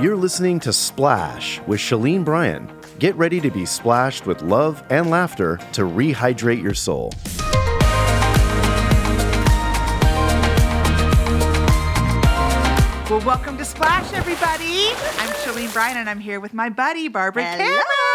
You're 0.00 0.14
listening 0.14 0.60
to 0.60 0.72
Splash 0.72 1.60
with 1.66 1.80
Shelene 1.80 2.24
Bryan. 2.24 2.70
Get 3.00 3.16
ready 3.16 3.40
to 3.40 3.50
be 3.50 3.66
splashed 3.66 4.26
with 4.26 4.42
love 4.42 4.80
and 4.90 5.10
laughter 5.10 5.56
to 5.72 5.82
rehydrate 5.82 6.62
your 6.62 6.72
soul. 6.72 7.12
Well, 13.10 13.26
welcome 13.26 13.58
to 13.58 13.64
Splash, 13.64 14.12
everybody. 14.12 14.90
I'm 15.18 15.34
Shelene 15.40 15.72
Bryan, 15.72 15.96
and 15.96 16.08
I'm 16.08 16.20
here 16.20 16.38
with 16.38 16.54
my 16.54 16.68
buddy, 16.68 17.08
Barbara 17.08 17.42
Hello. 17.42 17.56
Cameron. 17.64 18.07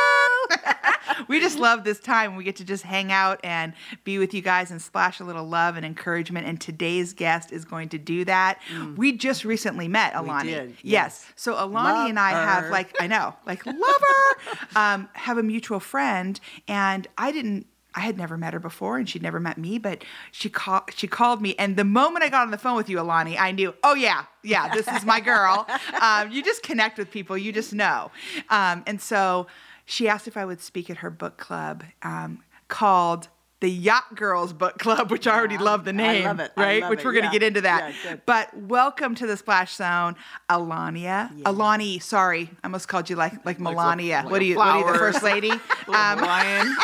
we 1.27 1.39
just 1.39 1.57
love 1.59 1.83
this 1.83 1.99
time 1.99 2.35
we 2.35 2.43
get 2.43 2.55
to 2.57 2.63
just 2.65 2.83
hang 2.83 3.11
out 3.11 3.39
and 3.43 3.73
be 4.03 4.17
with 4.17 4.33
you 4.33 4.41
guys 4.41 4.71
and 4.71 4.81
splash 4.81 5.19
a 5.19 5.23
little 5.23 5.45
love 5.47 5.75
and 5.75 5.85
encouragement. 5.85 6.47
And 6.47 6.59
today's 6.59 7.13
guest 7.13 7.51
is 7.51 7.65
going 7.65 7.89
to 7.89 7.97
do 7.97 8.25
that. 8.25 8.59
We 8.95 9.13
just 9.17 9.45
recently 9.45 9.87
met 9.87 10.13
Alani. 10.15 10.51
did, 10.51 10.69
Yes. 10.69 10.77
yes. 10.83 11.25
So 11.35 11.53
Alani 11.53 11.73
Love 11.99 12.09
and 12.09 12.19
I 12.19 12.31
have 12.31 12.69
like 12.69 12.95
I 12.99 13.07
know, 13.07 13.35
like 13.45 13.65
love 13.65 13.75
her. 13.77 14.57
um, 14.75 15.09
have 15.13 15.37
a 15.37 15.43
mutual 15.43 15.79
friend, 15.79 16.39
and 16.67 17.07
I 17.17 17.31
didn't. 17.31 17.67
I 17.95 17.99
had 17.99 18.17
never 18.17 18.37
met 18.37 18.53
her 18.53 18.59
before, 18.59 18.97
and 18.97 19.07
she'd 19.07 19.21
never 19.21 19.39
met 19.39 19.57
me. 19.59 19.77
But 19.77 20.03
she 20.31 20.49
called. 20.49 20.83
She 20.95 21.05
called 21.07 21.41
me, 21.43 21.53
and 21.59 21.75
the 21.77 21.83
moment 21.83 22.23
I 22.23 22.29
got 22.29 22.41
on 22.41 22.49
the 22.51 22.57
phone 22.57 22.75
with 22.75 22.89
you, 22.89 22.99
Alani, 22.99 23.37
I 23.37 23.51
knew. 23.51 23.75
Oh 23.83 23.93
yeah, 23.93 24.23
yeah, 24.43 24.73
this 24.73 24.87
is 24.87 25.05
my 25.05 25.19
girl. 25.19 25.67
um, 26.01 26.31
you 26.31 26.41
just 26.43 26.63
connect 26.63 26.97
with 26.97 27.11
people. 27.11 27.37
You 27.37 27.51
just 27.51 27.71
know. 27.71 28.09
Um, 28.49 28.83
and 28.87 28.99
so 28.99 29.45
she 29.85 30.07
asked 30.07 30.27
if 30.27 30.37
I 30.37 30.45
would 30.45 30.61
speak 30.61 30.89
at 30.89 30.97
her 30.97 31.09
book 31.09 31.37
club 31.37 31.83
um, 32.01 32.43
called. 32.67 33.27
The 33.59 33.71
Yacht 33.71 34.15
Girls 34.15 34.51
Book 34.51 34.77
Club, 34.77 35.09
which 35.09 35.25
I 35.25 35.37
already 35.37 35.57
love 35.57 35.85
the 35.85 35.91
I 35.91 35.93
name, 35.93 36.23
love 36.25 36.41
it. 36.41 36.51
I 36.57 36.61
right? 36.61 36.81
love 36.81 36.89
which 36.89 36.99
it, 36.99 37.05
we're 37.05 37.13
going 37.13 37.23
to 37.23 37.27
yeah. 37.29 37.31
get 37.31 37.43
into 37.43 37.61
that. 37.61 37.93
Yeah. 38.03 38.17
But 38.25 38.53
welcome 38.57 39.15
to 39.15 39.25
the 39.25 39.37
Splash 39.37 39.75
Zone, 39.75 40.17
Alania. 40.49 41.31
Alani, 41.45 41.99
sorry, 41.99 42.49
I 42.61 42.67
almost 42.67 42.89
called 42.89 43.09
you 43.09 43.15
like 43.15 43.45
like 43.45 43.61
Melania. 43.61 44.17
like 44.23 44.29
what 44.31 44.41
are 44.41 44.43
you? 44.43 44.57
What 44.57 44.67
are 44.67 44.79
you, 44.79 44.91
the 44.91 44.99
first 44.99 45.23
lady? 45.23 45.51
Um, 45.87 46.19
lion. 46.19 46.75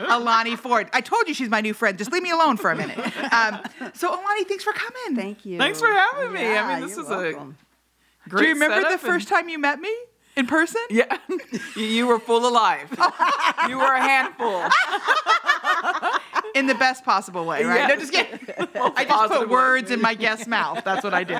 Alani 0.10 0.54
Ford. 0.54 0.88
I 0.92 1.00
told 1.00 1.26
you 1.26 1.34
she's 1.34 1.48
my 1.48 1.60
new 1.60 1.74
friend. 1.74 1.98
Just 1.98 2.12
leave 2.12 2.22
me 2.22 2.30
alone 2.30 2.58
for 2.58 2.70
a 2.70 2.76
minute. 2.76 2.98
Um, 3.32 3.60
so 3.94 4.08
Alani, 4.08 4.44
thanks 4.44 4.62
for 4.62 4.72
coming. 4.72 5.16
Thank 5.16 5.44
you. 5.44 5.58
Thanks 5.58 5.80
for 5.80 5.88
having 5.92 6.32
me. 6.32 6.46
I 6.46 6.74
mean, 6.78 6.86
this 6.86 6.96
you're 6.96 7.04
is 7.06 7.10
a 7.10 7.16
welcome. 7.16 7.56
Great 8.28 8.40
Do 8.42 8.46
you 8.48 8.54
remember 8.54 8.76
the 8.76 8.90
setup 8.90 9.00
first 9.00 9.30
and- 9.30 9.36
time 9.36 9.48
you 9.48 9.58
met 9.58 9.80
me 9.80 9.92
in 10.36 10.46
person? 10.46 10.80
Yeah, 10.90 11.18
you, 11.76 11.82
you 11.82 12.06
were 12.06 12.18
full 12.18 12.46
of 12.46 12.52
life. 12.52 12.90
you 13.68 13.78
were 13.78 13.84
a 13.84 14.00
handful. 14.00 14.64
In 16.54 16.66
the 16.66 16.74
best 16.74 17.04
possible 17.04 17.44
way, 17.46 17.64
right? 17.64 17.88
No, 17.88 17.96
just 17.96 18.12
kidding. 18.12 18.38
I 18.76 19.04
just 19.04 19.32
put 19.32 19.48
words 19.48 19.90
in 19.90 20.00
my 20.00 20.14
guest's 20.14 20.46
mouth. 20.46 20.84
That's 20.84 21.02
what 21.02 21.12
I 21.12 21.24
do. 21.24 21.38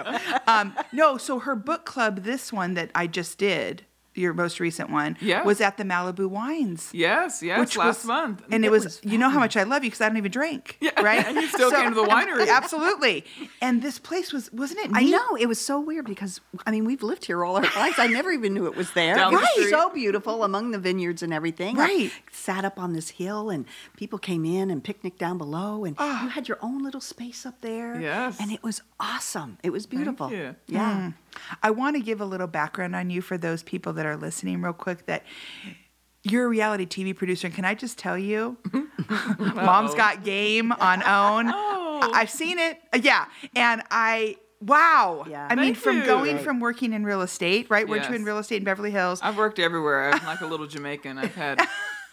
Um, 0.48 0.75
no, 0.92 1.19
so 1.19 1.39
her 1.39 1.55
book 1.55 1.84
club, 1.84 2.25
this 2.25 2.53
one 2.53 2.75
that 2.75 2.91
I 2.97 3.06
just 3.06 3.39
did, 3.39 3.84
your 4.14 4.32
most 4.32 4.60
recent 4.60 4.90
one, 4.90 5.16
Yes. 5.20 5.44
was 5.44 5.60
at 5.60 5.76
the 5.76 5.84
Malibu 5.84 6.28
Wines. 6.28 6.90
Yes, 6.92 7.42
yes, 7.42 7.58
which 7.58 7.76
last 7.76 7.98
was, 8.00 8.04
month. 8.06 8.42
and 8.50 8.64
it, 8.64 8.68
It 8.68 8.70
was, 8.70 8.84
was 8.84 9.00
you 9.04 9.18
know 9.18 9.28
how 9.28 9.38
much 9.38 9.56
I 9.56 9.64
love 9.64 9.82
you 9.84 9.90
because 9.90 10.00
I 10.00 10.08
don't 10.08 10.16
even 10.16 10.30
drink, 10.30 10.76
Yeah, 10.80 11.00
right? 11.02 11.24
and 11.26 11.36
you 11.36 11.48
still 11.48 11.70
came 11.70 11.88
to 11.90 11.94
the 11.94 12.04
winery. 12.04 12.48
absolutely. 12.50 13.24
And 13.60 13.82
this 13.82 13.98
place 13.98 14.32
was, 14.32 14.52
wasn't 14.52 14.80
it? 14.80 14.90
I 14.94 15.04
know 15.04 15.34
it 15.36 15.46
was 15.46 15.60
so 15.60 15.80
weird 15.80 16.06
because 16.06 16.40
I 16.66 16.70
mean 16.70 16.84
we've 16.84 17.02
lived 17.02 17.24
here 17.24 17.44
all 17.44 17.56
our 17.56 17.62
lives. 17.76 17.98
I 17.98 18.06
never 18.06 18.30
even 18.30 18.54
knew 18.54 18.66
it 18.66 18.76
was 18.76 18.92
there. 18.92 19.14
Down 19.16 19.32
it 19.32 19.36
the 19.36 19.40
was 19.42 19.50
street. 19.50 19.70
so 19.70 19.90
beautiful 19.90 20.44
among 20.44 20.70
the 20.70 20.78
vineyards 20.78 21.22
and 21.22 21.32
everything. 21.32 21.78
I 21.78 21.82
Right. 21.84 22.12
sat 22.32 22.64
up 22.64 22.78
on 22.78 22.92
this 22.92 23.10
hill 23.10 23.50
and 23.50 23.64
people 23.96 24.18
came 24.18 24.44
in 24.44 24.70
and 24.70 24.82
picnicked 24.82 25.18
down 25.18 25.38
below 25.38 25.84
and 25.84 25.96
Ah. 25.98 26.22
you 26.24 26.28
had 26.30 26.48
your 26.48 26.58
own 26.62 26.82
little 26.82 27.00
space 27.00 27.44
up 27.44 27.60
there. 27.60 28.00
Yes. 28.00 28.38
And 28.40 28.52
it 28.52 28.62
was 28.62 28.80
awesome. 29.00 29.58
It 29.62 29.70
was 29.70 29.86
beautiful. 29.86 30.30
Yeah. 30.32 31.10
I 31.62 31.71
want 31.71 31.97
to 31.97 32.03
give 32.03 32.21
a 32.21 32.25
little 32.25 32.47
background 32.47 32.95
on 32.97 33.11
you 33.11 33.21
for 33.22 33.37
those 33.39 33.62
people 33.62 33.93
that 33.95 34.06
are 34.06 34.17
listening, 34.17 34.62
real 34.62 34.72
quick. 34.72 35.06
That 35.06 35.22
you're 36.22 36.47
a 36.47 36.49
reality 36.49 36.87
TV 36.87 37.15
producer, 37.17 37.47
and 37.49 37.55
can 37.55 37.65
I 37.65 37.75
just 37.75 37.99
tell 37.99 38.17
you, 38.19 38.56
Mom's 39.39 39.95
Got 39.95 40.25
Game 40.25 40.72
on 40.72 41.03
OWN. 41.06 41.53
Oh. 41.55 42.11
I've 42.15 42.31
seen 42.31 42.59
it, 42.59 42.78
Uh, 42.93 42.99
yeah, 43.03 43.27
and 43.56 43.83
I. 43.91 44.37
Wow. 44.61 45.27
Yeah. 45.28 45.47
I 45.50 45.56
mean, 45.56 45.75
Thank 45.75 45.77
from 45.78 45.97
you. 45.99 46.06
going 46.06 46.37
Right. 46.37 46.45
from 46.45 46.59
working 46.59 46.95
in 46.95 47.05
real 47.05 47.21
estate, 47.21 47.66
right? 47.69 47.87
Weren't 47.87 48.05
you 48.05 48.11
Yes. 48.12 48.19
in 48.21 48.25
real 48.25 48.39
estate 48.39 48.56
in 48.59 48.65
Beverly 48.65 48.91
Hills? 48.91 49.21
I've 49.22 49.37
worked 49.37 49.59
everywhere. 49.59 50.11
I'm 50.11 50.25
like 50.25 50.41
a 50.41 50.47
little 50.47 50.66
Jamaican. 50.66 51.19
I've 51.19 51.34
had 51.34 51.61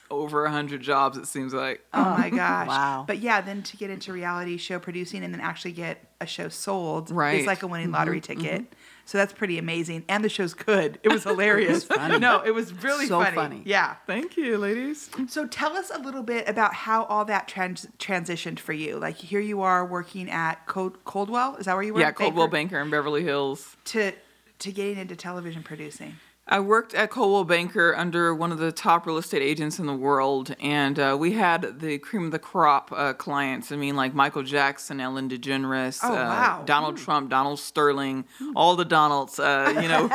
over 0.10 0.44
a 0.44 0.52
hundred 0.52 0.82
jobs. 0.82 1.18
It 1.18 1.28
seems 1.28 1.54
like. 1.54 1.82
Oh 1.94 2.04
my 2.18 2.30
gosh. 2.30 2.68
Wow. 2.68 3.06
But 3.08 3.20
yeah, 3.20 3.40
then 3.40 3.64
to 3.64 3.78
get 3.78 3.90
into 3.90 4.12
reality 4.12 4.58
show 4.58 4.80
producing 4.80 5.24
and 5.24 5.34
then 5.34 5.40
actually 5.40 5.72
get 5.72 6.04
a 6.20 6.26
show 6.26 6.50
sold 6.50 7.10
Right. 7.10 7.40
is 7.40 7.46
like 7.48 7.64
a 7.64 7.68
winning 7.68 7.92
lottery 7.92 8.20
ticket. 8.20 8.74
So 9.06 9.18
that's 9.18 9.34
pretty 9.34 9.58
amazing. 9.58 10.06
And 10.08 10.24
the 10.24 10.30
show's 10.30 10.54
good. 10.54 11.00
It 11.04 11.10
was 11.10 11.24
hilarious. 11.32 11.84
funny. 11.84 12.20
No, 12.20 12.42
it 12.42 12.52
was 12.52 12.72
really 12.84 13.08
So 13.08 13.20
funny. 13.22 13.36
funny. 13.36 13.62
Yeah. 13.66 13.96
Thank 14.08 14.38
you, 14.38 14.58
ladies. 14.58 15.10
So 15.28 15.48
tell 15.48 15.76
us 15.76 15.92
a 15.94 16.00
little 16.00 16.24
bit 16.24 16.48
about 16.48 16.74
how 16.74 17.04
all 17.06 17.26
that 17.26 17.48
trans- 17.48 17.88
transitioned 18.00 18.60
for 18.60 18.74
you. 18.74 18.98
Like 18.98 19.18
here 19.18 19.40
you 19.42 19.62
are 19.62 19.86
working 19.86 20.30
at 20.30 20.66
Cold- 20.68 21.04
Coldwell. 21.04 21.56
Is 21.58 21.66
that 21.66 21.74
where 21.74 21.84
you 21.84 21.94
were? 21.94 22.00
Yeah, 22.00 22.12
Coldwell 22.12 22.48
Banker? 22.48 22.76
Banker 22.76 22.82
in 22.86 22.90
Beverly 22.92 23.24
Hills. 23.24 23.76
To 23.86 24.12
to 24.60 24.72
getting 24.72 24.98
into 25.00 25.16
television 25.16 25.64
producing. 25.64 26.16
I 26.52 26.60
worked 26.60 26.94
at 26.94 27.10
Coldwell 27.10 27.46
Banker 27.46 27.96
under 27.96 28.36
one 28.36 28.52
of 28.52 28.58
the 28.58 28.74
top 28.74 29.08
real 29.08 29.18
estate 29.18 29.42
agents 29.42 29.80
in 29.80 29.86
the 29.86 29.96
world, 29.96 30.54
and 30.60 31.00
uh, 31.00 31.16
we 31.18 31.32
had 31.32 31.80
the 31.80 31.98
cream 31.98 32.26
of 32.26 32.32
the 32.32 32.40
crop 32.40 32.92
uh, 32.94 33.14
clients. 33.14 33.72
I 33.72 33.78
mean, 33.78 33.96
like 33.96 34.14
Michael 34.14 34.44
Jackson, 34.44 35.00
Ellen 35.00 35.30
DeGeneres, 35.30 36.02
Oh, 36.04 36.12
uh, 36.12 36.16
wow. 36.16 36.64
Donald 36.66 36.98
Trump, 36.98 37.30
Donald 37.30 37.58
Sterling, 37.58 38.26
all 38.54 38.76
the 38.76 38.84
Donalds. 38.84 39.40
Uh, 39.40 39.80
you 39.82 39.88
know, 39.88 40.08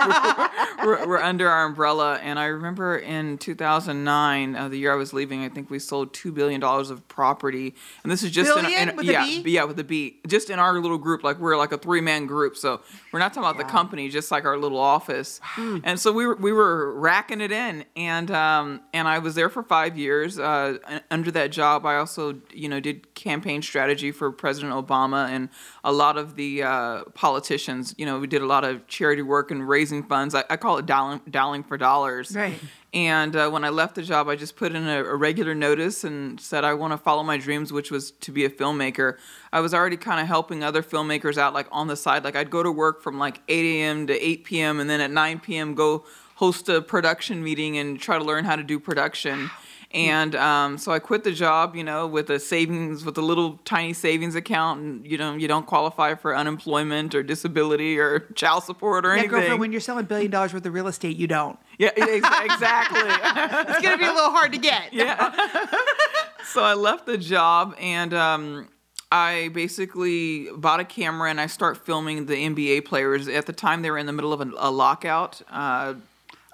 were, 0.84 0.86
were, 0.86 1.06
were 1.06 1.22
under 1.22 1.48
our 1.48 1.64
umbrella. 1.64 2.16
And 2.16 2.38
I 2.38 2.46
remember 2.46 2.98
in 2.98 3.38
2009, 3.38 4.56
uh, 4.56 4.68
the 4.68 4.76
year 4.76 4.92
I 4.92 4.96
was 4.96 5.14
leaving, 5.14 5.42
I 5.42 5.48
think 5.48 5.70
we 5.70 5.78
sold 5.78 6.12
two 6.12 6.32
billion 6.32 6.60
dollars 6.60 6.90
of 6.90 7.08
property, 7.08 7.74
and 8.02 8.12
this 8.12 8.22
is 8.22 8.30
just 8.30 8.54
Billion 8.54 8.82
in, 8.82 8.88
in 8.90 8.96
with 8.96 9.08
a 9.08 9.12
yeah, 9.12 9.24
B? 9.24 9.42
yeah, 9.52 9.64
with 9.64 9.78
a 9.78 9.84
B, 9.84 10.18
just 10.26 10.50
in 10.50 10.58
our 10.58 10.78
little 10.80 10.98
group. 10.98 11.24
Like 11.24 11.38
we're 11.38 11.56
like 11.56 11.72
a 11.72 11.78
three 11.78 12.02
man 12.02 12.26
group, 12.26 12.58
so 12.58 12.82
we're 13.10 13.20
not 13.20 13.32
talking 13.32 13.48
about 13.48 13.56
the 13.56 13.72
company, 13.72 14.10
just 14.10 14.30
like 14.30 14.44
our 14.44 14.58
little 14.58 14.78
office. 14.78 15.40
And 15.56 15.98
so 15.98 16.12
we 16.12 16.25
we 16.34 16.52
were 16.52 16.98
racking 16.98 17.40
it 17.40 17.52
in, 17.52 17.84
and 17.94 18.30
um, 18.30 18.80
and 18.92 19.06
I 19.06 19.18
was 19.18 19.34
there 19.34 19.48
for 19.48 19.62
five 19.62 19.96
years. 19.96 20.38
Uh, 20.38 20.78
under 21.10 21.30
that 21.30 21.52
job, 21.52 21.86
I 21.86 21.96
also 21.96 22.40
you 22.52 22.68
know 22.68 22.80
did 22.80 23.14
campaign 23.14 23.62
strategy 23.62 24.12
for 24.12 24.30
President 24.32 24.72
Obama 24.72 25.28
and 25.28 25.48
a 25.84 25.92
lot 25.92 26.18
of 26.18 26.36
the 26.36 26.62
uh, 26.62 27.04
politicians. 27.14 27.94
You 27.98 28.06
know, 28.06 28.18
we 28.18 28.26
did 28.26 28.42
a 28.42 28.46
lot 28.46 28.64
of 28.64 28.86
charity 28.86 29.22
work 29.22 29.50
and 29.50 29.68
raising 29.68 30.02
funds. 30.02 30.34
I, 30.34 30.44
I 30.50 30.56
call 30.56 30.78
it 30.78 30.86
dialing, 30.86 31.20
dialing 31.30 31.62
for 31.62 31.76
dollars. 31.76 32.34
Right. 32.34 32.58
And 32.94 33.36
uh, 33.36 33.50
when 33.50 33.62
I 33.64 33.68
left 33.68 33.94
the 33.96 34.02
job, 34.02 34.28
I 34.28 34.36
just 34.36 34.56
put 34.56 34.74
in 34.74 34.86
a, 34.88 35.04
a 35.04 35.16
regular 35.16 35.54
notice 35.54 36.02
and 36.04 36.40
said 36.40 36.64
I 36.64 36.72
want 36.74 36.92
to 36.92 36.96
follow 36.98 37.22
my 37.22 37.36
dreams, 37.36 37.72
which 37.72 37.90
was 37.90 38.12
to 38.12 38.32
be 38.32 38.44
a 38.44 38.48
filmmaker. 38.50 39.18
I 39.52 39.60
was 39.60 39.74
already 39.74 39.96
kind 39.98 40.20
of 40.20 40.26
helping 40.28 40.62
other 40.64 40.82
filmmakers 40.82 41.36
out, 41.36 41.52
like 41.52 41.66
on 41.70 41.88
the 41.88 41.96
side. 41.96 42.24
Like 42.24 42.36
I'd 42.36 42.50
go 42.50 42.62
to 42.62 42.72
work 42.72 43.02
from 43.02 43.18
like 43.18 43.40
8 43.48 43.64
a.m. 43.80 44.06
to 44.06 44.14
8 44.26 44.44
p.m. 44.44 44.80
and 44.80 44.88
then 44.88 45.00
at 45.00 45.10
9 45.10 45.40
p.m. 45.40 45.74
go 45.74 46.04
host 46.36 46.68
a 46.68 46.80
production 46.80 47.42
meeting 47.42 47.76
and 47.76 47.98
try 48.00 48.18
to 48.18 48.24
learn 48.24 48.44
how 48.44 48.56
to 48.56 48.62
do 48.62 48.78
production. 48.78 49.50
And 49.92 50.34
um, 50.34 50.76
so 50.78 50.90
I 50.92 50.98
quit 50.98 51.22
the 51.24 51.32
job, 51.32 51.76
you 51.76 51.84
know, 51.84 52.06
with 52.06 52.28
a 52.28 52.38
savings, 52.40 53.04
with 53.04 53.16
a 53.18 53.22
little 53.22 53.58
tiny 53.64 53.92
savings 53.94 54.34
account, 54.34 54.80
and 54.80 55.06
you 55.06 55.16
know, 55.16 55.34
you 55.36 55.48
don't 55.48 55.64
qualify 55.66 56.14
for 56.16 56.36
unemployment 56.36 57.14
or 57.14 57.22
disability 57.22 57.98
or 57.98 58.20
child 58.34 58.64
support 58.64 59.06
or 59.06 59.10
Yeah, 59.10 59.20
anything. 59.20 59.30
girlfriend, 59.30 59.60
when 59.60 59.72
you're 59.72 59.80
selling 59.80 60.04
billion 60.04 60.30
dollars 60.30 60.52
worth 60.52 60.66
of 60.66 60.74
real 60.74 60.88
estate, 60.88 61.16
you 61.16 61.26
don't. 61.26 61.58
Yeah, 61.78 61.90
ex- 61.96 62.44
exactly. 62.44 63.00
It's 63.74 63.82
gonna 63.82 63.98
be 63.98 64.04
a 64.04 64.12
little 64.12 64.30
hard 64.30 64.52
to 64.52 64.58
get. 64.58 64.92
yeah. 64.92 65.32
so 66.44 66.62
I 66.62 66.74
left 66.74 67.06
the 67.06 67.18
job 67.18 67.74
and 67.80 68.14
um, 68.14 68.68
I 69.12 69.50
basically 69.52 70.48
bought 70.56 70.80
a 70.80 70.84
camera 70.84 71.30
and 71.30 71.40
I 71.40 71.46
start 71.46 71.84
filming 71.84 72.26
the 72.26 72.34
NBA 72.34 72.84
players. 72.84 73.28
At 73.28 73.46
the 73.46 73.52
time, 73.52 73.82
they 73.82 73.90
were 73.90 73.98
in 73.98 74.06
the 74.06 74.12
middle 74.12 74.32
of 74.32 74.40
a, 74.40 74.50
a 74.56 74.70
lockout. 74.70 75.42
Uh, 75.50 75.94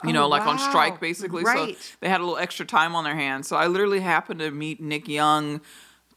you 0.05 0.09
Oh, 0.11 0.13
know, 0.13 0.29
like 0.29 0.43
on 0.47 0.59
strike, 0.59 0.99
basically. 0.99 1.45
Right. 1.45 1.77
So 1.79 1.97
they 2.01 2.09
had 2.09 2.21
a 2.21 2.25
little 2.25 2.39
extra 2.39 2.67
time 2.67 2.97
on 2.97 3.05
their 3.05 3.15
hands. 3.15 3.47
So 3.47 3.55
I 3.57 3.69
literally 3.69 4.01
happened 4.01 4.41
to 4.41 4.51
meet 4.51 4.81
Nick 4.81 5.07
Young 5.07 5.61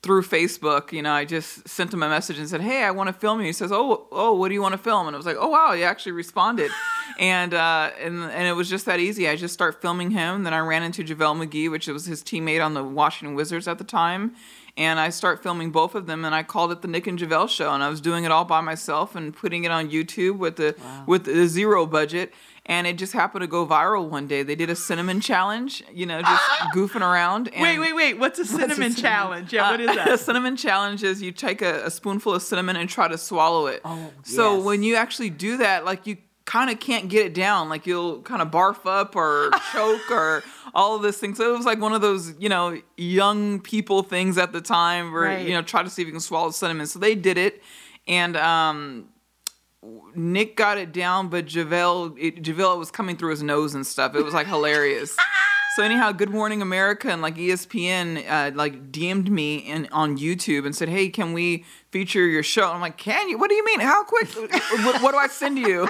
through 0.06 0.22
Facebook. 0.22 0.92
You 0.92 1.02
know, 1.02 1.12
I 1.12 1.26
just 1.26 1.68
sent 1.68 1.92
him 1.92 2.04
a 2.04 2.08
message 2.08 2.38
and 2.38 2.48
said, 2.48 2.62
"Hey, 2.62 2.84
I 2.84 2.92
want 2.92 3.08
to 3.08 3.14
film 3.14 3.40
you." 3.40 3.48
He 3.48 3.54
says, 3.54 3.72
"Oh, 3.72 4.08
oh, 4.12 4.36
what 4.36 4.50
do 4.50 4.54
you 4.54 4.62
want 4.62 4.74
to 4.74 4.78
film?" 4.78 5.08
And 5.08 5.16
I 5.16 5.18
was 5.18 5.26
like, 5.26 5.36
"Oh, 5.40 5.50
wow, 5.50 5.74
he 5.74 5.84
actually 5.84 6.12
responded." 6.12 6.72
and 7.20 7.54
uh, 7.54 7.90
and 8.00 8.24
and 8.24 8.48
it 8.48 8.54
was 8.54 8.70
just 8.70 8.86
that 8.86 9.00
easy. 9.00 9.28
I 9.28 9.36
just 9.36 9.54
start 9.54 9.82
filming 9.82 10.12
him. 10.12 10.44
Then 10.44 10.54
I 10.54 10.60
ran 10.60 10.84
into 10.84 11.04
JaVale 11.04 11.48
McGee, 11.48 11.72
which 11.72 11.88
was 11.88 12.06
his 12.06 12.24
teammate 12.24 12.64
on 12.64 12.76
the 12.76 12.84
Washington 12.84 13.36
Wizards 13.36 13.68
at 13.68 13.80
the 13.80 13.84
time. 13.84 14.36
And 14.78 15.00
I 15.00 15.10
start 15.10 15.42
filming 15.42 15.72
both 15.72 15.96
of 15.96 16.06
them, 16.06 16.26
and 16.26 16.36
I 16.36 16.44
called 16.44 16.72
it 16.72 16.82
the 16.82 16.90
Nick 16.90 17.08
and 17.08 17.18
JaVale 17.18 17.50
Show, 17.50 17.74
and 17.74 17.82
I 17.82 17.88
was 17.88 18.02
doing 18.02 18.26
it 18.26 18.32
all 18.32 18.44
by 18.44 18.60
myself 18.60 19.16
and 19.16 19.34
putting 19.34 19.64
it 19.64 19.72
on 19.72 19.90
YouTube 19.90 20.38
with 20.38 20.58
the 20.58 20.76
with 21.08 21.24
the 21.24 21.48
zero 21.48 21.86
budget 21.86 22.34
and 22.68 22.88
it 22.88 22.98
just 22.98 23.14
happened 23.14 23.42
to 23.42 23.48
go 23.48 23.66
viral 23.66 24.10
one 24.10 24.28
day. 24.28 24.42
They 24.42 24.56
did 24.56 24.70
a 24.70 24.76
cinnamon 24.76 25.22
challenge, 25.22 25.84
you 25.94 26.06
know, 26.06 26.22
just 26.22 26.44
goofing 26.74 27.02
around. 27.02 27.50
And 27.50 27.62
Wait, 27.62 27.80
wait, 27.80 27.94
wait. 27.94 28.18
What's 28.18 28.40
a 28.40 28.46
cinnamon 28.46 28.70
cinnamon? 28.70 28.96
challenge? 28.96 29.54
Yeah, 29.54 29.72
what 29.72 29.80
is 29.80 29.90
uh, 29.90 29.96
that? 29.96 30.12
a 30.12 30.18
cinnamon 30.18 30.56
challenge 30.56 31.04
is 31.04 31.22
you 31.22 31.32
take 31.32 31.62
a, 31.62 31.86
a 31.86 31.92
spoonful 31.92 32.34
of 32.34 32.42
cinnamon 32.42 32.76
and 32.76 32.90
try 32.90 33.08
to 33.08 33.18
swallow 33.18 33.68
it. 33.68 33.82
Oh, 33.86 34.12
so 34.24 34.56
yes. 34.56 34.66
when 34.66 34.84
you 34.84 34.96
actually 34.96 35.30
do 35.30 35.58
that, 35.58 35.86
like 35.86 36.08
you 36.08 36.18
kind 36.46 36.72
of 36.72 36.80
can't 36.80 37.08
get 37.08 37.26
it 37.26 37.34
down. 37.36 37.70
Like 37.70 37.86
you'll 37.86 38.22
kind 38.22 38.42
of 38.42 38.50
barf 38.50 38.86
up 38.86 39.16
or 39.16 39.52
choke 39.72 40.10
or 40.10 40.44
all 40.76 40.96
of 40.96 41.02
this 41.02 41.18
thing. 41.18 41.34
So 41.34 41.54
it 41.54 41.58
was 41.58 41.66
like 41.66 41.80
one 41.80 41.94
of 41.94 42.02
those, 42.02 42.34
you 42.38 42.50
know, 42.50 42.80
young 42.98 43.62
people 43.62 44.04
things 44.04 44.38
at 44.38 44.52
the 44.52 44.62
time 44.62 45.12
where, 45.12 45.24
Right. 45.24 45.48
you 45.48 45.54
know, 45.54 45.62
try 45.62 45.82
to 45.82 45.90
see 45.90 46.02
if 46.02 46.08
you 46.08 46.12
can 46.12 46.22
swallow 46.22 46.52
cinnamon. 46.52 46.86
So 46.86 47.00
they 47.00 47.16
did 47.16 47.38
it. 47.38 47.64
And 48.08 48.36
um, 48.38 49.08
Nick 50.14 50.56
got 50.56 50.78
it 50.78 50.92
down, 50.92 51.30
but 51.30 51.46
JaVale, 51.46 52.18
it, 52.20 52.58
was 52.78 52.92
coming 52.92 53.18
through 53.18 53.32
his 53.32 53.42
nose 53.42 53.74
and 53.74 53.88
stuff. 53.88 54.16
It 54.16 54.24
was 54.24 54.34
like 54.34 54.48
hilarious. 54.48 55.16
So 55.76 55.84
anyhow, 55.84 56.14
Good 56.14 56.30
Morning 56.30 56.62
America 56.62 57.10
and 57.10 57.22
like 57.22 57.36
ESPN 57.36 58.24
uh, 58.30 58.56
like 58.56 58.94
DM'd 58.94 59.30
me 59.30 59.58
in 59.58 59.90
on 59.92 60.18
YouTube 60.18 60.66
and 60.66 60.74
said, 60.74 60.88
"Hey, 60.88 61.10
can 61.10 61.34
we 61.34 61.66
feature 61.96 62.26
your 62.28 62.44
show?" 62.44 62.70
I'm 62.72 62.82
like, 62.82 62.98
"Can 62.98 63.30
you? 63.30 63.38
What 63.38 63.50
do 63.50 63.56
you 63.56 63.64
mean? 63.64 63.80
How 63.80 64.04
quick? 64.04 64.28
what, 64.86 65.02
what 65.02 65.12
do 65.12 65.18
I 65.18 65.28
send 65.28 65.58
you?" 65.58 65.88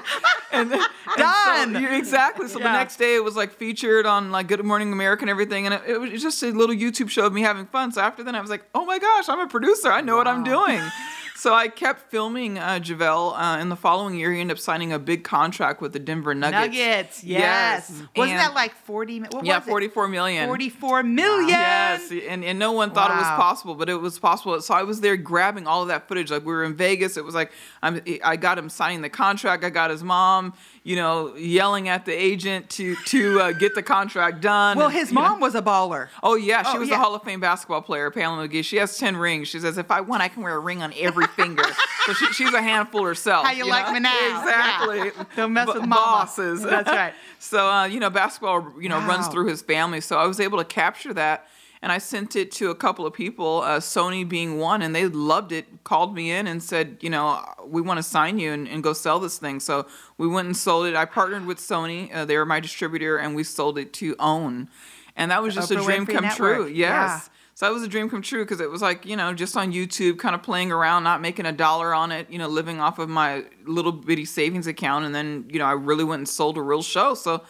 And, 0.52 0.72
and 0.72 0.82
so- 0.82 1.16
Done. 1.18 1.74
yeah, 1.82 1.98
exactly. 1.98 2.48
So 2.48 2.60
the 2.60 2.66
next 2.66 2.98
day 2.98 3.16
it 3.16 3.24
was 3.24 3.36
like 3.36 3.54
featured 3.54 4.06
on 4.06 4.32
like 4.32 4.48
Good 4.48 4.64
Morning 4.64 4.94
America 4.94 5.24
and 5.24 5.30
everything, 5.32 5.66
and 5.66 5.74
it, 5.74 5.82
it 5.88 5.98
was 6.00 6.22
just 6.22 6.44
a 6.44 6.52
little 6.52 6.76
YouTube 6.76 7.10
show 7.10 7.26
of 7.26 7.34
me 7.34 7.42
having 7.42 7.66
fun. 7.66 7.92
So 7.92 8.02
after 8.02 8.24
then, 8.24 8.36
I 8.36 8.42
was 8.42 8.50
like, 8.52 8.64
"Oh 8.76 8.86
my 8.86 9.00
gosh, 9.00 9.30
I'm 9.30 9.40
a 9.40 9.48
producer. 9.48 9.92
I 9.92 10.02
know 10.02 10.16
what 10.16 10.28
I'm 10.28 10.44
doing." 10.44 10.82
So 11.38 11.54
I 11.54 11.68
kept 11.68 12.10
filming 12.10 12.58
uh, 12.58 12.80
JaVale. 12.82 13.38
Uh, 13.38 13.60
in 13.62 13.70
the 13.70 13.76
following 13.76 14.16
year, 14.18 14.32
he 14.34 14.42
ended 14.42 14.58
up 14.58 14.60
signing 14.60 14.92
a 14.92 14.98
big 14.98 15.24
contract 15.24 15.80
with 15.80 15.94
the 15.94 16.00
Denver 16.00 16.34
Nuggets. 16.34 16.76
Nuggets, 16.76 17.24
yes. 17.24 17.92
Wasn't 18.16 18.32
And- 18.32 18.40
that 18.40 18.56
like 18.56 18.74
40? 18.74 19.20
What 19.20 19.46
yeah, 19.46 19.60
was 19.60 19.68
it? 19.68 19.70
44 19.70 20.08
million. 20.08 20.48
44 20.48 21.04
million. 21.04 21.50
Yes, 21.50 22.12
and, 22.12 22.44
and 22.44 22.58
no 22.58 22.72
one 22.72 22.90
thought 22.90 23.12
it 23.12 23.18
was 23.18 23.28
possible, 23.28 23.76
but 23.76 23.90
it 23.90 23.96
was 24.02 24.18
possible. 24.18 24.60
So 24.60 24.74
I 24.74 24.82
was 24.82 25.02
there 25.02 25.18
grabbing 25.18 25.68
all 25.68 25.84
of 25.84 25.90
that 25.90 25.95
footage. 26.00 26.32
Like 26.32 26.42
we 26.46 26.54
were 26.54 26.64
in 26.64 26.76
Vegas. 26.76 27.18
It 27.18 27.24
was 27.26 27.34
like 27.36 27.52
I'm, 27.82 28.02
I 28.24 28.36
got 28.36 28.58
him 28.58 28.70
signing 28.70 29.02
the 29.02 29.10
contract. 29.10 29.64
I 29.64 29.70
got 29.70 29.90
his 29.90 30.04
mom, 30.04 30.54
you 30.84 30.96
know, 30.96 31.36
yelling 31.36 31.88
at 31.90 32.06
the 32.06 32.14
agent 32.14 32.70
to 32.72 32.96
to 33.08 33.40
uh, 33.42 33.52
get 33.54 33.76
the 33.76 33.84
contract 33.84 34.42
done. 34.42 34.78
Well, 34.78 34.88
And, 34.88 34.96
his 34.98 35.10
you 35.10 35.16
know- 35.16 35.22
mom 35.22 35.40
was 35.40 35.56
a 35.56 35.62
baller. 35.62 36.10
Oh 36.22 36.36
yeah, 36.36 36.64
she 36.64 36.78
Oh, 36.78 36.80
was 36.80 36.90
yeah. 36.90 36.96
a 36.96 36.98
Hall 37.00 37.16
of 37.16 37.24
Fame 37.24 37.40
basketball 37.40 37.82
player, 37.82 38.12
Pamela 38.12 38.48
McGee. 38.48 38.64
She 38.64 38.78
has 38.78 38.98
ten 38.98 39.16
rings. 39.18 39.48
She 39.48 39.60
says 39.60 39.78
if 39.78 39.90
I 39.92 40.02
won, 40.02 40.22
I 40.22 40.28
can 40.28 40.44
wear 40.44 40.56
a 40.56 40.60
ring 40.60 40.82
on 40.84 40.94
every 40.98 41.28
finger. 41.28 41.64
so 42.06 42.14
she, 42.14 42.26
she's 42.34 42.54
a 42.54 42.62
handful 42.62 43.04
herself. 43.06 43.46
How 43.46 43.52
you 43.54 43.66
like 43.68 43.88
know? 43.88 43.94
me 43.94 44.00
now? 44.02 44.40
Exactly. 44.42 44.98
Yeah. 44.98 45.24
Don't 45.36 45.54
mess 45.54 45.68
B- 45.68 45.74
with 45.74 45.82
mama. 45.82 45.96
bosses. 45.96 46.62
That's 46.62 46.88
right. 46.90 47.14
so 47.40 47.68
uh, 47.70 47.86
you 47.86 48.00
know, 48.00 48.10
basketball, 48.10 48.74
you 48.80 48.90
know, 48.90 49.00
runs 49.00 49.28
through 49.28 49.48
his 49.48 49.62
family. 49.62 50.02
So 50.02 50.18
I 50.18 50.26
was 50.28 50.40
able 50.40 50.58
to 50.58 50.66
capture 50.66 51.14
that. 51.14 51.48
And 51.86 51.92
I 51.92 52.00
sent 52.00 52.36
it 52.36 52.52
to 52.54 52.72
a 52.72 52.76
couple 52.76 53.06
of 53.06 53.14
people, 53.14 53.62
uh, 53.62 53.80
Sony 53.80 54.28
being 54.28 54.58
one, 54.58 54.82
and 54.82 54.96
they 54.96 55.06
loved 55.08 55.52
it. 55.52 55.84
Called 55.84 56.16
me 56.16 56.32
in 56.32 56.48
and 56.48 56.64
said, 56.64 56.98
you 57.00 57.12
know, 57.12 57.46
we 57.64 57.80
want 57.80 58.00
to 58.00 58.04
sign 58.04 58.40
you 58.40 58.54
and, 58.54 58.68
and 58.68 58.82
go 58.82 58.92
sell 58.92 59.20
this 59.20 59.38
thing. 59.38 59.60
So 59.60 59.86
we 60.18 60.28
went 60.28 60.48
and 60.48 60.58
sold 60.58 60.88
it. 60.88 60.96
I 60.96 61.06
partnered 61.06 61.46
with 61.46 61.60
Sony; 61.60 62.12
uh, 62.12 62.26
they 62.26 62.38
were 62.38 62.46
my 62.48 62.60
distributor, 62.60 63.18
and 63.18 63.36
we 63.36 63.44
sold 63.44 63.78
it 63.78 63.94
to 63.94 64.16
Own. 64.18 64.68
And 65.16 65.30
that 65.30 65.44
was 65.44 65.54
just 65.54 65.70
a 65.70 65.76
dream 65.76 66.08
Winfrey 66.08 66.14
come 66.14 66.24
Network. 66.24 66.56
true. 66.56 66.66
Yes. 66.66 66.76
Yeah. 66.76 67.20
So 67.54 67.68
that 67.68 67.72
was 67.72 67.84
a 67.84 67.88
dream 67.88 68.10
come 68.10 68.24
true 68.24 68.44
because 68.44 68.62
it 68.62 68.72
was 68.72 68.82
like, 68.82 69.06
you 69.06 69.16
know, 69.16 69.36
just 69.36 69.56
on 69.56 69.72
YouTube, 69.72 70.18
kind 70.18 70.34
of 70.34 70.42
playing 70.42 70.72
around, 70.72 71.04
not 71.04 71.22
making 71.22 71.46
a 71.46 71.52
dollar 71.52 71.94
on 71.94 72.12
it, 72.12 72.32
you 72.32 72.40
know, 72.40 72.48
living 72.48 72.82
off 72.82 72.98
of 72.98 73.10
my 73.10 73.46
little 73.68 73.92
bitty 73.92 74.26
savings 74.26 74.66
account. 74.66 75.06
And 75.06 75.14
then, 75.14 75.46
you 75.52 75.60
know, 75.60 75.66
I 75.66 75.74
really 75.74 76.04
went 76.04 76.22
and 76.22 76.28
sold 76.28 76.58
a 76.58 76.64
real 76.64 76.82
show. 76.82 77.14
So 77.14 77.44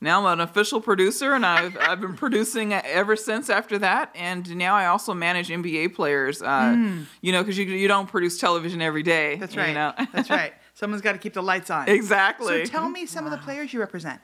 now 0.00 0.26
I'm 0.26 0.38
an 0.38 0.40
official 0.40 0.80
producer 0.80 1.32
and 1.34 1.44
I've, 1.46 1.76
I've 1.80 2.00
been 2.00 2.14
producing 2.14 2.72
ever 2.72 3.16
since 3.16 3.50
after 3.50 3.78
that. 3.78 4.10
And 4.14 4.56
now 4.56 4.74
I 4.74 4.86
also 4.86 5.14
manage 5.14 5.48
NBA 5.48 5.94
players, 5.94 6.42
uh, 6.42 6.76
you 7.20 7.32
know, 7.32 7.42
because 7.42 7.56
you, 7.58 7.64
you 7.64 7.88
don't 7.88 8.08
produce 8.08 8.38
television 8.38 8.82
every 8.82 9.02
day. 9.02 9.36
That's 9.36 9.54
you 9.54 9.60
right. 9.60 9.74
know? 9.74 9.92
That's 10.12 10.30
right. 10.30 10.52
Someone's 10.74 11.02
got 11.02 11.12
to 11.12 11.18
keep 11.18 11.34
the 11.34 11.42
lights 11.42 11.70
on. 11.70 11.88
exactly. 11.88 12.64
So 12.64 12.70
tell 12.70 12.88
me 12.88 13.06
some 13.06 13.24
of 13.24 13.30
the 13.30 13.38
players 13.38 13.72
you 13.72 13.80
represent. 13.80 14.20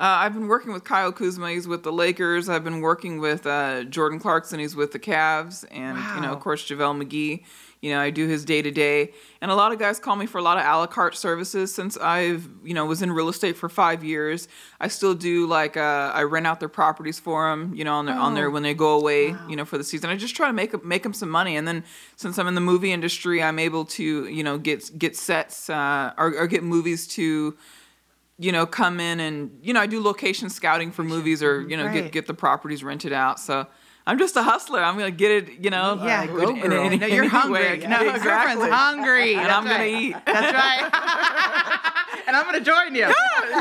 Uh, 0.00 0.22
I've 0.22 0.32
been 0.32 0.46
working 0.46 0.72
with 0.72 0.84
Kyle 0.84 1.10
Kuzma. 1.10 1.50
He's 1.50 1.66
with 1.66 1.82
the 1.82 1.92
Lakers. 1.92 2.48
I've 2.48 2.62
been 2.62 2.80
working 2.80 3.18
with 3.18 3.46
uh, 3.48 3.82
Jordan 3.82 4.20
Clarkson. 4.20 4.60
He's 4.60 4.76
with 4.76 4.92
the 4.92 5.00
Cavs, 5.00 5.64
and 5.72 5.98
you 6.14 6.20
know, 6.20 6.32
of 6.32 6.38
course, 6.38 6.64
JaVale 6.68 7.02
McGee. 7.02 7.44
You 7.80 7.92
know, 7.92 8.00
I 8.00 8.10
do 8.10 8.26
his 8.26 8.44
day 8.44 8.60
to 8.60 8.70
day, 8.70 9.12
and 9.40 9.50
a 9.50 9.54
lot 9.54 9.72
of 9.72 9.78
guys 9.78 10.00
call 10.00 10.16
me 10.16 10.26
for 10.26 10.38
a 10.38 10.42
lot 10.42 10.58
of 10.58 10.64
a 10.64 10.78
la 10.78 10.86
carte 10.88 11.16
services. 11.16 11.72
Since 11.72 11.96
I've 11.96 12.48
you 12.64 12.74
know 12.74 12.86
was 12.86 13.02
in 13.02 13.12
real 13.12 13.28
estate 13.28 13.56
for 13.56 13.68
five 13.68 14.02
years, 14.02 14.48
I 14.80 14.88
still 14.88 15.14
do 15.14 15.46
like 15.46 15.76
uh, 15.76 16.10
I 16.14 16.24
rent 16.24 16.46
out 16.46 16.58
their 16.58 16.68
properties 16.68 17.20
for 17.20 17.48
them. 17.48 17.72
You 17.74 17.84
know, 17.84 17.94
on 17.94 18.06
their 18.06 18.16
on 18.16 18.34
their 18.34 18.50
when 18.50 18.62
they 18.64 18.74
go 18.74 18.98
away. 18.98 19.34
You 19.48 19.56
know, 19.56 19.64
for 19.64 19.78
the 19.78 19.84
season. 19.84 20.10
I 20.10 20.16
just 20.16 20.34
try 20.34 20.48
to 20.48 20.52
make 20.52 20.84
make 20.84 21.02
them 21.04 21.12
some 21.12 21.30
money, 21.30 21.56
and 21.56 21.68
then 21.68 21.84
since 22.16 22.36
I'm 22.38 22.48
in 22.48 22.54
the 22.54 22.60
movie 22.60 22.90
industry, 22.92 23.42
I'm 23.42 23.58
able 23.60 23.84
to 23.84 24.26
you 24.26 24.42
know 24.42 24.58
get 24.58 24.98
get 24.98 25.16
sets 25.16 25.70
uh, 25.70 26.12
or, 26.18 26.36
or 26.36 26.46
get 26.48 26.62
movies 26.64 27.06
to 27.08 27.56
you 28.40 28.52
know, 28.52 28.66
come 28.66 29.00
in 29.00 29.18
and 29.18 29.58
you 29.62 29.72
know, 29.74 29.80
I 29.80 29.86
do 29.86 30.00
location 30.00 30.48
scouting 30.48 30.92
for 30.92 31.02
movies 31.02 31.42
or 31.42 31.60
you 31.62 31.76
know, 31.76 31.86
Right. 31.86 32.04
get 32.04 32.12
get 32.12 32.26
the 32.28 32.34
properties 32.34 32.84
rented 32.84 33.12
out. 33.12 33.40
So 33.40 33.66
I'm 34.08 34.18
just 34.18 34.34
a 34.36 34.42
hustler. 34.42 34.82
I'm 34.82 34.96
gonna 34.96 35.10
get 35.10 35.30
it, 35.30 35.64
you 35.64 35.70
know. 35.70 36.00
Yeah, 36.02 36.22
uh, 36.22 36.26
go 36.26 36.48
in- 36.48 36.56
in- 36.56 36.62
girl. 36.70 36.86
in 36.92 36.98
No, 37.00 37.06
you're 37.06 37.24
any 37.24 37.28
way 37.28 37.28
hungry. 37.28 37.78
can. 37.78 37.90
No, 37.90 37.96
her 37.98 38.16
exactly. 38.16 38.54
girlfriend's 38.56 38.74
hungry. 38.74 39.34
and 39.34 39.46
That's 39.46 39.54
I'm 39.58 39.64
gonna 39.64 39.84
eat. 39.84 40.16
That's 40.26 40.52
right. 40.54 42.22
and 42.26 42.36
I'm 42.36 42.44
going 42.44 42.58
to 42.58 42.64
join 42.64 42.94
you. 42.94 43.06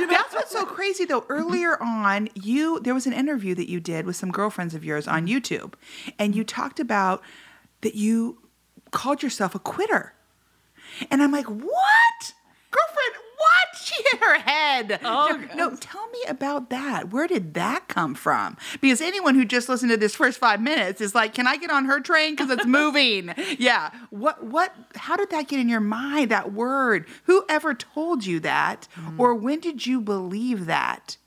That's 0.07 0.33
what's 0.33 0.51
so 0.51 0.65
crazy 0.65 1.05
though. 1.05 1.25
Earlier 1.29 1.81
on, 1.81 2.29
you 2.33 2.79
there 2.79 2.93
was 2.93 3.05
an 3.05 3.13
interview 3.13 3.55
that 3.55 3.69
you 3.69 3.79
did 3.79 4.05
with 4.05 4.15
some 4.15 4.31
girlfriends 4.31 4.73
of 4.73 4.83
yours 4.85 5.07
on 5.07 5.27
YouTube, 5.27 5.73
and 6.19 6.35
you 6.35 6.43
talked 6.43 6.79
about 6.79 7.21
that 7.81 7.95
you 7.95 8.39
called 8.91 9.21
yourself 9.23 9.53
a 9.55 9.59
quitter. 9.59 10.13
And 11.11 11.21
I'm 11.21 11.31
like, 11.31 11.45
what? 11.47 12.06
Girlfriend, 14.11 14.17
what? 14.17 14.17
She 14.17 14.17
hit 14.17 14.19
her 14.19 14.39
head. 14.39 14.99
Oh, 15.03 15.55
no, 15.55 15.75
tell 15.75 16.07
me 16.09 16.19
about 16.27 16.69
that. 16.69 17.11
Where 17.11 17.27
did 17.27 17.53
that 17.55 17.87
come 17.87 18.15
from? 18.15 18.57
Because 18.81 19.01
anyone 19.01 19.35
who 19.35 19.45
just 19.45 19.69
listened 19.69 19.91
to 19.91 19.97
this 19.97 20.15
first 20.15 20.39
five 20.39 20.61
minutes 20.61 21.01
is 21.01 21.15
like, 21.15 21.33
can 21.33 21.47
I 21.47 21.57
get 21.57 21.69
on 21.69 21.85
her 21.85 21.99
train? 21.99 22.35
Because 22.35 22.49
it's 22.51 22.65
moving. 22.65 23.33
yeah. 23.57 23.91
What, 24.09 24.43
what, 24.43 24.73
how 24.95 25.15
did 25.15 25.29
that 25.31 25.47
get 25.47 25.59
in 25.59 25.69
your 25.69 25.79
mind, 25.79 26.31
that 26.31 26.53
word? 26.53 27.05
Who 27.23 27.45
ever 27.49 27.73
told 27.73 28.25
you 28.25 28.39
that? 28.41 28.87
Hmm. 28.93 29.19
Or 29.19 29.35
when 29.35 29.59
did 29.59 29.85
you 29.85 30.01
believe 30.01 30.65
that? 30.65 31.17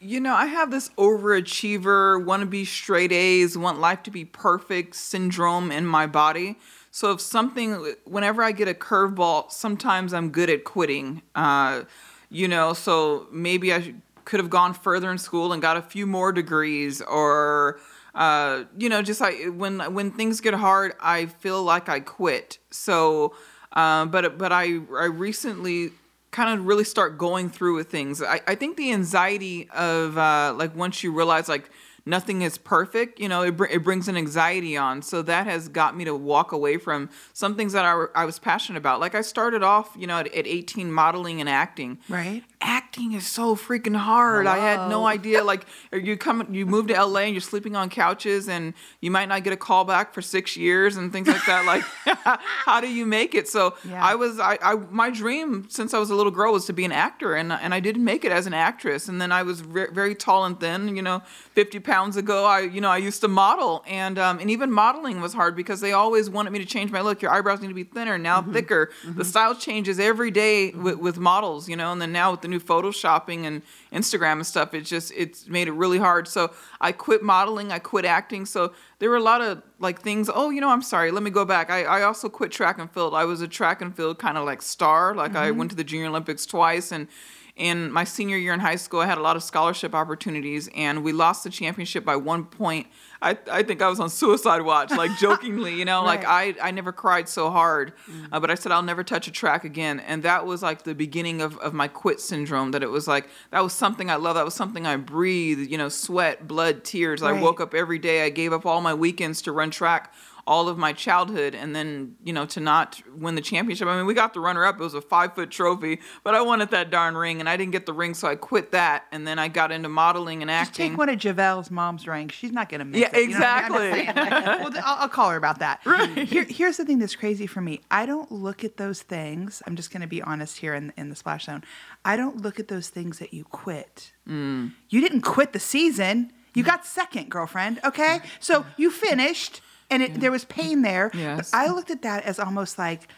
You 0.00 0.18
know, 0.18 0.34
I 0.34 0.46
have 0.46 0.72
this 0.72 0.88
overachiever, 0.98 2.24
want 2.24 2.40
to 2.40 2.46
be 2.46 2.64
straight 2.64 3.12
A's, 3.12 3.56
want 3.56 3.78
life 3.78 4.02
to 4.02 4.10
be 4.10 4.24
perfect 4.24 4.96
syndrome 4.96 5.70
in 5.70 5.86
my 5.86 6.08
body. 6.08 6.58
So 6.94 7.10
if 7.12 7.22
something, 7.22 7.94
whenever 8.04 8.42
I 8.42 8.52
get 8.52 8.68
a 8.68 8.74
curveball, 8.74 9.50
sometimes 9.50 10.12
I'm 10.12 10.28
good 10.28 10.50
at 10.50 10.64
quitting. 10.64 11.22
Uh, 11.34 11.84
you 12.28 12.46
know, 12.46 12.74
so 12.74 13.28
maybe 13.32 13.72
I 13.72 13.94
could 14.26 14.40
have 14.40 14.50
gone 14.50 14.74
further 14.74 15.10
in 15.10 15.16
school 15.16 15.54
and 15.54 15.62
got 15.62 15.78
a 15.78 15.82
few 15.82 16.06
more 16.06 16.32
degrees, 16.32 17.00
or 17.00 17.80
uh, 18.14 18.64
you 18.76 18.90
know, 18.90 19.00
just 19.00 19.22
like 19.22 19.36
when 19.54 19.80
when 19.94 20.10
things 20.10 20.42
get 20.42 20.52
hard, 20.52 20.92
I 21.00 21.26
feel 21.26 21.62
like 21.62 21.88
I 21.88 22.00
quit. 22.00 22.58
So, 22.70 23.34
uh, 23.72 24.04
but 24.04 24.36
but 24.36 24.52
I 24.52 24.80
I 24.94 25.06
recently 25.06 25.92
kind 26.30 26.58
of 26.58 26.66
really 26.66 26.84
start 26.84 27.16
going 27.16 27.48
through 27.48 27.76
with 27.76 27.90
things. 27.90 28.22
I, 28.22 28.40
I 28.46 28.54
think 28.54 28.76
the 28.76 28.92
anxiety 28.92 29.68
of 29.70 30.18
uh, 30.18 30.54
like 30.56 30.76
once 30.76 31.02
you 31.02 31.12
realize 31.12 31.48
like 31.48 31.70
nothing 32.04 32.42
is 32.42 32.58
perfect, 32.58 33.20
you 33.20 33.28
know, 33.28 33.42
it, 33.42 33.56
br- 33.56 33.66
it 33.66 33.84
brings 33.84 34.08
an 34.08 34.16
anxiety 34.16 34.76
on. 34.76 35.02
So 35.02 35.22
that 35.22 35.46
has 35.46 35.68
got 35.68 35.96
me 35.96 36.04
to 36.04 36.14
walk 36.14 36.52
away 36.52 36.76
from 36.78 37.10
some 37.32 37.56
things 37.56 37.72
that 37.72 37.84
I, 37.84 38.06
I 38.14 38.24
was 38.24 38.38
passionate 38.38 38.78
about. 38.78 39.00
Like 39.00 39.14
I 39.14 39.20
started 39.20 39.62
off, 39.62 39.94
you 39.98 40.06
know, 40.06 40.18
at, 40.18 40.26
at 40.34 40.46
18 40.46 40.92
modeling 40.92 41.40
and 41.40 41.48
acting. 41.48 41.98
Right. 42.08 42.42
Acting 42.64 43.12
is 43.12 43.26
so 43.26 43.56
freaking 43.56 43.96
hard. 43.96 44.46
I 44.46 44.58
had 44.58 44.88
no 44.88 45.04
idea. 45.16 45.42
Like 45.42 45.66
you 45.92 46.16
come, 46.16 46.54
you 46.54 46.64
move 46.64 46.86
to 46.86 46.94
LA 47.04 47.20
and 47.20 47.34
you're 47.34 47.40
sleeping 47.40 47.74
on 47.74 47.90
couches, 47.90 48.48
and 48.48 48.72
you 49.00 49.10
might 49.10 49.26
not 49.26 49.42
get 49.42 49.52
a 49.52 49.56
call 49.56 49.84
back 49.84 50.14
for 50.14 50.22
six 50.22 50.56
years 50.56 50.96
and 50.96 51.12
things 51.12 51.26
like 51.26 51.44
that. 51.46 51.66
Like, 51.66 51.82
how 52.64 52.80
do 52.80 52.88
you 52.88 53.04
make 53.04 53.34
it? 53.34 53.48
So 53.48 53.74
Yeah. 53.88 54.02
I 54.04 54.14
was, 54.14 54.38
I, 54.38 54.58
I, 54.62 54.74
my 54.90 55.10
dream 55.10 55.66
since 55.68 55.92
I 55.92 55.98
was 55.98 56.10
a 56.10 56.14
little 56.14 56.30
girl 56.30 56.52
was 56.52 56.66
to 56.66 56.72
be 56.72 56.84
an 56.84 56.92
actor, 56.92 57.34
and 57.34 57.52
and 57.52 57.74
I 57.74 57.80
didn't 57.80 58.04
make 58.04 58.24
it 58.24 58.30
as 58.32 58.46
an 58.46 58.54
actress. 58.54 59.08
And 59.08 59.20
then 59.20 59.32
I 59.32 59.42
was 59.42 59.60
ve- 59.60 59.86
very 59.92 60.14
tall 60.14 60.44
and 60.44 60.58
thin. 60.60 60.94
You 60.94 61.02
know, 61.02 61.20
50 61.54 61.80
pounds 61.80 62.16
ago, 62.16 62.44
I, 62.44 62.60
you 62.60 62.80
know, 62.80 62.90
I 62.90 62.98
used 62.98 63.20
to 63.22 63.28
model, 63.28 63.82
and 63.88 64.18
um, 64.20 64.38
and 64.38 64.50
even 64.50 64.70
modeling 64.70 65.20
was 65.20 65.34
hard 65.34 65.56
because 65.56 65.80
they 65.80 65.92
always 65.92 66.30
wanted 66.30 66.52
me 66.52 66.60
to 66.60 66.64
change 66.66 66.92
my 66.92 67.00
look. 67.00 67.22
Your 67.22 67.32
eyebrows 67.32 67.60
need 67.60 67.68
to 67.68 67.74
be 67.74 67.84
thinner, 67.84 68.18
now 68.18 68.40
thicker. 68.40 68.90
The 69.04 69.24
style 69.24 69.54
changes 69.56 69.98
every 69.98 70.30
day 70.30 70.70
with, 70.70 70.96
with 70.98 71.18
models, 71.18 71.68
you 71.68 71.76
know. 71.76 71.90
And 71.92 72.00
then 72.00 72.12
now 72.12 72.30
with 72.30 72.40
the 72.42 72.51
new 72.52 72.60
photoshopping 72.60 73.44
and 73.44 73.62
Instagram 73.92 74.34
and 74.34 74.46
stuff, 74.46 74.74
it's 74.74 74.88
just 74.88 75.12
it's 75.16 75.48
made 75.48 75.66
it 75.66 75.72
really 75.72 75.98
hard. 75.98 76.28
So 76.28 76.52
I 76.80 76.92
quit 76.92 77.22
modeling, 77.22 77.72
I 77.72 77.80
quit 77.80 78.04
acting. 78.04 78.46
So 78.46 78.72
there 79.00 79.10
were 79.10 79.16
a 79.16 79.22
lot 79.22 79.40
of 79.40 79.62
like 79.80 80.00
things. 80.00 80.30
Oh, 80.32 80.50
you 80.50 80.60
know, 80.60 80.70
I'm 80.70 80.82
sorry. 80.82 81.10
Let 81.10 81.24
me 81.24 81.30
go 81.30 81.44
back. 81.44 81.70
I, 81.70 81.82
I 81.84 82.02
also 82.02 82.28
quit 82.28 82.52
track 82.52 82.78
and 82.78 82.90
field. 82.90 83.14
I 83.14 83.24
was 83.24 83.40
a 83.40 83.48
track 83.48 83.82
and 83.82 83.94
field 83.96 84.18
kind 84.18 84.38
of 84.38 84.44
like 84.44 84.62
star. 84.62 85.14
Like 85.14 85.34
I 85.34 85.48
mm-hmm. 85.48 85.58
went 85.58 85.70
to 85.72 85.76
the 85.76 85.84
Junior 85.84 86.06
Olympics 86.06 86.46
twice 86.46 86.92
and. 86.92 87.08
In 87.54 87.92
my 87.92 88.04
senior 88.04 88.38
year 88.38 88.54
in 88.54 88.60
high 88.60 88.76
school, 88.76 89.00
I 89.00 89.06
had 89.06 89.18
a 89.18 89.22
lot 89.22 89.36
of 89.36 89.42
scholarship 89.42 89.94
opportunities, 89.94 90.70
and 90.74 91.04
we 91.04 91.12
lost 91.12 91.44
the 91.44 91.50
championship 91.50 92.04
by 92.04 92.16
one 92.16 92.44
point 92.44 92.86
I, 93.22 93.38
I 93.50 93.62
think 93.62 93.80
I 93.80 93.88
was 93.88 94.00
on 94.00 94.10
suicide 94.10 94.62
watch, 94.62 94.90
like 94.90 95.16
jokingly, 95.18 95.74
you 95.74 95.84
know, 95.84 96.02
like 96.02 96.24
I, 96.26 96.54
I 96.60 96.72
never 96.72 96.92
cried 96.92 97.28
so 97.28 97.50
hard, 97.50 97.92
uh, 98.32 98.40
but 98.40 98.50
I 98.50 98.56
said 98.56 98.72
I'll 98.72 98.82
never 98.82 99.04
touch 99.04 99.28
a 99.28 99.30
track 99.30 99.64
again. 99.64 100.00
And 100.00 100.24
that 100.24 100.44
was 100.44 100.62
like 100.62 100.82
the 100.82 100.94
beginning 100.94 101.40
of, 101.40 101.56
of 101.58 101.72
my 101.72 101.86
quit 101.86 102.20
syndrome, 102.20 102.72
that 102.72 102.82
it 102.82 102.90
was 102.90 103.06
like, 103.06 103.28
that 103.52 103.62
was 103.62 103.72
something 103.72 104.10
I 104.10 104.16
love. 104.16 104.34
That 104.34 104.44
was 104.44 104.54
something 104.54 104.86
I 104.86 104.96
breathed, 104.96 105.70
you 105.70 105.78
know, 105.78 105.88
sweat, 105.88 106.48
blood, 106.48 106.82
tears. 106.82 107.22
I 107.22 107.40
woke 107.40 107.60
up 107.60 107.74
every 107.74 108.00
day. 108.00 108.24
I 108.24 108.30
gave 108.30 108.52
up 108.52 108.66
all 108.66 108.80
my 108.80 108.92
weekends 108.92 109.40
to 109.42 109.52
run 109.52 109.70
track 109.70 110.12
all 110.46 110.68
of 110.68 110.76
my 110.76 110.92
childhood 110.92 111.54
and 111.54 111.74
then 111.74 112.16
you 112.24 112.32
know 112.32 112.44
to 112.44 112.58
not 112.60 113.00
win 113.16 113.34
the 113.36 113.40
championship 113.40 113.86
i 113.86 113.96
mean 113.96 114.06
we 114.06 114.14
got 114.14 114.34
the 114.34 114.40
runner 114.40 114.64
up 114.64 114.74
it 114.74 114.82
was 114.82 114.94
a 114.94 115.00
five 115.00 115.34
foot 115.34 115.50
trophy 115.50 116.00
but 116.24 116.34
i 116.34 116.40
wanted 116.40 116.70
that 116.70 116.90
darn 116.90 117.16
ring 117.16 117.38
and 117.40 117.48
i 117.48 117.56
didn't 117.56 117.72
get 117.72 117.86
the 117.86 117.92
ring 117.92 118.12
so 118.12 118.26
i 118.26 118.34
quit 118.34 118.72
that 118.72 119.04
and 119.12 119.26
then 119.26 119.38
i 119.38 119.46
got 119.48 119.70
into 119.70 119.88
modeling 119.88 120.42
and 120.42 120.50
acting 120.50 120.66
Just 120.66 120.90
take 120.90 120.98
one 120.98 121.08
of 121.08 121.18
JaVale's 121.18 121.70
mom's 121.70 122.06
rings. 122.08 122.32
She's 122.32 122.52
not 122.52 122.68
to 122.80 122.84
miss 122.84 123.00
Yeah, 123.00 123.16
it. 123.16 123.30
You 123.30 123.38
know 123.38 123.46
I 123.46 123.68
mean? 123.68 124.08
Exactly. 124.08 124.64
well, 124.64 124.72
I'll, 124.84 125.02
I'll 125.02 125.08
call 125.08 125.30
her 125.30 125.36
about 125.36 125.60
that. 125.60 125.80
Here, 126.28 126.44
here's 126.44 126.76
the 126.76 126.84
thing 126.84 126.98
that's 126.98 127.14
crazy 127.14 127.46
for 127.46 127.60
me. 127.60 127.80
I 127.90 128.06
don't 128.06 128.30
look 128.32 128.64
at 128.64 128.76
those 128.76 129.02
things. 129.02 129.62
I'm 129.66 129.76
just 129.76 129.90
to 130.02 130.08
be 130.08 130.22
honest 130.22 130.58
here 130.58 130.74
in, 130.74 130.92
in 130.96 131.08
the 131.08 131.16
splash 131.16 131.46
zone. 131.46 131.62
I 132.04 132.16
don't 132.16 132.42
look 132.42 132.58
at 132.58 132.68
those 132.68 132.88
things 132.88 133.18
that 133.18 133.32
you 133.32 133.44
quit. 133.44 134.12
Mm. 134.28 134.72
You 134.88 135.00
didn't 135.00 135.22
quit 135.22 135.52
the 135.52 135.60
season. 135.60 136.32
You 136.54 136.62
got 136.62 136.84
second, 136.84 137.30
girlfriend. 137.30 137.80
Okay, 137.84 138.20
so 138.40 138.66
you 138.76 138.90
finished, 138.90 139.60
and 139.92 140.02
it, 140.02 140.20
there 140.20 140.30
was 140.30 140.44
pain 140.44 140.82
there. 140.82 141.10
Yes. 141.14 141.50
But 141.50 141.56
I 141.58 141.72
looked 141.72 141.90
at 141.90 142.02
that 142.02 142.24
as 142.24 142.38
almost 142.38 142.78
like 142.78 143.08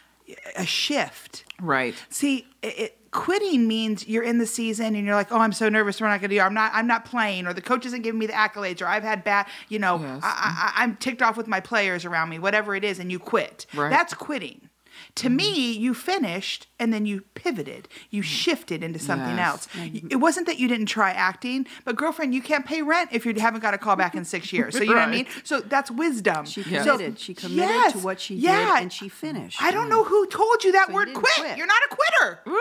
a 0.56 0.64
shift. 0.66 1.44
right 1.60 1.94
See, 2.08 2.46
it, 2.62 2.78
it, 2.78 2.98
quitting 3.10 3.68
means 3.68 4.08
you're 4.08 4.22
in 4.24 4.38
the 4.38 4.46
season 4.46 4.96
and 4.96 5.06
you're 5.06 5.14
like, 5.14 5.30
oh, 5.30 5.38
I'm 5.38 5.52
so 5.52 5.68
nervous. 5.68 6.00
We're 6.00 6.08
not 6.08 6.20
going 6.20 6.30
to 6.30 6.36
do. 6.36 6.40
I'm 6.40 6.54
not. 6.54 6.72
I'm 6.74 6.86
not 6.86 7.04
playing, 7.04 7.46
or 7.46 7.52
the 7.52 7.62
coach 7.62 7.86
isn't 7.86 8.02
giving 8.02 8.18
me 8.18 8.26
the 8.26 8.32
accolades, 8.32 8.82
or 8.82 8.86
I've 8.86 9.04
had 9.04 9.22
bad. 9.24 9.46
You 9.68 9.78
know, 9.78 10.00
Yes. 10.00 10.20
I, 10.22 10.72
I, 10.76 10.82
I'm 10.82 10.96
ticked 10.96 11.22
off 11.22 11.36
with 11.36 11.46
my 11.46 11.60
players 11.60 12.04
around 12.04 12.28
me. 12.28 12.38
Whatever 12.38 12.74
it 12.74 12.84
is, 12.84 12.98
and 12.98 13.10
you 13.12 13.18
quit. 13.18 13.66
Right. 13.74 13.90
That's 13.90 14.14
quitting. 14.14 14.68
To 15.16 15.28
me, 15.30 15.76
mm. 15.76 15.80
you 15.80 15.94
finished 15.94 16.66
and 16.78 16.92
then 16.92 17.06
you 17.06 17.22
pivoted. 17.34 17.88
You 18.10 18.22
mm. 18.22 18.26
shifted 18.26 18.82
into 18.82 18.98
something 18.98 19.36
Yes. 19.36 19.48
else. 19.48 19.68
Mm. 19.74 20.12
It 20.12 20.16
wasn't 20.16 20.46
that 20.46 20.58
you 20.58 20.68
didn't 20.68 20.86
try 20.86 21.10
acting, 21.10 21.66
but 21.84 21.96
girlfriend, 21.96 22.34
you 22.34 22.42
can't 22.42 22.66
pay 22.66 22.82
rent 22.82 23.10
if 23.12 23.24
you 23.24 23.32
haven't 23.34 23.60
got 23.60 23.74
a 23.74 23.78
call 23.78 23.96
back 23.96 24.14
in 24.14 24.24
six 24.24 24.52
years. 24.56 24.76
So 24.76 24.82
you 24.82 24.90
know 24.90 24.96
what 25.00 25.08
I 25.08 25.10
mean? 25.10 25.26
So 25.44 25.60
that's 25.60 25.90
wisdom. 25.90 26.46
She 26.46 26.62
committed. 26.62 27.18
So- 27.18 27.24
she 27.24 27.34
committed 27.34 27.58
yes, 27.70 27.92
to 27.92 27.98
what 27.98 28.20
she 28.20 28.34
yeah. 28.34 28.74
did, 28.74 28.82
and 28.82 28.92
she 28.92 29.08
finished. 29.08 29.62
I 29.62 29.70
don't 29.70 29.88
know 29.88 30.04
who 30.04 30.26
told 30.26 30.64
you 30.64 30.72
that 30.72 30.88
So 30.88 30.94
word 30.94 31.06
didn't 31.06 31.18
quit. 31.18 31.34
quit. 31.36 31.56
You're 31.58 31.66
not 31.66 31.82
a 31.90 31.94
quitter. 31.94 32.40
Woo! 32.46 32.52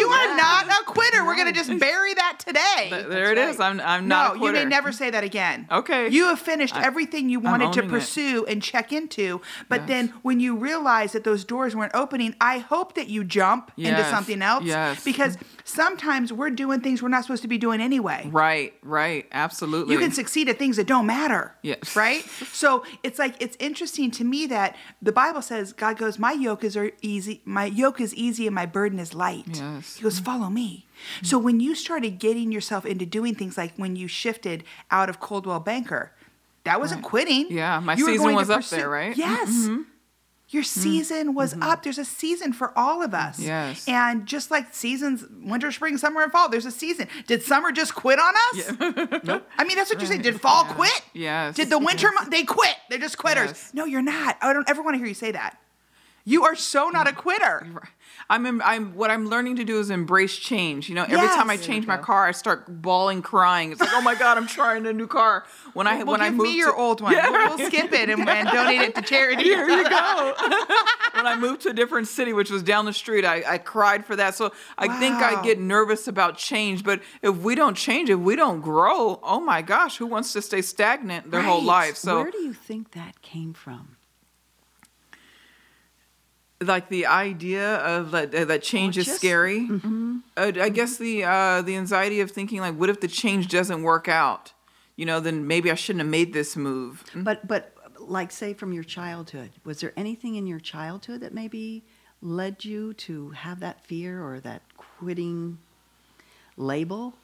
You 0.00 0.08
are 0.08 0.36
not 0.36 0.66
a 0.66 0.84
quitter. 0.84 1.24
We're 1.24 1.36
gonna 1.36 1.52
just 1.52 1.78
bury 1.78 2.14
that 2.14 2.38
today. 2.38 2.88
Th- 2.90 3.06
there 3.06 3.32
it 3.32 3.38
is. 3.38 3.60
I'm 3.60 3.80
I'm 3.80 4.08
not. 4.08 4.36
no, 4.38 4.46
you 4.46 4.52
may 4.52 4.64
never 4.64 4.92
say 4.92 5.10
that 5.10 5.24
again. 5.24 5.66
Okay. 5.70 6.08
You 6.08 6.24
have 6.26 6.38
finished 6.40 6.76
everything 6.76 7.28
you 7.28 7.40
wanted 7.40 7.72
to 7.74 7.80
owning 7.80 7.90
it. 7.90 7.92
pursue 7.92 8.44
and 8.46 8.62
check 8.62 8.92
into. 8.92 9.40
But 9.68 9.80
Yes. 9.82 9.88
then 9.88 10.08
when 10.22 10.40
you 10.40 10.56
realize 10.56 11.12
that 11.12 11.24
those 11.24 11.44
doors 11.44 11.74
weren't 11.78 11.94
opening, 11.94 12.34
I 12.40 12.58
hope 12.58 12.94
that 12.96 13.08
you 13.08 13.24
jump 13.24 13.72
into 13.76 14.04
something 14.10 14.42
else. 14.42 14.64
Yes. 14.64 15.02
Because 15.04 15.38
sometimes 15.64 16.32
we're 16.32 16.50
doing 16.50 16.80
things 16.80 17.02
we're 17.02 17.08
not 17.08 17.22
supposed 17.24 17.42
to 17.42 17.48
be 17.48 17.58
doing 17.58 17.80
anyway. 17.80 18.28
Right. 18.30 18.74
Right. 18.82 19.26
Absolutely. 19.32 19.94
You 19.94 20.00
can 20.00 20.12
succeed 20.12 20.48
at 20.48 20.58
things 20.58 20.76
that 20.76 20.86
don't 20.86 21.06
matter. 21.06 21.54
Yes. 21.62 21.94
Right? 21.96 22.22
So 22.52 22.84
it's 23.02 23.18
like 23.18 23.40
it's 23.40 23.56
interesting 23.60 24.10
to 24.12 24.24
me 24.24 24.46
that 24.46 24.76
the 25.00 25.12
Bible 25.12 25.42
says 25.42 25.72
God 25.72 25.96
goes, 25.96 26.18
My 26.18 26.32
yoke 26.32 26.64
is 26.64 26.76
easy, 27.00 27.40
my 27.44 27.64
yoke 27.66 28.00
is 28.00 28.14
easy 28.14 28.46
and 28.46 28.54
my 28.54 28.66
burden 28.66 28.98
is 28.98 29.14
light. 29.14 29.44
Yes. 29.54 29.96
He 29.96 30.02
goes, 30.02 30.18
Follow 30.18 30.48
me. 30.50 30.86
So 31.22 31.38
when 31.38 31.60
you 31.60 31.74
started 31.76 32.18
getting 32.18 32.50
yourself 32.50 32.84
into 32.84 33.06
doing 33.06 33.34
things 33.36 33.56
like 33.56 33.72
when 33.76 33.94
you 33.94 34.08
shifted 34.08 34.64
out 34.90 35.08
of 35.08 35.20
Coldwell 35.20 35.60
Banker, 35.60 36.12
that 36.64 36.80
wasn't 36.80 37.02
quitting. 37.02 37.46
Yeah, 37.50 37.78
my 37.80 37.94
You 37.94 38.04
season 38.06 38.34
was 38.34 38.50
up 38.50 38.58
pursue- 38.58 38.76
there, 38.76 38.90
right? 38.90 39.16
Mm-hmm. 39.16 39.82
Yes. 40.48 40.54
Your 40.54 40.62
mm-hmm. 40.62 40.80
season 40.80 41.34
was 41.34 41.52
mm-hmm. 41.52 41.62
up. 41.62 41.82
There's 41.82 41.98
a 41.98 42.04
season 42.04 42.52
for 42.52 42.76
all 42.76 43.02
of 43.02 43.12
us. 43.12 43.38
Yes. 43.38 43.86
And 43.86 44.26
just 44.26 44.50
like 44.50 44.74
seasons, 44.74 45.24
winter, 45.42 45.70
spring, 45.70 45.98
summer, 45.98 46.22
and 46.22 46.32
fall, 46.32 46.48
there's 46.48 46.66
a 46.66 46.70
season. 46.70 47.08
Did 47.26 47.42
summer 47.42 47.70
just 47.70 47.94
quit 47.94 48.18
on 48.18 48.34
us? 48.34 48.72
nope. 49.24 49.48
I 49.58 49.64
mean, 49.64 49.76
that's 49.76 49.90
what 49.90 50.00
you're 50.00 50.08
saying. 50.08 50.22
Did 50.22 50.40
fall 50.40 50.64
quit? 50.64 51.02
Yes. 51.12 51.54
Did 51.54 51.70
the 51.70 51.78
winter, 51.78 52.08
mo- 52.12 52.28
they 52.30 52.44
quit. 52.44 52.74
They're 52.88 52.98
just 52.98 53.18
quitters. 53.18 53.50
Yes. 53.50 53.70
No, 53.74 53.84
you're 53.84 54.02
not. 54.02 54.36
I 54.40 54.52
don't 54.52 54.68
ever 54.68 54.82
want 54.82 54.94
to 54.94 54.98
hear 54.98 55.06
you 55.06 55.14
say 55.14 55.32
that. 55.32 55.58
You 56.28 56.44
are 56.44 56.54
so 56.54 56.90
not 56.90 57.08
a 57.08 57.14
quitter. 57.14 57.66
I'm, 58.28 58.60
I'm 58.60 58.94
what 58.94 59.10
I'm 59.10 59.30
learning 59.30 59.56
to 59.56 59.64
do 59.64 59.80
is 59.80 59.88
embrace 59.88 60.36
change. 60.36 60.90
You 60.90 60.94
know, 60.94 61.04
every 61.04 61.26
time 61.28 61.48
I 61.48 61.56
change 61.56 61.86
my 61.86 61.96
car, 61.96 62.26
I 62.26 62.32
start 62.32 62.82
bawling, 62.82 63.22
crying. 63.22 63.72
It's 63.72 63.80
like, 63.80 63.94
oh 63.94 64.02
my 64.02 64.14
god, 64.14 64.36
I'm 64.36 64.46
trying 64.46 64.86
a 64.86 64.92
new 64.92 65.06
car. 65.06 65.46
When 65.72 65.86
I 65.86 65.96
Well, 65.96 66.12
when 66.12 66.20
I 66.20 66.28
give 66.28 66.36
moved 66.36 66.50
me 66.50 66.56
your 66.58 66.72
to, 66.72 66.76
old 66.78 67.00
one. 67.00 67.14
We'll, 67.14 67.56
we'll 67.56 67.66
skip 67.68 67.94
it 67.94 68.10
and, 68.10 68.28
and 68.28 68.48
donate 68.50 68.82
it 68.82 68.94
to 68.96 69.00
charity. 69.00 69.44
Here 69.44 69.66
you 69.66 69.88
go. 69.88 70.34
when 71.14 71.26
I 71.26 71.36
moved 71.40 71.62
to 71.62 71.70
a 71.70 71.72
different 71.72 72.08
city, 72.08 72.34
which 72.34 72.50
was 72.50 72.62
down 72.62 72.84
the 72.84 72.92
street, 72.92 73.24
I, 73.24 73.54
I 73.54 73.56
cried 73.56 74.04
for 74.04 74.14
that. 74.16 74.34
So 74.34 74.52
I 74.76 74.98
think 74.98 75.16
I 75.16 75.42
get 75.42 75.58
nervous 75.58 76.08
about 76.08 76.36
change. 76.36 76.84
But 76.84 77.00
if 77.22 77.36
we 77.38 77.54
don't 77.54 77.74
change, 77.74 78.10
if 78.10 78.18
we 78.18 78.36
don't 78.36 78.60
grow, 78.60 79.18
oh 79.22 79.40
my 79.40 79.62
gosh, 79.62 79.96
who 79.96 80.06
wants 80.06 80.34
to 80.34 80.42
stay 80.42 80.60
stagnant 80.60 81.30
their 81.30 81.40
whole 81.40 81.62
life? 81.62 81.96
So 81.96 82.20
Where 82.22 82.30
do 82.30 82.42
you 82.42 82.52
think 82.52 82.90
that 82.90 83.22
came 83.22 83.54
from? 83.54 83.96
Like 86.60 86.88
the 86.88 87.06
idea 87.06 87.76
of 87.76 88.10
that 88.10 88.34
uh, 88.34 88.44
that 88.46 88.62
change 88.62 88.98
is 88.98 89.10
scary. 89.10 89.68
Uh, 90.36 90.52
I 90.60 90.68
guess 90.68 90.96
the 90.96 91.24
uh, 91.24 91.62
the 91.62 91.76
anxiety 91.76 92.20
of 92.20 92.30
thinking 92.30 92.60
like, 92.60 92.74
what 92.74 92.88
if 92.88 93.00
the 93.00 93.08
change 93.08 93.48
doesn't 93.48 93.82
work 93.82 94.08
out? 94.08 94.52
You 94.96 95.06
know, 95.06 95.20
then 95.20 95.46
maybe 95.46 95.70
I 95.70 95.74
shouldn't 95.74 96.00
have 96.00 96.10
made 96.10 96.32
this 96.32 96.56
move. 96.56 97.04
But 97.14 97.46
but 97.46 97.74
like 98.00 98.32
say 98.32 98.54
from 98.54 98.72
your 98.72 98.84
childhood, 98.84 99.50
was 99.64 99.80
there 99.80 99.92
anything 99.96 100.34
in 100.34 100.46
your 100.46 100.60
childhood 100.60 101.20
that 101.20 101.32
maybe 101.32 101.84
led 102.20 102.64
you 102.64 102.94
to 102.94 103.30
have 103.30 103.60
that 103.60 103.84
fear 103.86 104.22
or 104.22 104.40
that 104.40 104.62
quitting 104.76 105.58
label? 106.56 107.14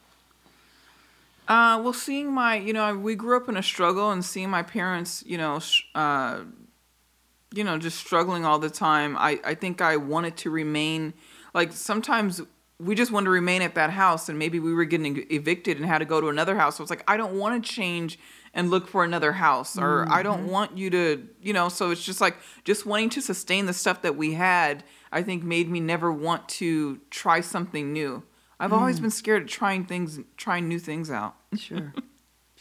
Uh, 1.47 1.79
well, 1.83 1.93
seeing 1.93 2.33
my, 2.33 2.55
you 2.55 2.73
know, 2.73 2.97
we 2.97 3.13
grew 3.13 3.37
up 3.37 3.47
in 3.47 3.55
a 3.55 3.61
struggle, 3.61 4.09
and 4.09 4.25
seeing 4.25 4.49
my 4.49 4.63
parents, 4.63 5.23
you 5.27 5.37
know, 5.37 5.59
uh, 5.93 6.39
you 7.55 7.63
know, 7.63 7.77
just 7.77 7.97
struggling 7.97 8.45
all 8.45 8.59
the 8.59 8.69
time. 8.69 9.15
I, 9.17 9.39
I 9.43 9.55
think 9.55 9.81
I 9.81 9.97
wanted 9.97 10.37
to 10.37 10.49
remain, 10.49 11.13
like 11.53 11.71
sometimes 11.71 12.41
we 12.79 12.93
just 12.93 13.11
wanted 13.11 13.25
to 13.25 13.31
remain 13.31 13.61
at 13.61 13.75
that 13.75 13.91
house, 13.91 14.27
and 14.27 14.37
maybe 14.37 14.59
we 14.59 14.73
were 14.73 14.85
getting 14.85 15.25
evicted 15.31 15.77
and 15.77 15.85
had 15.85 15.99
to 15.99 16.05
go 16.05 16.19
to 16.19 16.27
another 16.27 16.55
house. 16.55 16.75
So 16.75 16.83
it's 16.83 16.89
like 16.89 17.03
I 17.07 17.17
don't 17.17 17.33
want 17.35 17.63
to 17.63 17.69
change 17.69 18.19
and 18.53 18.69
look 18.69 18.87
for 18.87 19.03
another 19.03 19.31
house, 19.31 19.77
or 19.77 20.07
I 20.11 20.23
don't 20.23 20.41
mm-hmm. 20.41 20.51
want 20.51 20.77
you 20.77 20.89
to, 20.89 21.27
you 21.41 21.53
know. 21.53 21.69
So 21.69 21.91
it's 21.91 22.03
just 22.03 22.21
like 22.21 22.37
just 22.65 22.85
wanting 22.85 23.09
to 23.11 23.21
sustain 23.21 23.65
the 23.65 23.73
stuff 23.73 24.01
that 24.01 24.15
we 24.15 24.33
had. 24.33 24.83
I 25.11 25.23
think 25.23 25.43
made 25.43 25.69
me 25.69 25.79
never 25.79 26.11
want 26.11 26.49
to 26.49 26.99
try 27.09 27.39
something 27.39 27.93
new. 27.93 28.23
I've 28.59 28.73
always 28.73 28.99
mm. 28.99 29.03
been 29.03 29.11
scared 29.11 29.43
of 29.43 29.49
trying 29.49 29.85
things, 29.85 30.19
trying 30.37 30.67
new 30.67 30.79
things 30.79 31.09
out. 31.09 31.35
Sure. 31.57 31.93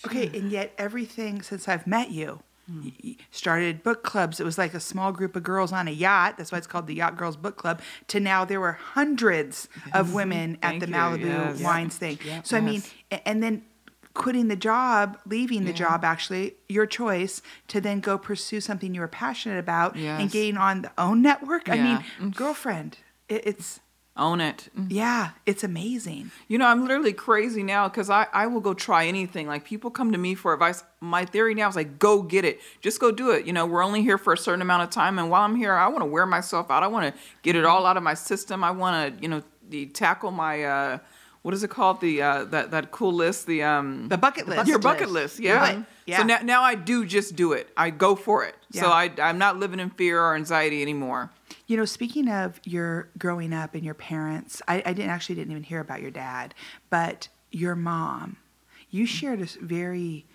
Okay, 0.05 0.27
and 0.37 0.51
yet 0.51 0.75
everything 0.77 1.41
since 1.41 1.69
I've 1.69 1.87
met 1.87 2.11
you, 2.11 2.41
started 3.31 3.83
book 3.83 4.03
clubs. 4.03 4.41
It 4.41 4.45
was 4.45 4.59
like 4.59 4.75
a 4.75 4.81
small 4.81 5.13
group 5.13 5.37
of 5.37 5.43
girls 5.43 5.73
on 5.73 5.89
a 5.89 5.91
yacht. 5.91 6.37
That's 6.39 6.53
why 6.53 6.59
it's 6.59 6.67
called 6.67 6.87
the 6.87 6.95
Yacht 6.95 7.17
Girls 7.17 7.37
Book 7.37 7.57
Club. 7.57 7.81
To 8.09 8.21
now 8.21 8.45
there 8.45 8.61
were 8.61 8.73
hundreds 8.73 9.69
of 9.93 10.15
women 10.15 10.59
at 10.63 10.81
the 10.81 10.87
you, 10.87 10.93
Malibu 10.93 11.25
yes. 11.25 11.61
Wines 11.61 11.97
thing. 11.97 12.19
So 12.43 12.57
I 12.57 12.61
mean, 12.61 12.83
and 13.25 13.43
then 13.43 13.63
quitting 14.15 14.49
the 14.49 14.57
job, 14.57 15.19
leaving 15.27 15.65
the 15.65 15.73
job 15.73 16.05
actually, 16.05 16.55
your 16.69 16.87
choice 16.87 17.43
to 17.69 17.81
then 17.81 18.01
go 18.01 18.17
pursue 18.17 18.61
something 18.61 18.95
you 18.95 19.01
were 19.01 19.09
passionate 19.09 19.59
about 19.59 19.95
and 19.95 20.03
Yes. 20.03 20.33
getting 20.33 20.57
on 20.57 20.83
the 20.83 20.93
own 20.97 21.21
network. 21.21 21.69
I 21.69 21.77
mean, 21.77 22.05
mm. 22.21 22.35
girlfriend, 22.35 22.99
it, 23.29 23.47
it's 23.47 23.81
Own 24.17 24.41
it. 24.41 24.69
yeah, 24.89 25.31
it's 25.45 25.65
amazing. 25.65 26.31
You 26.47 26.57
know, 26.59 26.67
I'm 26.67 26.83
literally 26.83 27.13
crazy 27.13 27.65
now 27.65 27.89
because 27.89 28.11
I, 28.11 28.29
I 28.33 28.47
will 28.47 28.61
go 28.61 28.73
try 28.73 29.07
anything. 29.07 29.49
Like 29.49 29.65
people 29.65 29.91
come 29.91 30.13
to 30.13 30.19
me 30.19 30.37
for 30.37 30.53
advice. 30.55 30.85
My 31.01 31.25
theory 31.25 31.53
now 31.55 31.69
is 31.69 31.75
like, 31.75 31.99
go 31.99 32.23
get 32.23 32.45
it. 32.45 32.61
Just 32.81 33.01
go 33.01 33.11
do 33.11 33.33
it. 33.33 33.45
You 33.45 33.53
know, 33.53 33.67
we're 33.67 33.83
only 33.83 34.03
here 34.03 34.17
for 34.17 34.33
a 34.33 34.39
certain 34.39 34.63
amount 34.63 34.85
of 34.85 34.91
time. 34.91 35.19
And 35.19 35.31
while 35.31 35.43
I'm 35.43 35.57
here, 35.57 35.73
I 35.73 35.89
want 35.89 36.03
to 36.03 36.07
wear 36.07 36.27
myself 36.27 36.71
out. 36.71 36.85
I 36.85 36.87
want 36.87 37.13
to 37.13 37.21
get 37.43 37.57
it 37.57 37.65
all 37.65 37.87
out 37.87 37.97
of 37.97 38.05
my 38.05 38.15
system. 38.15 38.63
I 38.63 38.71
want 38.71 39.17
to, 39.17 39.23
you 39.23 39.29
know, 39.29 39.43
the, 39.69 39.87
tackle 39.87 40.31
my, 40.31 40.63
uh, 40.63 40.99
what 41.43 41.53
is 41.53 41.65
it 41.65 41.71
called? 41.71 42.01
The, 42.01 42.23
uh, 42.23 42.45
that, 42.45 42.71
that 42.71 42.93
cool 42.93 43.13
list. 43.13 43.49
The, 43.49 43.65
um, 43.65 44.07
The 44.09 44.17
bucket 44.17 44.47
list. 44.47 44.69
your 44.69 44.79
bucket 44.79 45.09
list. 45.11 45.39
list. 45.39 45.41
Yeah. 45.41 45.73
Do. 45.73 45.85
Yeah. 46.07 46.19
So 46.19 46.23
now, 46.23 46.39
now 46.45 46.63
I 46.63 46.77
do 46.77 47.05
just 47.05 47.35
do 47.35 47.53
it. 47.53 47.69
I 47.77 47.91
go 47.91 48.15
for 48.15 48.45
it. 48.45 48.55
So 48.71 48.87
I, 48.87 49.11
I'm 49.19 49.39
not 49.39 49.59
living 49.59 49.81
in 49.81 49.91
fear 49.91 50.21
or 50.21 50.37
anxiety 50.37 50.83
anymore. 50.83 51.31
You 51.67 51.77
know, 51.77 51.85
speaking 51.85 52.29
of 52.29 52.61
your 52.65 53.09
growing 53.19 53.53
up 53.53 53.75
and 53.75 53.85
your 53.85 53.95
parents, 53.95 54.61
I, 54.69 54.83
I 54.85 54.93
didn't 54.93 55.11
actually 55.11 55.37
didn't 55.37 55.53
even 55.53 55.63
hear 55.63 55.81
about 55.81 56.03
your 56.03 56.11
dad, 56.11 56.55
but 56.91 57.29
your 57.51 57.75
mom. 57.75 58.37
You 58.91 59.07
shared 59.07 59.41
a 59.41 59.47
very 59.65 60.27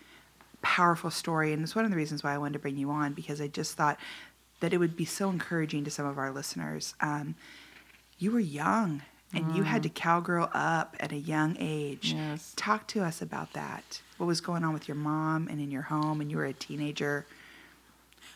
powerful 0.62 1.12
story, 1.12 1.54
and 1.54 1.64
it's 1.64 1.76
one 1.76 1.86
of 1.86 1.92
the 1.92 1.98
reasons 1.98 2.24
why 2.24 2.34
I 2.34 2.38
wanted 2.38 2.54
to 2.54 2.60
bring 2.60 2.78
you 2.78 2.90
on 2.90 3.14
because 3.14 3.40
I 3.40 3.48
just 3.48 3.78
thought 3.78 4.00
that 4.60 4.74
it 4.74 4.78
would 4.78 4.96
be 4.96 5.06
so 5.06 5.30
encouraging 5.30 5.84
to 5.86 5.92
some 5.92 6.06
of 6.06 6.18
our 6.18 6.32
listeners. 6.32 6.94
Um, 7.00 7.36
you 8.18 8.32
were 8.32 8.40
young 8.40 9.02
and 9.34 9.56
you 9.56 9.64
had 9.64 9.84
to 9.84 9.90
cowgirl 9.90 10.50
up 10.54 10.96
at 11.00 11.12
a 11.12 11.18
young 11.18 11.56
age. 11.60 12.14
Yes. 12.14 12.54
Talk 12.56 12.88
to 12.88 13.04
us 13.04 13.22
about 13.22 13.54
that. 13.54 14.02
What 14.18 14.26
was 14.26 14.42
going 14.42 14.64
on 14.64 14.74
with 14.74 14.88
your 14.88 14.96
mom 14.96 15.48
and 15.48 15.62
in 15.62 15.70
your 15.70 15.84
home, 15.84 16.20
and 16.20 16.32
you 16.32 16.38
were 16.38 16.46
a 16.46 16.54
teenager. 16.54 17.26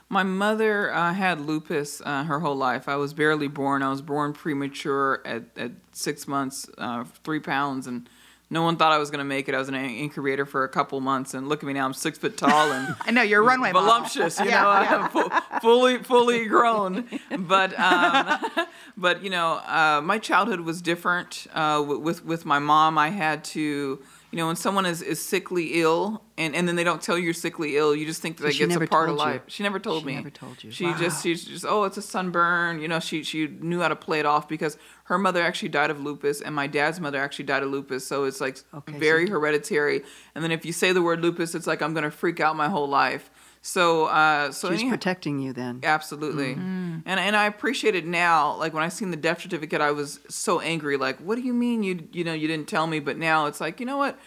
My 0.09 0.23
mother 0.23 0.93
uh, 0.93 1.13
had 1.13 1.41
lupus 1.41 2.01
uh, 2.05 2.23
her 2.25 2.39
whole 2.39 2.55
life. 2.55 2.87
I 2.87 2.97
was 2.97 3.13
barely 3.13 3.47
born. 3.47 3.81
I 3.81 3.89
was 3.89 4.01
born 4.01 4.33
premature 4.33 5.21
at, 5.25 5.43
at 5.57 5.71
six 5.91 6.27
months, 6.27 6.69
uh, 6.77 7.03
three 7.23 7.39
pounds, 7.39 7.87
and 7.87 8.07
no 8.49 8.61
one 8.61 8.75
thought 8.77 8.91
I 8.91 8.99
was 8.99 9.09
going 9.09 9.19
to 9.19 9.23
make 9.25 9.49
it. 9.49 9.55
I 9.55 9.57
was 9.57 9.69
in 9.69 9.73
an 9.73 9.85
incubator 9.89 10.45
for 10.45 10.63
a 10.63 10.69
couple 10.69 10.99
months, 11.01 11.33
and 11.33 11.49
look 11.49 11.63
at 11.63 11.65
me 11.65 11.73
now. 11.73 11.85
I'm 11.85 11.93
six 11.93 12.19
foot 12.19 12.37
tall 12.37 12.71
and 12.71 12.95
I 13.01 13.09
know 13.09 13.23
you're 13.23 13.41
runway 13.41 13.71
model. 13.71 13.87
voluptuous. 13.89 14.37
You 14.37 14.45
know, 14.51 14.51
yeah. 14.51 15.09
I'm 15.09 15.09
fu- 15.09 15.59
fully 15.61 15.97
fully 15.97 16.45
grown. 16.45 17.07
But 17.35 17.79
um, 17.79 18.39
but 18.97 19.23
you 19.23 19.31
know, 19.31 19.53
uh, 19.65 20.01
my 20.03 20.19
childhood 20.19 20.59
was 20.59 20.81
different. 20.83 21.47
Uh, 21.53 21.83
with 21.87 22.23
with 22.23 22.45
my 22.45 22.59
mom, 22.59 22.97
I 22.99 23.09
had 23.09 23.43
to. 23.45 23.99
You 24.33 24.37
know, 24.39 24.47
when 24.47 24.55
someone 24.55 24.87
is, 24.87 25.03
is 25.03 25.21
sickly 25.23 25.79
ill 25.81 26.23
and, 26.39 26.55
and 26.55 26.67
then 26.67 26.75
they 26.75 26.83
don't 26.83 27.01
tell 27.01 27.17
you 27.19 27.25
you're 27.25 27.33
sickly 27.35 27.77
ill, 27.77 27.95
you 27.95 28.03
just 28.05 28.19
think 28.19 28.37
that 28.37 28.41
So 28.43 28.47
that 28.47 28.57
gets 28.67 28.75
a 28.75 28.87
part 28.87 29.07
of 29.09 29.15
told 29.17 29.27
you. 29.27 29.33
life. 29.33 29.41
She 29.47 29.61
never 29.61 29.77
told 29.79 30.01
She 30.01 30.05
me. 30.07 30.11
She 30.13 30.17
never 30.17 30.29
told 30.31 30.63
you. 30.63 30.71
She 30.71 30.93
just 30.95 31.21
she's 31.21 31.45
just 31.45 31.65
oh 31.67 31.83
it's 31.83 31.97
a 31.97 32.01
sunburn. 32.01 32.81
You 32.81 32.87
know 32.87 32.99
she 32.99 33.21
she 33.23 33.47
knew 33.47 33.79
how 33.79 33.89
to 33.89 33.95
play 33.95 34.19
it 34.19 34.25
off 34.25 34.47
because 34.49 34.77
her 35.05 35.17
mother 35.19 35.43
actually 35.43 35.69
died 35.69 35.91
of 35.91 36.01
lupus 36.01 36.41
and 36.41 36.55
my 36.55 36.65
dad's 36.65 36.99
mother 36.99 37.21
actually 37.21 37.45
died 37.45 37.61
of 37.61 37.69
lupus. 37.69 38.07
So 38.07 38.23
it's 38.23 38.41
like 38.41 38.57
Okay, 38.73 38.93
so- 38.93 38.97
very 38.99 39.29
hereditary. 39.29 40.01
And 40.33 40.43
then 40.43 40.51
if 40.51 40.65
you 40.65 40.73
say 40.73 40.91
the 40.93 41.03
word 41.03 41.21
lupus, 41.21 41.53
it's 41.53 41.67
like 41.67 41.81
I'm 41.83 41.93
gonna 41.93 42.09
freak 42.09 42.39
out 42.39 42.55
my 42.55 42.69
whole 42.69 42.89
life. 42.89 43.29
So 43.65 44.05
uh 44.07 44.51
so 44.51 44.69
She's 44.69 44.81
anyhow- 44.81 44.89
protecting 44.95 45.39
you 45.39 45.53
then. 45.53 45.79
Absolutely. 45.83 46.53
Mm-hmm. 46.55 46.97
And 47.05 47.19
and 47.19 47.35
I 47.35 47.45
appreciate 47.45 47.95
it 47.95 48.05
now. 48.05 48.55
Like 48.57 48.73
when 48.73 48.83
I 48.83 48.89
seen 48.89 49.09
the 49.09 49.17
death 49.17 49.41
certificate, 49.41 49.79
I 49.79 49.91
was 49.91 50.19
so 50.27 50.59
angry. 50.59 50.97
Like, 50.97 51.17
what 51.19 51.35
do 51.35 51.41
you 51.41 51.53
mean 51.53 51.81
you 51.81 52.07
you 52.11 52.25
know 52.25 52.33
you 52.33 52.47
didn't 52.49 52.67
tell 52.67 52.87
me? 52.87 52.99
But 52.99 53.17
now 53.17 53.45
it's 53.45 53.61
like, 53.61 53.79
you 53.79 53.85
know 53.85 53.97
what? 53.97 54.19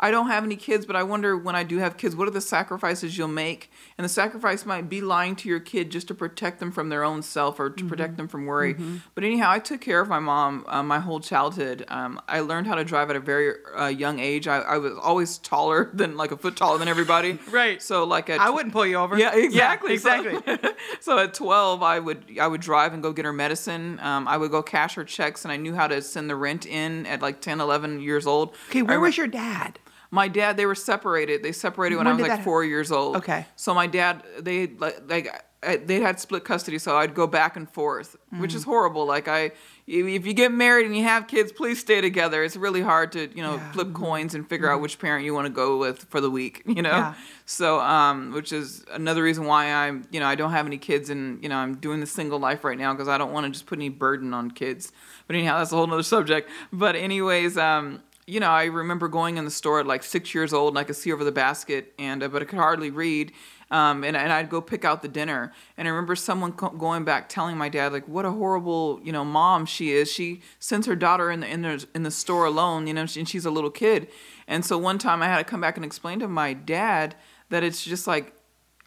I 0.00 0.10
don't 0.10 0.26
have 0.28 0.44
any 0.44 0.56
kids, 0.56 0.86
but 0.86 0.96
I 0.96 1.02
wonder 1.04 1.36
when 1.36 1.54
I 1.54 1.62
do 1.62 1.78
have 1.78 1.96
kids, 1.96 2.16
what 2.16 2.26
are 2.26 2.32
the 2.32 2.40
sacrifices 2.40 3.16
you'll 3.16 3.28
make? 3.28 3.70
And 3.96 4.04
the 4.04 4.08
sacrifice 4.08 4.66
might 4.66 4.88
be 4.88 5.00
lying 5.00 5.36
to 5.36 5.48
your 5.48 5.60
kid 5.60 5.90
just 5.90 6.08
to 6.08 6.14
protect 6.14 6.58
them 6.60 6.72
from 6.72 6.88
their 6.88 7.04
own 7.04 7.22
self 7.22 7.60
or 7.60 7.70
to 7.70 7.74
Mm-hmm. 7.76 7.88
protect 7.88 8.16
them 8.16 8.26
from 8.28 8.46
worry. 8.46 8.76
But 9.14 9.24
anyhow, 9.24 9.50
I 9.50 9.58
took 9.60 9.80
care 9.80 10.00
of 10.00 10.08
my 10.08 10.18
mom 10.18 10.64
uh, 10.68 10.82
my 10.82 10.98
whole 10.98 11.20
childhood. 11.20 11.84
Um, 11.88 12.20
I 12.28 12.40
learned 12.40 12.66
how 12.66 12.74
to 12.74 12.84
drive 12.84 13.08
at 13.10 13.16
a 13.16 13.20
very 13.20 13.54
uh, 13.76 13.86
young 13.86 14.18
age. 14.18 14.48
I, 14.48 14.58
I 14.58 14.78
was 14.78 14.92
always 15.00 15.38
taller 15.38 15.90
than 15.94 16.16
like 16.16 16.32
a 16.32 16.36
foot 16.36 16.56
taller 16.56 16.78
than 16.78 16.88
everybody. 16.88 17.38
Right. 17.50 17.80
So 17.80 18.04
like 18.04 18.28
at 18.30 18.40
I 18.40 18.50
wouldn't 18.50 18.72
pull 18.72 18.84
you 18.86 18.96
over. 18.96 19.16
yeah, 19.18 19.34
exactly. 19.34 19.96
So- 19.98 20.12
exactly. 20.12 20.70
So, 21.00 21.18
at 21.18 21.34
12, 21.34 21.82
I 21.82 21.98
would 21.98 22.24
I 22.40 22.46
would 22.46 22.60
drive 22.62 22.94
and 22.94 23.02
go 23.02 23.12
get 23.12 23.24
her 23.26 23.32
medicine. 23.32 24.00
Um, 24.00 24.26
I 24.26 24.36
would 24.38 24.50
go 24.50 24.62
cash 24.62 24.94
her 24.94 25.04
checks, 25.04 25.44
and 25.44 25.52
I 25.52 25.56
knew 25.56 25.74
how 25.74 25.86
to 25.86 26.00
send 26.02 26.30
the 26.30 26.36
rent 26.36 26.64
in 26.66 27.04
at 27.06 27.20
like 27.20 27.40
10, 27.42 27.60
11 27.60 28.00
years 28.00 28.26
old. 28.26 28.54
okay, 28.70 28.80
I 28.80 28.82
where 28.82 28.98
re- 28.98 29.08
was 29.08 29.16
your 29.18 29.26
dad? 29.26 29.78
My 30.14 30.28
dad? 30.28 30.56
They 30.56 30.66
were 30.66 30.76
separated. 30.76 31.42
They 31.42 31.52
separated 31.52 31.96
when, 31.96 32.06
When 32.06 32.14
I 32.14 32.20
was 32.22 32.28
like 32.28 32.44
four 32.44 32.62
years 32.64 32.90
old. 32.92 33.16
Okay. 33.16 33.46
So 33.56 33.74
my 33.74 33.86
dad, 33.88 34.22
they 34.40 34.68
like 34.68 35.02
like 35.08 35.26
I- 35.28 35.42
they 35.76 35.98
had 36.00 36.20
split 36.20 36.44
custody, 36.44 36.78
so 36.78 36.98
I'd 36.98 37.14
go 37.14 37.26
back 37.26 37.56
and 37.56 37.66
forth, 37.78 38.16
which 38.38 38.52
Mm. 38.52 38.56
is 38.56 38.64
horrible. 38.64 39.06
Like 39.06 39.28
I, 39.28 39.52
if 39.86 40.26
you 40.26 40.34
get 40.34 40.52
married 40.52 40.84
and 40.84 40.94
you 40.94 41.04
have 41.04 41.26
kids, 41.26 41.52
please 41.52 41.78
stay 41.80 42.02
together. 42.02 42.44
It's 42.44 42.54
really 42.54 42.82
hard 42.82 43.12
to 43.12 43.20
you 43.34 43.42
know 43.42 43.54
Yeah. 43.54 43.60
Mm-hmm. 43.60 43.72
flip 43.72 43.92
coins 43.94 44.34
and 44.34 44.46
figure 44.46 44.70
out 44.70 44.82
which 44.82 44.98
parent 44.98 45.24
you 45.24 45.32
want 45.32 45.46
to 45.46 45.52
go 45.64 45.78
with 45.78 46.04
for 46.10 46.20
the 46.20 46.30
week. 46.30 46.62
You 46.76 46.82
know. 46.82 46.90
Yeah. 46.90 47.14
So, 47.46 47.80
um, 47.80 48.32
which 48.32 48.52
is 48.52 48.84
another 48.92 49.22
reason 49.22 49.44
why 49.46 49.62
I'm, 49.72 49.96
you 50.10 50.20
know, 50.20 50.26
I 50.26 50.34
don't 50.34 50.50
have 50.58 50.66
any 50.66 50.78
kids 50.78 51.08
and, 51.10 51.42
you 51.42 51.48
know, 51.48 51.56
I'm 51.56 51.74
doing 51.86 52.00
the 52.00 52.06
single 52.06 52.38
life 52.38 52.62
right 52.64 52.78
now 52.78 52.92
because 52.94 53.08
I 53.08 53.16
don't 53.18 53.32
want 53.32 53.44
to 53.46 53.50
just 53.50 53.66
put 53.66 53.78
any 53.78 53.88
burden 53.90 54.32
on 54.34 54.50
kids. 54.50 54.92
But 55.26 55.36
anyhow, 55.36 55.58
that's 55.58 55.72
a 55.72 55.76
whole 55.76 55.86
nother 55.86 56.02
subject. 56.02 56.50
But 56.72 56.94
anyways, 56.94 57.56
um, 57.58 58.02
you 58.26 58.40
know, 58.40 58.50
I 58.50 58.64
remember 58.64 59.08
going 59.08 59.36
in 59.36 59.44
the 59.44 59.50
store 59.50 59.80
at 59.80 59.86
like 59.86 60.02
six 60.02 60.34
years 60.34 60.52
old 60.52 60.72
and 60.72 60.78
I 60.78 60.84
could 60.84 60.96
see 60.96 61.12
over 61.12 61.24
the 61.24 61.32
basket 61.32 61.92
and, 61.98 62.22
uh, 62.22 62.28
but 62.28 62.42
I 62.42 62.44
could 62.46 62.58
hardly 62.58 62.90
read. 62.90 63.32
Um, 63.70 64.04
and, 64.04 64.16
and 64.16 64.32
I'd 64.32 64.50
go 64.50 64.60
pick 64.60 64.84
out 64.84 65.02
the 65.02 65.08
dinner. 65.08 65.52
And 65.76 65.88
I 65.88 65.90
remember 65.90 66.14
someone 66.14 66.52
co- 66.52 66.70
going 66.70 67.04
back 67.04 67.28
telling 67.28 67.56
my 67.56 67.68
dad, 67.68 67.92
like, 67.92 68.06
what 68.06 68.24
a 68.24 68.30
horrible, 68.30 69.00
you 69.02 69.10
know, 69.10 69.24
mom 69.24 69.66
she 69.66 69.92
is. 69.92 70.10
She 70.10 70.42
sends 70.58 70.86
her 70.86 70.94
daughter 70.94 71.30
in 71.30 71.40
the, 71.40 71.48
in 71.48 71.62
the, 71.62 71.86
in 71.94 72.02
the 72.02 72.10
store 72.10 72.44
alone, 72.44 72.86
you 72.86 72.94
know, 72.94 73.00
and 73.00 73.28
she's 73.28 73.44
a 73.44 73.50
little 73.50 73.70
kid. 73.70 74.08
And 74.46 74.64
so 74.64 74.78
one 74.78 74.98
time 74.98 75.22
I 75.22 75.26
had 75.26 75.38
to 75.38 75.44
come 75.44 75.60
back 75.60 75.76
and 75.76 75.84
explain 75.84 76.20
to 76.20 76.28
my 76.28 76.52
dad 76.52 77.16
that 77.48 77.62
it's 77.62 77.84
just 77.84 78.06
like 78.06 78.34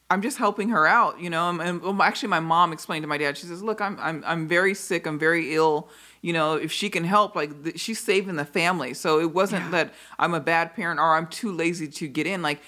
I'm 0.10 0.22
just 0.22 0.38
helping 0.38 0.70
her 0.70 0.88
out, 0.88 1.20
you 1.20 1.30
know. 1.30 1.50
And, 1.50 1.82
and 1.82 2.02
actually, 2.02 2.30
my 2.30 2.40
mom 2.40 2.72
explained 2.72 3.04
to 3.04 3.08
my 3.08 3.18
dad. 3.18 3.38
She 3.38 3.46
says, 3.46 3.62
"Look, 3.62 3.82
I'm 3.82 3.98
I'm 4.00 4.24
I'm 4.26 4.48
very 4.48 4.74
sick. 4.74 5.06
I'm 5.06 5.20
very 5.20 5.54
ill. 5.54 5.90
You 6.28 6.34
know, 6.34 6.56
if 6.56 6.72
she 6.80 6.90
can 6.90 7.06
help, 7.06 7.36
like 7.42 7.52
th- 7.64 7.80
she's 7.80 8.00
saving 8.12 8.36
the 8.36 8.50
family. 8.60 8.94
So 8.94 9.10
it 9.26 9.32
wasn't 9.34 9.64
Yeah. 9.66 9.72
that 9.76 9.88
I'm 10.20 10.34
a 10.34 10.40
bad 10.54 10.66
parent 10.76 11.00
or 11.00 11.10
I'm 11.18 11.28
too 11.28 11.52
lazy 11.64 11.88
to 12.00 12.06
get 12.18 12.26
in. 12.28 12.42
Like 12.42 12.60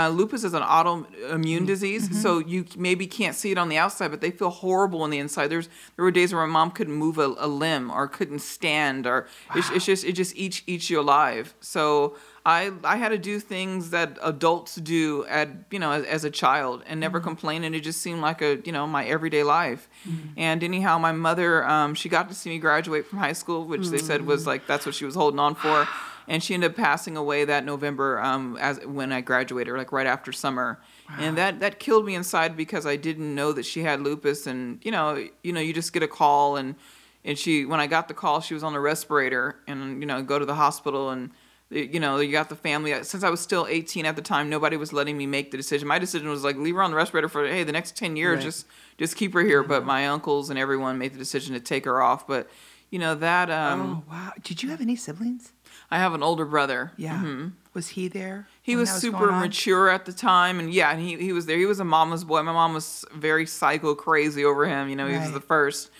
uh, 0.00 0.08
lupus 0.18 0.44
is 0.44 0.54
an 0.54 0.62
autoimmune 0.62 1.66
disease, 1.66 2.04
so 2.22 2.38
you 2.38 2.64
maybe 2.76 3.06
can't 3.08 3.34
see 3.34 3.50
it 3.50 3.58
on 3.58 3.68
the 3.68 3.78
outside, 3.78 4.10
but 4.12 4.20
they 4.20 4.30
feel 4.30 4.50
horrible 4.50 5.02
on 5.02 5.10
the 5.10 5.18
inside. 5.18 5.48
There's 5.48 5.68
there 5.96 6.04
were 6.04 6.12
days 6.20 6.32
where 6.32 6.46
my 6.46 6.52
mom 6.52 6.70
couldn't 6.70 6.94
move 6.94 7.18
a, 7.18 7.34
a 7.46 7.48
limb 7.48 7.90
or 7.90 8.06
couldn't 8.08 8.42
stand, 8.56 9.06
or 9.06 9.26
it's, 9.56 9.68
it's 9.70 9.86
just 9.86 10.04
it 10.04 10.12
just 10.12 10.36
eats 10.36 10.62
eats 10.66 10.88
you 10.90 11.00
alive. 11.00 11.54
So. 11.60 12.16
I 12.44 12.72
I 12.84 12.96
had 12.96 13.10
to 13.10 13.18
do 13.18 13.38
things 13.38 13.90
that 13.90 14.18
adults 14.22 14.76
do 14.76 15.24
at 15.26 15.48
you 15.70 15.78
know 15.78 15.92
as, 15.92 16.04
as 16.04 16.24
a 16.24 16.30
child 16.30 16.82
and 16.86 16.98
never 16.98 17.20
complain 17.20 17.64
and 17.64 17.74
it 17.74 17.80
just 17.80 18.00
seemed 18.00 18.20
like 18.20 18.40
a 18.40 18.60
you 18.64 18.72
know 18.72 18.86
my 18.86 19.04
everyday 19.04 19.42
life. 19.42 19.88
And 20.36 20.64
anyhow, 20.64 20.98
my 20.98 21.12
mother 21.12 21.66
um, 21.66 21.94
she 21.94 22.08
got 22.08 22.28
to 22.28 22.34
see 22.34 22.50
me 22.50 22.58
graduate 22.58 23.06
from 23.06 23.18
high 23.18 23.34
school, 23.34 23.66
which 23.66 23.88
they 23.88 23.98
said 23.98 24.26
was 24.26 24.46
like 24.46 24.66
that's 24.66 24.86
what 24.86 24.94
she 24.94 25.04
was 25.04 25.14
holding 25.14 25.38
on 25.40 25.54
for. 25.54 25.86
And 26.28 26.42
she 26.42 26.54
ended 26.54 26.70
up 26.70 26.76
passing 26.76 27.16
away 27.16 27.44
that 27.44 27.64
November 27.64 28.20
um, 28.20 28.56
as 28.60 28.78
when 28.86 29.10
I 29.10 29.20
graduated, 29.20 29.74
like 29.74 29.90
right 29.90 30.06
after 30.06 30.32
summer. 30.32 30.78
And 31.18 31.36
that 31.36 31.60
that 31.60 31.78
killed 31.80 32.06
me 32.06 32.14
inside 32.14 32.56
because 32.56 32.86
I 32.86 32.96
didn't 32.96 33.34
know 33.34 33.52
that 33.52 33.66
she 33.66 33.82
had 33.82 34.00
lupus 34.00 34.46
and 34.46 34.78
you 34.82 34.92
know 34.92 35.26
you 35.42 35.52
know 35.52 35.60
you 35.60 35.74
just 35.74 35.92
get 35.92 36.02
a 36.02 36.08
call 36.08 36.56
and 36.56 36.76
and 37.24 37.36
she 37.36 37.66
when 37.66 37.80
I 37.80 37.86
got 37.86 38.08
the 38.08 38.14
call 38.14 38.40
she 38.40 38.54
was 38.54 38.62
on 38.62 38.74
a 38.74 38.80
respirator 38.80 39.56
and 39.66 40.00
you 40.00 40.06
know 40.06 40.22
go 40.22 40.38
to 40.38 40.46
the 40.46 40.54
hospital 40.54 41.10
and 41.10 41.30
you 41.70 42.00
know, 42.00 42.18
you 42.18 42.32
got 42.32 42.48
the 42.48 42.56
family. 42.56 42.92
Since 43.04 43.22
I 43.22 43.30
was 43.30 43.40
still 43.40 43.66
18 43.68 44.04
at 44.04 44.16
the 44.16 44.22
time, 44.22 44.50
nobody 44.50 44.76
was 44.76 44.92
letting 44.92 45.16
me 45.16 45.26
make 45.26 45.50
the 45.52 45.56
decision. 45.56 45.86
My 45.86 45.98
decision 45.98 46.28
was 46.28 46.42
like, 46.42 46.56
leave 46.56 46.74
her 46.74 46.82
on 46.82 46.90
the 46.90 46.96
respirator 46.96 47.28
for 47.28 47.46
hey, 47.46 47.62
the 47.62 47.72
next 47.72 47.96
10 47.96 48.16
years, 48.16 48.36
Right. 48.38 48.44
just 48.44 48.66
just 48.98 49.16
keep 49.16 49.32
her 49.34 49.42
here. 49.42 49.62
But 49.62 49.84
my 49.84 50.08
uncles 50.08 50.50
and 50.50 50.58
everyone 50.58 50.98
made 50.98 51.12
the 51.14 51.18
decision 51.18 51.54
to 51.54 51.60
take 51.60 51.84
her 51.84 52.02
off. 52.02 52.26
But 52.26 52.50
you 52.90 52.98
know 52.98 53.14
that 53.14 53.50
um, 53.50 53.80
oh 54.08 54.10
wow! 54.10 54.32
Did 54.42 54.62
you 54.62 54.70
have 54.70 54.80
any 54.80 54.96
siblings? 54.96 55.52
I 55.92 55.98
have 55.98 56.12
an 56.12 56.22
older 56.24 56.44
brother. 56.44 56.92
Yeah. 56.96 57.18
Mhm. 57.22 57.52
Was 57.72 57.88
he 57.90 58.08
there? 58.08 58.48
He 58.62 58.72
when 58.72 58.80
was, 58.80 58.90
super 58.90 59.30
mature 59.30 59.88
at 59.88 60.06
the 60.06 60.12
time, 60.12 60.58
and 60.58 60.74
yeah, 60.74 60.90
and 60.90 61.00
he 61.00 61.16
he 61.16 61.32
was 61.32 61.46
there. 61.46 61.56
He 61.56 61.66
was 61.66 61.78
a 61.78 61.84
mama's 61.84 62.24
boy. 62.24 62.42
My 62.42 62.52
mom 62.52 62.74
was 62.74 63.04
very 63.14 63.46
psycho 63.46 63.94
crazy 63.94 64.44
over 64.44 64.66
him. 64.66 64.88
You 64.88 64.96
know, 64.96 65.06
he 65.06 65.16
was 65.16 65.30
the 65.30 65.40
first. 65.40 65.90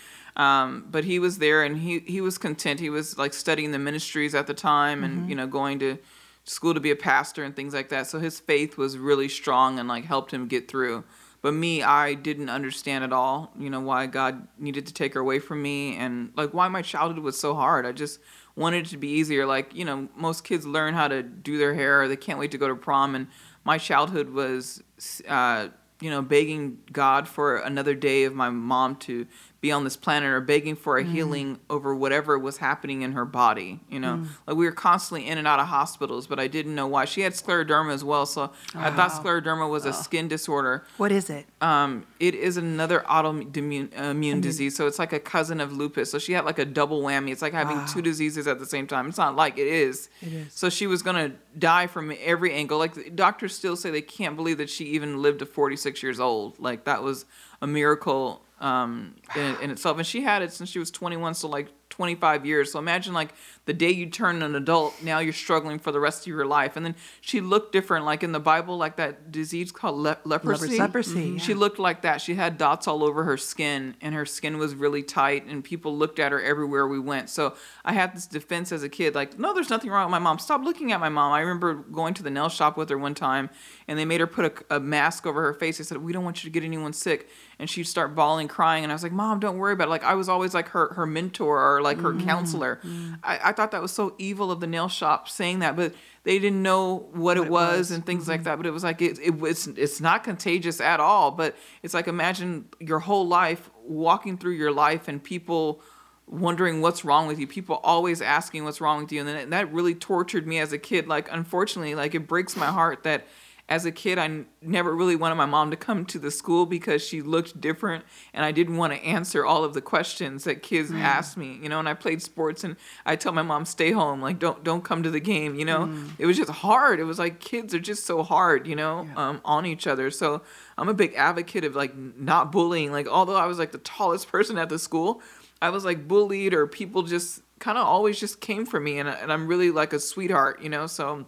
Um, 0.40 0.87
but 0.90 1.05
he 1.05 1.18
was 1.18 1.35
there, 1.38 1.62
and 1.66 1.76
he 1.87 1.98
he 2.14 2.20
was 2.20 2.38
content. 2.38 2.81
He 2.81 2.90
was 2.90 3.18
like 3.22 3.35
studying 3.35 3.72
the 3.72 3.79
ministries 3.79 4.35
at 4.35 4.46
the 4.46 4.55
time, 4.55 5.05
and 5.05 5.12
Mm-hmm. 5.20 5.29
you 5.31 5.37
know, 5.37 5.46
going 5.46 5.79
to 5.81 5.98
school 6.44 6.74
to 6.74 6.81
be 6.81 6.90
a 6.90 6.96
pastor 6.96 7.42
and 7.44 7.55
things 7.55 7.74
like 7.74 7.88
that. 7.90 8.07
So 8.07 8.18
his 8.18 8.40
faith 8.40 8.72
was 8.79 8.96
really 8.96 9.29
strong 9.29 9.79
and 9.79 9.87
like 9.88 10.05
helped 10.05 10.33
him 10.33 10.48
get 10.48 10.68
through. 10.68 11.05
But 11.42 11.53
me, 11.55 11.83
I 11.83 12.14
didn't 12.14 12.50
understand 12.50 13.05
at 13.05 13.12
all, 13.12 13.53
you 13.59 13.70
know, 13.70 13.81
why 13.81 14.07
God 14.07 14.35
needed 14.59 14.87
to 14.87 14.92
take 14.92 15.14
her 15.14 15.20
away 15.20 15.38
from 15.38 15.59
me 15.62 15.96
and 15.96 16.33
like 16.37 16.53
why 16.55 16.68
my 16.68 16.83
childhood 16.83 17.22
was 17.22 17.38
so 17.38 17.55
hard. 17.55 17.87
I 17.87 17.92
just 17.92 18.20
wanted 18.57 18.87
it 18.87 18.90
to 18.90 18.98
be 18.98 19.09
easier. 19.09 19.46
Like, 19.46 19.74
you 19.74 19.85
know, 19.85 20.09
most 20.16 20.44
kids 20.44 20.66
learn 20.66 20.94
how 20.94 21.09
to 21.09 21.22
do 21.22 21.57
their 21.59 21.74
hair, 21.74 22.03
or 22.03 22.09
they 22.09 22.16
can't 22.26 22.38
wait 22.38 22.50
to 22.53 22.59
go 22.59 22.68
to 22.68 22.76
prom. 22.76 23.14
And 23.14 23.26
my 23.64 23.79
childhood 23.79 24.31
was, 24.31 24.83
uh, 25.29 25.68
you 26.00 26.11
know, 26.11 26.22
begging 26.22 26.79
God 26.92 27.29
for 27.29 27.57
another 27.57 27.94
day 27.94 28.24
of 28.24 28.35
my 28.35 28.50
mom 28.50 28.96
to 29.07 29.26
be 29.61 29.70
on 29.70 29.85
this 29.85 29.96
planet 29.96 30.31
or 30.31 30.40
begging 30.40 30.75
for 30.75 30.96
a 30.96 31.05
healing 31.05 31.61
over 31.68 31.94
whatever 31.94 32.38
was 32.38 32.57
happening 32.57 33.03
in 33.03 33.12
her 33.12 33.27
body. 33.27 33.81
You 33.90 34.01
know, 34.01 34.25
like 34.46 34.57
we 34.57 34.64
were 34.64 34.73
constantly 34.73 35.27
in 35.29 35.37
and 35.37 35.46
out 35.46 35.61
of 35.61 35.66
hospitals, 35.66 36.27
but 36.27 36.40
I 36.40 36.46
didn't 36.46 36.75
know 36.75 36.87
why. 36.87 37.05
She 37.05 37.20
had 37.20 37.35
scleroderma 37.35 37.92
as 37.92 38.03
well, 38.03 38.25
so 38.25 38.53
I 38.75 38.90
thought 38.90 39.11
scleroderma 39.12 39.68
was 39.68 39.85
a 39.85 39.92
skin 39.92 40.29
disorder. 40.29 40.85
What 40.96 41.12
is 41.12 41.29
it? 41.29 41.46
Um, 41.61 42.07
it 42.18 42.35
is 42.35 42.57
another 42.57 43.05
autoimmune 43.07 43.92
immune 43.92 44.40
disease, 44.40 44.77
so 44.77 44.87
it's 44.87 44.99
like 44.99 45.12
a 45.12 45.20
cousin 45.20 45.61
of 45.61 45.73
lupus. 45.73 46.11
So 46.11 46.18
she 46.18 46.33
had 46.33 46.46
like 46.46 46.59
a 46.59 46.64
double 46.64 47.03
whammy. 47.03 47.31
It's 47.31 47.42
like 47.42 47.53
having 47.53 47.85
two 47.87 48.01
diseases 48.01 48.46
at 48.46 48.59
the 48.59 48.66
same 48.66 48.87
time. 48.87 49.09
It's 49.09 49.18
not 49.18 49.37
like 49.37 49.59
it 49.59 49.66
is. 49.66 50.09
It 50.23 50.33
is. 50.33 50.53
So 50.55 50.70
she 50.70 50.87
was 50.87 51.03
gonna 51.03 51.33
die 51.59 51.87
from 51.87 52.14
every 52.20 52.55
angle. 52.55 52.79
Like 52.79 53.14
doctors 53.14 53.55
still 53.55 53.77
say 53.77 53.90
they 53.90 54.01
can't 54.01 54.37
believe 54.37 54.57
that 54.57 54.70
she 54.70 54.87
even 54.87 55.20
lived 55.20 55.40
to 55.40 55.46
46 55.46 56.03
years 56.03 56.18
old. 56.18 56.59
Like 56.59 56.85
that 56.85 57.03
was 57.03 57.27
a 57.61 57.66
miracle 57.66 58.42
um, 58.61 59.14
in, 59.35 59.57
in 59.62 59.70
itself. 59.70 59.99
And 59.99 60.07
she 60.07 60.23
had 60.23 60.42
it 60.42 60.53
since 60.53 60.68
she 60.70 60.79
was 60.79 60.90
21, 60.90 61.35
so 61.35 61.49
like 61.49 61.68
25 61.90 62.46
years. 62.46 62.73
So 62.73 62.79
imagine 62.79 63.12
like 63.12 63.35
the 63.66 63.73
day 63.73 63.90
you 63.90 64.07
turn 64.07 64.42
an 64.42 64.55
adult, 64.55 65.03
now 65.03 65.18
you're 65.18 65.33
struggling 65.33 65.79
for 65.79 65.92
the 65.92 66.01
rest 66.01 66.23
of 66.23 66.29
your 66.29 66.46
life. 66.46 66.77
And 66.77 66.87
then 66.87 66.94
she 67.20 67.40
looked 67.40 67.73
different, 67.73 68.05
like 68.05 68.23
in 68.23 68.33
the 68.33 68.40
Bible, 68.40 68.77
like 68.77 68.96
that 68.96 69.31
disease 69.31 69.73
called 69.73 69.99
le- 69.99 70.18
leprosy. 70.25 70.79
Leprosy, 70.79 71.23
yeah. 71.23 71.38
She 71.38 71.53
looked 71.53 71.79
like 71.79 72.03
that. 72.03 72.20
She 72.20 72.37
had 72.37 72.57
dots 72.57 72.88
all 72.88 73.05
over 73.05 73.25
her 73.25 73.37
skin, 73.37 73.96
and 74.01 74.14
her 74.14 74.25
skin 74.25 74.57
was 74.57 74.75
really 74.75 75.03
tight, 75.03 75.46
and 75.46 75.62
people 75.62 75.96
looked 75.96 76.18
at 76.18 76.33
her 76.33 76.40
everywhere 76.40 76.87
we 76.87 76.99
went. 76.99 77.29
So 77.29 77.55
I 77.85 77.92
had 77.92 78.14
this 78.14 78.27
defense 78.27 78.73
as 78.73 78.83
a 78.83 78.88
kid, 78.88 79.14
like, 79.14 79.38
no, 79.38 79.53
there's 79.53 79.70
nothing 79.70 79.90
wrong 79.90 80.07
with 80.07 80.12
my 80.12 80.18
mom. 80.18 80.38
Stop 80.38 80.64
looking 80.64 80.92
at 80.92 81.01
my 81.01 81.09
mom. 81.09 81.33
I 81.33 81.40
remember 81.40 81.75
going 81.75 82.14
to 82.14 82.23
the 82.23 82.31
nail 82.31 82.49
shop 82.49 82.77
with 82.77 82.88
her 82.88 82.99
one 82.99 83.14
time, 83.14 83.51
and 83.88 83.99
they 83.99 84.05
made 84.05 84.20
her 84.20 84.27
put 84.27 84.64
a, 84.70 84.77
a 84.77 84.81
mask 84.81 85.27
over 85.27 85.42
her 85.42 85.55
face. 85.55 85.79
They 85.79 85.85
said, 85.85 85.99
we 85.99 86.12
don't 86.12 86.25
want 86.25 86.42
you 86.42 86.51
to 86.51 86.53
get 86.53 86.64
anyone 86.64 86.92
sick. 86.92 87.29
And 87.61 87.68
she'd 87.68 87.85
start 87.85 88.14
bawling, 88.14 88.49
crying, 88.49 88.85
and 88.85 88.90
I 88.90 88.94
was 88.94 89.03
like, 89.03 89.12
Mom, 89.12 89.38
don't 89.38 89.59
worry 89.59 89.75
about 89.75 89.88
it. 89.88 89.90
Like 89.90 90.03
I 90.03 90.14
was 90.14 90.29
always 90.29 90.55
like 90.55 90.68
her 90.68 90.94
her 90.94 91.07
mentor 91.07 91.61
or 91.61 91.83
like 91.83 92.01
her 92.01 92.12
mm-hmm. 92.12 92.27
counselor. 92.27 92.77
Mm-hmm. 92.77 93.14
I, 93.23 93.40
I 93.44 93.53
thought 93.53 93.70
that 93.73 93.83
was 93.83 93.92
so 93.92 94.14
evil 94.16 94.51
of 94.51 94.61
the 94.61 94.66
nail 94.66 94.88
shop 94.88 95.29
saying 95.29 95.59
that, 95.59 95.77
but 95.77 95.94
they 96.25 96.38
didn't 96.38 96.62
know 96.62 97.11
what, 97.12 97.37
it, 97.37 97.44
it 97.44 97.51
was, 97.51 97.79
was. 97.79 97.90
and 97.90 98.05
things 98.05 98.29
like 98.29 98.40
mm-hmm. 98.40 98.44
that. 98.44 98.57
But 98.57 98.66
it 98.66 98.70
was 98.70 98.83
like 98.83 99.03
it, 99.03 99.18
it 99.20 99.38
was 99.38 99.66
it's 99.66 100.01
not 100.01 100.25
contagious 100.25 100.81
at 100.81 101.01
all. 101.01 101.31
But 101.31 101.55
it's 101.83 101.92
like 101.92 102.09
imagine 102.09 102.64
your 102.79 103.01
whole 103.01 103.29
life 103.29 103.70
walking 103.85 104.38
through 104.38 104.55
your 104.55 104.73
life 104.73 105.07
and 105.07 105.23
people 105.23 105.83
wondering 106.27 106.81
what's 106.81 107.05
wrong 107.05 107.27
with 107.27 107.40
you 107.40 107.46
people 107.46 107.81
always 107.83 108.23
asking 108.23 108.62
what's 108.62 108.81
wrong 108.81 109.03
with 109.03 109.11
you 109.11 109.18
and 109.18 109.29
then 109.29 109.51
that 109.51 109.73
really 109.73 109.96
tortured 109.96 110.46
me 110.46 110.61
as 110.61 110.73
a 110.73 110.79
kid 110.79 111.09
like 111.09 111.29
unfortunately 111.33 111.96
like 111.96 112.14
it 112.14 112.29
breaks 112.29 112.57
my 112.57 112.66
heart 112.66 113.03
that 113.03 113.27
as 113.70 113.85
a 113.85 113.92
kid, 113.92 114.18
I 114.18 114.24
n- 114.24 114.46
never 114.61 114.94
really 114.94 115.14
wanted 115.14 115.37
my 115.37 115.46
mom 115.46 115.70
to 115.70 115.76
come 115.76 116.04
to 116.06 116.18
the 116.18 116.33
school 116.33 116.66
because 116.66 117.02
she 117.02 117.22
looked 117.22 117.61
different, 117.61 118.04
and 118.35 118.44
I 118.44 118.50
didn't 118.50 118.76
want 118.76 118.92
to 118.92 118.98
answer 118.98 119.46
all 119.46 119.62
of 119.62 119.74
the 119.74 119.80
questions 119.80 120.42
that 120.42 120.61
kids 120.61 120.90
asked 120.90 121.37
me. 121.37 121.56
You 121.62 121.68
know, 121.68 121.78
and 121.78 121.88
I 121.88 121.94
played 121.94 122.20
sports, 122.20 122.64
and 122.64 122.74
I 123.06 123.14
tell 123.14 123.30
my 123.30 123.42
mom, 123.42 123.64
"Stay 123.64 123.92
home, 123.92 124.20
like 124.20 124.40
don't 124.40 124.64
don't 124.64 124.83
come 124.83 125.04
to 125.04 125.11
the 125.11 125.20
game." 125.20 125.54
You 125.54 125.64
know, 125.64 125.88
it 126.18 126.26
was 126.26 126.37
just 126.37 126.50
hard. 126.50 126.98
It 126.98 127.04
was 127.04 127.20
like 127.20 127.38
kids 127.38 127.72
are 127.72 127.78
just 127.78 128.04
so 128.06 128.24
hard, 128.24 128.66
you 128.66 128.74
know, 128.74 129.09
um, 129.16 129.40
on 129.44 129.64
each 129.66 129.87
other. 129.87 130.11
So 130.11 130.42
I'm 130.76 130.88
a 130.88 130.94
big 130.94 131.14
advocate 131.14 131.64
of 131.64 131.76
like 131.76 131.96
not 131.96 132.50
bullying. 132.50 132.90
Like 132.90 133.06
although 133.06 133.37
I 133.37 133.46
was 133.46 133.61
like 133.61 133.70
the 133.70 133.78
tallest 133.78 134.28
person 134.33 134.59
at 134.59 134.68
the 134.68 134.80
school, 134.80 135.22
I 135.62 135.70
was 135.70 135.85
like 135.85 136.09
bullied, 136.09 136.54
or 136.54 136.66
people 136.66 137.04
just 137.04 137.42
kind 137.61 137.78
of 137.78 137.87
always 137.87 138.18
just 138.18 138.40
came 138.40 138.66
for 138.66 138.80
me, 138.80 138.98
and 138.98 139.09
and 139.09 139.33
I'm 139.33 139.46
really 139.46 139.70
like 139.70 139.92
a 139.92 140.00
sweetheart, 140.00 140.61
you 140.61 140.68
know, 140.68 140.88
so. 140.88 141.26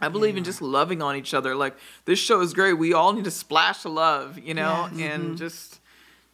I 0.00 0.08
believe 0.08 0.36
in 0.36 0.44
just 0.44 0.62
loving 0.62 1.02
on 1.02 1.16
each 1.16 1.34
other. 1.34 1.54
Like 1.54 1.76
this 2.04 2.18
show 2.18 2.40
is 2.40 2.54
great. 2.54 2.74
We 2.74 2.92
all 2.92 3.12
need 3.12 3.26
a 3.26 3.30
splash 3.30 3.84
of 3.84 3.92
love, 3.92 4.38
you 4.38 4.54
know, 4.54 4.88
Yes. 4.92 5.12
and 5.12 5.24
mm-hmm. 5.24 5.36
just, 5.36 5.80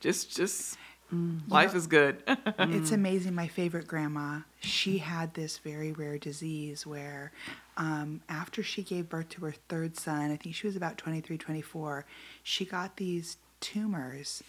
just, 0.00 0.37
just, 0.37 0.77
mm-hmm. 1.12 1.50
life 1.50 1.74
is 1.74 1.87
good. 1.87 2.22
It's 2.59 2.92
amazing. 2.92 3.35
My 3.35 3.48
favorite 3.48 3.87
grandma, 3.87 4.40
she 4.61 4.98
had 4.98 5.35
this 5.35 5.59
very 5.59 5.92
rare 5.92 6.18
disease 6.18 6.87
where 6.87 7.33
um, 7.77 8.20
after 8.29 8.62
she 8.62 8.83
gave 8.83 9.09
birth 9.09 9.29
to 9.31 9.44
her 9.44 9.55
third 9.68 9.96
son, 9.96 10.31
I 10.31 10.37
think 10.37 10.55
she 10.55 10.66
was 10.66 10.77
about 10.77 10.98
23, 10.98 11.38
24, 11.38 12.05
she 12.42 12.64
got 12.64 12.96
these 12.96 13.37
tumors 13.61 14.42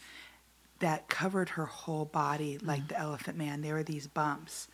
that 0.80 1.08
covered 1.08 1.49
her 1.49 1.65
whole 1.65 2.06
body 2.06 2.58
like 2.62 2.84
mm. 2.84 2.88
the 2.89 2.99
elephant 2.99 3.38
man. 3.38 3.62
There 3.62 3.75
were 3.75 3.84
these 3.84 4.08
bumps. 4.08 4.67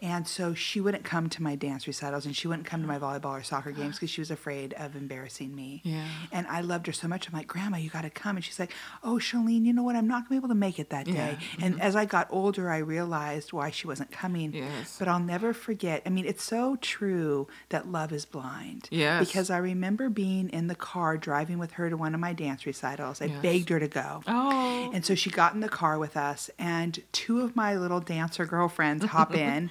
And 0.00 0.28
so 0.28 0.54
she 0.54 0.80
wouldn't 0.80 1.04
come 1.04 1.28
to 1.30 1.42
my 1.42 1.56
dance 1.56 1.86
recitals 1.86 2.24
and 2.24 2.36
she 2.36 2.46
wouldn't 2.46 2.66
come 2.66 2.80
to 2.82 2.86
my 2.86 2.98
volleyball 2.98 3.38
or 3.38 3.42
soccer 3.42 3.72
games 3.72 3.96
because 3.96 4.10
she 4.10 4.20
was 4.20 4.30
afraid 4.30 4.72
of 4.74 4.94
embarrassing 4.94 5.54
me. 5.54 5.80
Yeah. 5.84 6.04
And 6.30 6.46
I 6.46 6.60
loved 6.60 6.86
her 6.86 6.92
so 6.92 7.08
much. 7.08 7.26
I'm 7.28 7.34
like, 7.34 7.48
Grandma, 7.48 7.78
you 7.78 7.90
got 7.90 8.02
to 8.02 8.10
come. 8.10 8.36
And 8.36 8.44
she's 8.44 8.60
like, 8.60 8.72
Oh, 9.02 9.14
Charlene, 9.16 9.64
you 9.64 9.72
know 9.72 9.82
what? 9.82 9.96
I'm 9.96 10.06
not 10.06 10.20
going 10.20 10.24
to 10.26 10.30
be 10.30 10.36
able 10.36 10.48
to 10.54 10.54
make 10.54 10.78
it 10.78 10.90
that 10.90 11.06
day. 11.06 11.36
Yeah. 11.58 11.64
And 11.66 11.82
as 11.82 11.96
I 11.96 12.04
got 12.04 12.28
older, 12.30 12.70
I 12.70 12.78
realized 12.78 13.52
why 13.52 13.70
she 13.70 13.88
wasn't 13.88 14.12
coming. 14.12 14.52
Yes. 14.54 14.96
But 14.98 15.08
I'll 15.08 15.18
never 15.18 15.52
forget. 15.52 16.02
I 16.06 16.10
mean, 16.10 16.26
it's 16.26 16.44
so 16.44 16.76
true 16.80 17.48
that 17.70 17.88
love 17.90 18.12
is 18.12 18.24
blind. 18.24 18.88
Yes. 18.92 19.26
Because 19.26 19.50
I 19.50 19.58
remember 19.58 20.08
being 20.08 20.48
in 20.50 20.68
the 20.68 20.74
car 20.76 21.16
driving 21.16 21.58
with 21.58 21.72
her 21.72 21.90
to 21.90 21.96
one 21.96 22.14
of 22.14 22.20
my 22.20 22.32
dance 22.32 22.64
recitals. 22.66 23.20
I 23.20 23.24
Yes. 23.26 23.42
begged 23.42 23.68
her 23.70 23.80
to 23.80 23.88
go. 23.88 24.22
oh, 24.26 24.90
And 24.94 25.04
so 25.04 25.14
she 25.14 25.28
got 25.30 25.54
in 25.54 25.60
the 25.60 25.68
car 25.68 25.98
with 25.98 26.16
us, 26.16 26.50
and 26.58 27.00
two 27.12 27.40
of 27.40 27.56
my 27.56 27.74
little 27.76 28.00
dancer 28.00 28.46
girlfriends 28.46 29.04
hop 29.06 29.34
in, 29.34 29.70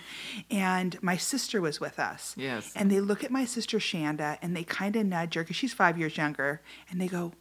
and 0.51 1.01
my 1.01 1.17
sister 1.17 1.61
was 1.61 1.79
with 1.79 1.99
us. 1.99 2.33
Yes. 2.37 2.71
And 2.75 2.89
they 2.91 2.99
look 2.99 3.23
at 3.23 3.31
my 3.31 3.45
sister 3.45 3.77
Shanda, 3.79 4.37
and 4.41 4.55
they 4.55 4.63
kind 4.63 4.95
of 4.95 5.05
nudge 5.05 5.33
her 5.35 5.43
because 5.43 5.55
she's 5.55 5.73
five 5.73 5.97
years 5.97 6.17
younger, 6.17 6.61
and 6.89 6.99
they 7.01 7.07
go, 7.07 7.33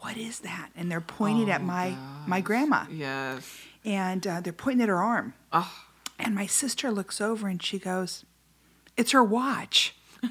"What 0.00 0.16
is 0.16 0.40
that?" 0.40 0.70
And 0.76 0.90
they're 0.90 1.00
pointing 1.00 1.50
at 1.50 1.60
Oh, 1.60 1.64
my 1.64 1.96
my 2.26 2.40
grandma, 2.40 2.84
yes. 2.90 3.48
and 3.84 4.26
uh, 4.26 4.40
they're 4.40 4.52
pointing 4.52 4.82
at 4.82 4.88
her 4.88 5.02
arm. 5.02 5.34
Oh, 5.52 5.72
And 6.18 6.34
my 6.34 6.46
sister 6.46 6.90
looks 6.90 7.20
over 7.20 7.48
and 7.48 7.62
she 7.62 7.78
goes, 7.78 8.24
"It's 8.96 9.12
her 9.12 9.22
watch." 9.24 9.94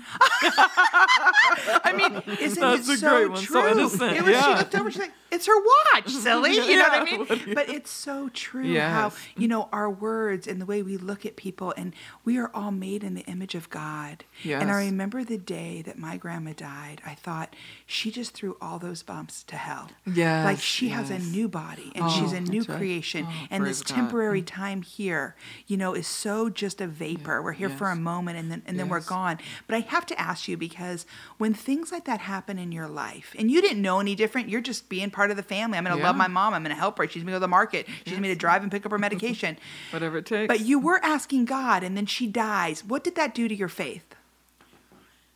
I 1.82 1.94
mean, 1.96 2.38
isn't 2.40 2.60
That's 2.60 2.90
it 2.90 2.96
a 2.96 2.98
so 2.98 3.28
true? 3.30 3.46
so 3.46 3.66
It 3.68 3.76
was, 3.78 4.44
She 4.44 4.54
looked 4.54 4.76
over. 4.76 4.92
She's 4.92 5.00
like, 5.02 5.14
"It's 5.32 5.46
her 5.48 5.60
watch, 5.94 6.10
silly." 6.24 6.56
You 6.56 6.78
know 6.78 6.84
what 6.84 7.02
I 7.02 7.04
mean? 7.04 7.20
what 7.26 7.56
But 7.56 7.70
it's 7.70 7.92
so 7.92 8.30
true 8.30 8.78
how 8.80 9.12
you 9.36 9.48
know 9.48 9.70
our 9.72 9.90
words 9.90 10.48
and 10.48 10.62
the 10.62 10.66
way 10.66 10.82
we 10.82 10.98
look 10.98 11.26
at 11.26 11.36
people, 11.36 11.74
and 11.78 11.94
we 12.26 12.38
are 12.38 12.52
all 12.54 12.72
made 12.72 13.04
in 13.04 13.14
the 13.14 13.22
image 13.24 13.56
of 13.56 13.70
God. 13.70 14.24
Yes. 14.44 14.62
And 14.62 14.72
I 14.72 14.86
remember 14.86 15.24
the 15.24 15.38
day 15.38 15.82
that 15.84 15.98
my 15.98 16.18
grandma 16.18 16.54
died. 16.56 17.02
I 17.06 17.16
thought 17.16 17.56
she 17.86 18.12
just 18.12 18.34
threw 18.34 18.58
all 18.62 18.80
those 18.80 19.04
bumps 19.04 19.44
to 19.44 19.56
hell. 19.56 19.90
Yes, 20.06 20.46
like 20.46 20.60
she 20.60 20.90
has 20.90 21.10
a 21.10 21.20
new 21.20 21.48
body 21.48 21.92
and 21.96 22.12
she's 22.12 22.34
oh, 22.34 22.38
a 22.38 22.42
new 22.42 22.62
right. 22.62 22.78
creation, 22.78 23.26
Oh, 23.28 23.48
and 23.50 23.66
this 23.66 23.82
God. 23.82 23.96
temporary 23.96 24.42
mm. 24.42 24.48
time 24.48 24.82
here, 24.82 25.36
you 25.68 25.78
know, 25.78 25.94
is 25.94 26.08
so 26.08 26.50
just 26.50 26.82
a 26.82 26.88
vapor. 26.88 27.42
We're 27.42 27.54
here 27.54 27.70
for 27.70 27.90
a 27.90 27.96
moment 27.96 28.38
and 28.38 28.52
then 28.52 28.64
and 28.66 28.80
then 28.80 28.90
we're 28.90 29.02
gone. 29.02 29.40
But 29.66 29.76
I 29.76 29.80
have 29.80 30.06
to 30.08 30.20
ask 30.20 30.48
you 30.48 30.58
because 30.58 31.06
when 31.38 31.54
things 31.54 31.92
like 31.92 32.06
that 32.06 32.20
happen 32.22 32.58
in 32.58 32.72
your 32.72 32.88
life, 32.88 33.36
and 33.38 33.50
you 33.52 33.62
didn't 33.62 33.82
know 33.82 34.00
any 34.00 34.16
different, 34.16 34.50
you're 34.50 34.62
just 34.62 34.90
being 34.90 35.10
part 35.18 35.32
of 35.32 35.36
the 35.36 35.44
family. 35.44 35.80
I'm 35.80 35.84
going 35.84 35.98
to 35.98 36.04
love 36.04 36.16
my 36.16 36.28
mom. 36.28 36.54
I'm 36.54 36.62
going 36.64 36.74
to 36.74 36.80
help 36.80 37.00
her. 37.00 37.08
She's 37.08 37.24
going 37.24 37.26
to 37.26 37.32
go 37.32 37.36
to 37.38 37.40
the 37.40 37.48
market. 37.48 37.88
She's 38.06 38.14
going 38.14 38.24
to 38.24 38.36
drive 38.36 38.62
and 38.62 38.72
pick 38.72 38.86
up 38.86 38.92
her 38.92 39.00
medication. 39.00 39.58
whatever 39.90 40.20
it 40.20 40.28
takes. 40.28 40.48
but 40.48 40.60
you 40.60 40.78
were 40.78 41.04
asking 41.04 41.46
God, 41.46 41.84
and 41.84 41.98
then 41.98 42.06
she 42.06 42.28
dies. 42.28 42.86
What 42.86 43.04
did 43.04 43.16
that 43.16 43.34
do 43.34 43.48
to 43.48 43.56
your 43.56 43.68
faith? 43.68 44.16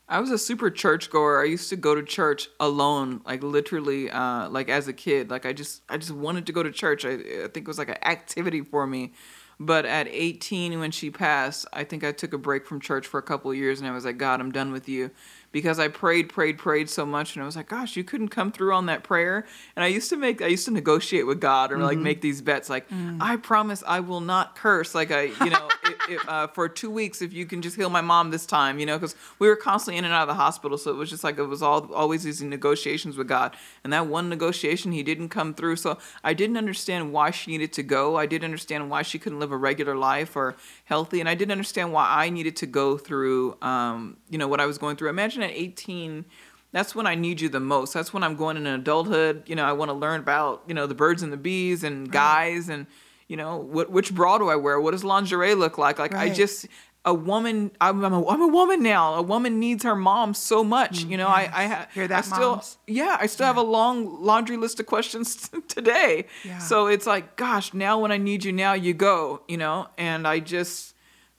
I 0.07 0.19
was 0.19 0.29
a 0.29 0.37
super 0.37 0.69
churchgoer. 0.69 1.41
I 1.41 1.45
used 1.45 1.69
to 1.69 1.75
go 1.75 1.95
to 1.95 2.03
church 2.03 2.47
alone, 2.59 3.21
like 3.25 3.41
literally, 3.41 4.11
uh, 4.11 4.49
like 4.49 4.69
as 4.69 4.87
a 4.87 4.93
kid. 4.93 5.31
Like 5.31 5.47
I 5.47 5.53
just, 5.53 5.81
I 5.89 5.97
just 5.97 6.11
wanted 6.11 6.45
to 6.45 6.51
go 6.51 6.61
to 6.61 6.71
church. 6.71 7.03
I, 7.03 7.13
I 7.13 7.47
think 7.47 7.57
it 7.57 7.67
was 7.67 7.79
like 7.79 7.89
an 7.89 8.03
activity 8.03 8.61
for 8.61 8.85
me. 8.85 9.13
But 9.59 9.85
at 9.85 10.07
18, 10.07 10.79
when 10.79 10.91
she 10.91 11.09
passed, 11.11 11.67
I 11.71 11.83
think 11.83 12.03
I 12.03 12.11
took 12.11 12.33
a 12.33 12.37
break 12.37 12.67
from 12.67 12.79
church 12.79 13.07
for 13.07 13.19
a 13.19 13.23
couple 13.23 13.51
of 13.51 13.57
years, 13.57 13.79
and 13.79 13.87
I 13.87 13.91
was 13.91 14.05
like, 14.05 14.17
God, 14.17 14.41
I'm 14.41 14.51
done 14.51 14.71
with 14.71 14.89
you, 14.89 15.11
because 15.51 15.79
I 15.79 15.87
prayed, 15.87 16.29
prayed, 16.29 16.57
prayed 16.57 16.89
so 16.89 17.05
much, 17.05 17.35
and 17.35 17.43
I 17.43 17.45
was 17.45 17.55
like, 17.55 17.69
Gosh, 17.69 17.95
you 17.95 18.03
couldn't 18.03 18.29
come 18.29 18.51
through 18.51 18.73
on 18.73 18.85
that 18.85 19.03
prayer. 19.03 19.45
And 19.75 19.83
I 19.83 19.87
used 19.87 20.09
to 20.09 20.17
make, 20.17 20.41
I 20.41 20.47
used 20.47 20.65
to 20.65 20.71
negotiate 20.71 21.27
with 21.27 21.39
God 21.39 21.71
or 21.71 21.77
like 21.77 21.97
make 21.97 22.21
these 22.21 22.41
bets, 22.41 22.69
like 22.69 22.85
I 23.19 23.35
promise 23.37 23.83
I 23.87 23.99
will 23.99 24.21
not 24.21 24.55
curse, 24.55 24.95
like 24.95 25.11
I, 25.11 25.23
you 25.23 25.49
know, 25.49 25.69
if, 25.85 26.09
if, 26.09 26.29
uh, 26.29 26.47
for 26.47 26.69
two 26.69 26.89
weeks 26.89 27.21
if 27.21 27.33
you 27.33 27.45
can 27.45 27.61
just 27.61 27.75
heal 27.75 27.89
my 27.89 28.01
mom 28.01 28.31
this 28.31 28.45
time, 28.45 28.79
you 28.79 28.85
know, 28.85 28.97
because 28.97 29.15
we 29.39 29.47
were 29.47 29.55
constantly 29.55 29.97
in 29.97 30.05
and 30.05 30.13
out 30.13 30.23
of 30.23 30.27
the 30.27 30.33
hospital, 30.35 30.77
so 30.77 30.91
it 30.91 30.95
was 30.97 31.09
just 31.09 31.23
like 31.23 31.37
it 31.37 31.43
was 31.43 31.61
all 31.61 31.93
always 31.93 32.23
these 32.23 32.41
negotiations 32.41 33.17
with 33.17 33.27
God. 33.27 33.55
And 33.83 33.91
that 33.93 34.07
one 34.07 34.29
negotiation, 34.29 34.91
He 34.91 35.03
didn't 35.03 35.29
come 35.29 35.53
through, 35.53 35.75
so 35.77 35.97
I 36.23 36.33
didn't 36.33 36.57
understand 36.57 37.11
why 37.13 37.31
she 37.31 37.51
needed 37.51 37.73
to 37.73 37.83
go. 37.83 38.17
I 38.17 38.25
didn't 38.25 38.45
understand 38.45 38.89
why 38.89 39.01
she 39.01 39.19
couldn't 39.19 39.39
live 39.39 39.51
a 39.51 39.57
regular 39.57 39.95
life 39.95 40.35
or 40.35 40.55
healthy, 40.85 41.19
and 41.19 41.27
I 41.27 41.35
didn't 41.35 41.51
understand 41.51 41.91
why 41.93 42.07
I 42.09 42.29
needed 42.29 42.55
to 42.57 42.65
go 42.65 42.97
through, 42.97 43.57
um, 43.61 44.17
you 44.29 44.37
know, 44.37 44.47
what 44.47 44.59
I 44.59 44.65
was 44.65 44.77
going 44.77 44.95
through. 44.95 45.09
Imagine 45.09 45.40
at 45.43 45.51
18 45.51 46.25
that's 46.71 46.95
when 46.95 47.06
I 47.06 47.15
need 47.15 47.41
you 47.41 47.49
the 47.49 47.60
most. 47.60 47.93
That's 47.93 48.13
when 48.13 48.23
I'm 48.23 48.36
going 48.36 48.58
in 48.58 48.65
adulthood. 48.65 49.43
You 49.47 49.56
know, 49.56 49.65
I 49.65 49.73
want 49.73 49.89
to 49.89 49.93
learn 49.93 50.21
about, 50.21 50.63
you 50.67 50.73
know, 50.73 50.88
the 50.88 50.95
birds 50.95 51.21
and 51.21 51.32
the 51.32 51.38
bees 51.38 51.84
and 51.84 52.10
guys 52.12 52.69
and, 52.69 52.88
you 53.27 53.38
know, 53.38 53.58
what 53.58 53.91
which 53.91 54.13
bra 54.13 54.38
do 54.38 54.49
I 54.49 54.56
wear? 54.56 54.80
What 54.80 54.91
does 54.91 55.04
lingerie 55.04 55.56
look 55.56 55.77
like? 55.77 55.99
Like 55.99 56.13
I 56.13 56.30
just 56.30 56.67
a 57.04 57.13
woman 57.13 57.71
I'm, 57.82 58.06
I'm, 58.06 58.13
a, 58.13 58.27
I'm 58.27 58.41
a 58.41 58.47
woman 58.47 58.84
now. 58.84 59.15
A 59.15 59.21
woman 59.21 59.60
needs 59.60 59.84
her 59.84 59.95
mom 59.95 60.34
so 60.34 60.63
much. 60.63 61.04
You 61.04 61.17
know, 61.17 61.27
I 61.27 61.43
mm, 61.45 61.54
I, 61.54 61.67
ha- 61.67 61.88
Hear 61.93 62.08
that, 62.08 62.19
I 62.19 62.21
still 62.21 62.51
moms? 62.51 62.77
yeah, 62.88 63.17
I 63.19 63.25
still 63.25 63.47
have 63.47 63.58
a 63.58 63.63
long 63.63 64.23
laundry 64.23 64.58
list 64.58 64.80
of 64.80 64.86
questions 64.86 65.49
today. 65.67 66.25
Yeah. 66.45 66.60
So 66.60 66.88
it's 66.88 67.08
like, 67.08 67.36
gosh, 67.36 67.73
now 67.73 67.99
when 67.99 68.12
I 68.12 68.17
need 68.17 68.43
you, 68.45 68.54
now 68.54 68.73
you 68.73 68.93
go. 68.93 69.41
You 69.47 69.58
know, 69.58 69.88
and 69.97 70.27
I 70.27 70.39
just 70.39 70.90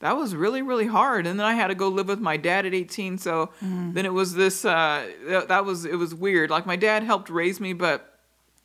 that 0.02 0.16
was 0.16 0.36
really 0.36 0.60
really 0.60 0.86
hard. 0.86 1.26
And 1.26 1.40
then 1.40 1.46
I 1.46 1.54
had 1.54 1.68
to 1.68 1.74
go 1.74 1.88
live 1.88 2.08
with 2.08 2.20
my 2.20 2.36
dad 2.36 2.66
at 2.66 2.74
18. 2.74 3.16
So 3.18 3.50
then 3.60 4.04
it 4.04 4.12
was 4.12 4.34
this. 4.34 4.64
Uh, 4.64 5.10
that, 5.28 5.48
that 5.48 5.64
was 5.64 5.84
it 5.86 5.96
was 5.96 6.14
weird. 6.14 6.50
Like 6.50 6.66
my 6.66 6.76
dad 6.76 7.02
helped 7.02 7.30
raise 7.30 7.58
me, 7.58 7.72
but. 7.72 8.08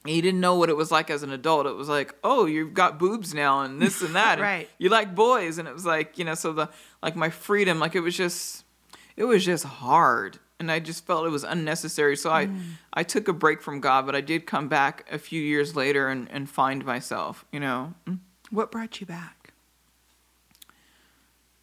He 0.05 0.21
didn't 0.21 0.39
know 0.39 0.55
what 0.55 0.69
it 0.69 0.77
was 0.77 0.89
like 0.89 1.09
as 1.09 1.21
an 1.23 1.33
adult. 1.33 1.65
It 1.65 1.75
was 1.75 1.89
like, 1.89 2.15
oh, 2.23 2.45
you've 2.45 2.73
got 2.73 2.97
boobs 2.97 3.33
now 3.33 3.61
and 3.63 3.81
this 3.81 4.01
and 4.01 4.15
that. 4.15 4.33
and 4.37 4.41
Right. 4.41 4.69
You 4.77 4.87
like 4.87 5.13
boys. 5.15 5.57
And 5.57 5.67
it 5.67 5.73
was 5.73 5.85
like, 5.85 6.17
you 6.17 6.23
know, 6.23 6.35
so 6.35 6.53
the, 6.53 6.69
like 7.03 7.17
my 7.17 7.29
freedom, 7.29 7.77
like 7.77 7.93
it 7.93 7.99
was 7.99 8.15
just, 8.15 8.63
it 9.17 9.25
was 9.25 9.43
just 9.43 9.65
hard 9.65 10.39
and 10.59 10.71
i 10.71 10.79
just 10.79 11.05
felt 11.05 11.25
it 11.25 11.29
was 11.29 11.43
unnecessary 11.43 12.15
so 12.15 12.29
i 12.29 12.49
i 12.93 13.03
took 13.03 13.27
a 13.27 13.33
break 13.33 13.61
from 13.61 13.79
god 13.81 14.05
but 14.05 14.15
i 14.15 14.21
did 14.21 14.45
come 14.45 14.67
back 14.67 15.05
a 15.11 15.17
few 15.19 15.41
years 15.41 15.75
later 15.75 16.07
and 16.07 16.29
and 16.31 16.49
find 16.49 16.85
myself 16.85 17.45
you 17.51 17.59
know 17.59 17.93
Mm. 18.07 18.19
What 18.49 18.71
brought 18.71 18.99
you 19.01 19.05
back? 19.05 19.46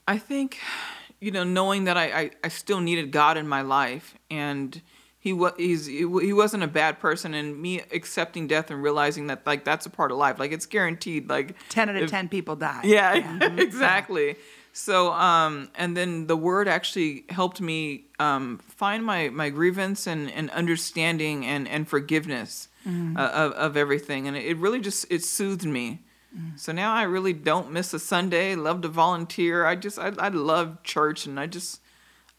I 0.06 0.18
think, 0.18 0.58
you 1.20 1.30
know, 1.30 1.44
knowing 1.44 1.84
that 1.84 1.96
I, 1.96 2.04
I, 2.04 2.30
I 2.44 2.48
still 2.48 2.80
needed 2.80 3.10
God 3.10 3.36
in 3.36 3.48
my 3.48 3.62
life 3.62 4.14
and 4.30 4.80
he 5.18 5.32
was 5.32 5.54
he's 5.56 5.86
he 5.86 6.04
wasn't 6.34 6.62
a 6.62 6.68
bad 6.68 7.00
person 7.00 7.32
and 7.32 7.58
me 7.60 7.80
accepting 7.92 8.46
death 8.46 8.70
and 8.70 8.82
realizing 8.82 9.28
that 9.28 9.46
like 9.46 9.64
that's 9.64 9.86
a 9.86 9.90
part 9.90 10.10
of 10.12 10.18
life 10.18 10.38
like 10.38 10.52
it's 10.52 10.66
guaranteed 10.66 11.30
like 11.30 11.56
10 11.70 11.88
out 11.88 11.96
of 11.96 12.02
if- 12.02 12.10
10 12.10 12.28
people 12.28 12.56
die. 12.56 12.82
yeah, 12.84 13.38
exactly. 13.56 14.36
So, 14.76 15.12
um, 15.12 15.70
and 15.76 15.96
then 15.96 16.26
the 16.26 16.36
word 16.36 16.66
actually 16.66 17.24
helped 17.28 17.60
me 17.60 18.06
um, 18.18 18.58
find 18.66 19.04
my, 19.04 19.28
my 19.28 19.48
grievance 19.48 20.08
and, 20.08 20.28
and 20.32 20.50
understanding 20.50 21.46
and, 21.46 21.68
and 21.68 21.88
forgiveness 21.88 22.68
uh, 22.84 23.20
of, 23.20 23.52
of 23.52 23.76
everything. 23.76 24.26
And 24.26 24.36
it 24.36 24.56
really 24.58 24.80
just, 24.80 25.06
it 25.10 25.22
soothed 25.22 25.64
me. 25.64 26.00
Mm. 26.36 26.58
So 26.58 26.72
now 26.72 26.94
I 26.94 27.02
really 27.02 27.32
don't 27.32 27.70
miss 27.70 27.94
a 27.94 27.98
Sunday, 27.98 28.54
love 28.54 28.82
to 28.82 28.88
volunteer. 28.88 29.64
I 29.66 29.76
just, 29.76 29.98
I, 29.98 30.12
I 30.18 30.28
love 30.28 30.82
church 30.82 31.26
and 31.26 31.38
I 31.38 31.46
just, 31.46 31.80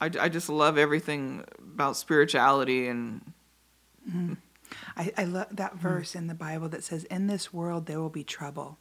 I, 0.02 0.12
I 0.20 0.30
just 0.30 0.50
love 0.50 0.78
everything 0.78 1.46
about 1.60 1.98
spirituality 1.98 2.88
and 2.88 3.22
mm. 4.10 4.38
I, 4.98 5.12
I 5.18 5.24
love 5.24 5.48
that 5.52 5.76
mm. 5.76 5.80
verse 5.80 6.16
in 6.16 6.28
the 6.28 6.34
Bible 6.34 6.70
that 6.70 6.84
says, 6.84 7.06
In 7.06 7.28
this 7.28 7.54
world 7.54 7.86
there 7.86 8.02
will 8.02 8.10
be 8.10 8.24
trouble, 8.24 8.80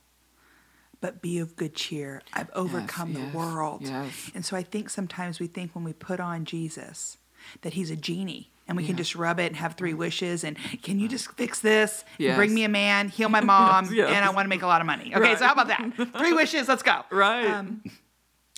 but 1.00 1.22
be 1.22 1.38
of 1.38 1.56
good 1.56 1.74
cheer. 1.74 2.22
I've 2.32 2.50
overcome 2.54 3.12
yes, 3.12 3.20
the 3.20 3.38
world. 3.38 3.82
yes. 3.82 4.30
And 4.34 4.44
so 4.44 4.56
I 4.56 4.62
think 4.62 4.90
sometimes 4.90 5.38
we 5.38 5.46
think 5.46 5.74
when 5.74 5.84
we 5.84 5.92
put 5.92 6.18
on 6.18 6.44
Jesus 6.44 7.18
that 7.62 7.74
he's 7.74 7.90
a 7.90 7.96
genie 7.96 8.50
and 8.66 8.76
we 8.76 8.86
can 8.86 8.96
just 8.96 9.14
rub 9.14 9.38
it 9.40 9.46
and 9.46 9.56
have 9.56 9.74
three 9.74 9.94
wishes 9.94 10.44
and 10.44 10.56
can 10.82 10.98
you 10.98 11.08
just 11.08 11.30
fix 11.32 11.60
this? 11.60 12.00
and 12.18 12.20
Yes. 12.26 12.36
Bring 12.36 12.54
me 12.54 12.64
a 12.64 12.68
man, 12.68 13.08
heal 13.08 13.28
my 13.28 13.40
mom, 13.40 13.88
yes. 13.92 14.10
and 14.10 14.24
I 14.24 14.30
want 14.30 14.46
to 14.46 14.48
make 14.48 14.62
a 14.62 14.66
lot 14.66 14.80
of 14.80 14.86
money. 14.86 15.12
Okay, 15.14 15.20
Right. 15.20 15.38
so 15.38 15.46
how 15.46 15.52
about 15.52 15.68
that? 15.68 16.12
Three 16.18 16.32
wishes, 16.32 16.68
let's 16.68 16.82
go. 16.82 17.02
Right. 17.10 17.46
Um, 17.46 17.82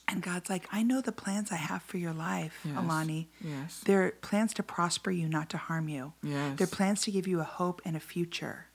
and 0.09 0.23
God's 0.23 0.49
like, 0.49 0.69
I 0.71 0.85
know 0.85 1.01
the 1.01 1.11
plans 1.11 1.51
I 1.51 1.57
have 1.57 1.83
for 1.83 1.97
your 1.99 2.13
life, 2.13 2.61
Yes. 2.65 2.75
Alani. 2.79 3.29
Yes. 3.41 3.81
They're 3.85 4.13
plans 4.21 4.55
to 4.55 4.63
prosper 4.63 5.11
you, 5.11 5.29
not 5.29 5.51
to 5.51 5.57
harm 5.57 5.89
you. 5.89 6.13
Yes. 6.23 6.57
They're 6.59 6.67
plans 6.69 7.03
to 7.03 7.11
give 7.11 7.27
you 7.27 7.41
a 7.41 7.45
hope 7.45 7.83
and 7.85 7.97
a 7.97 8.01
future. 8.01 8.67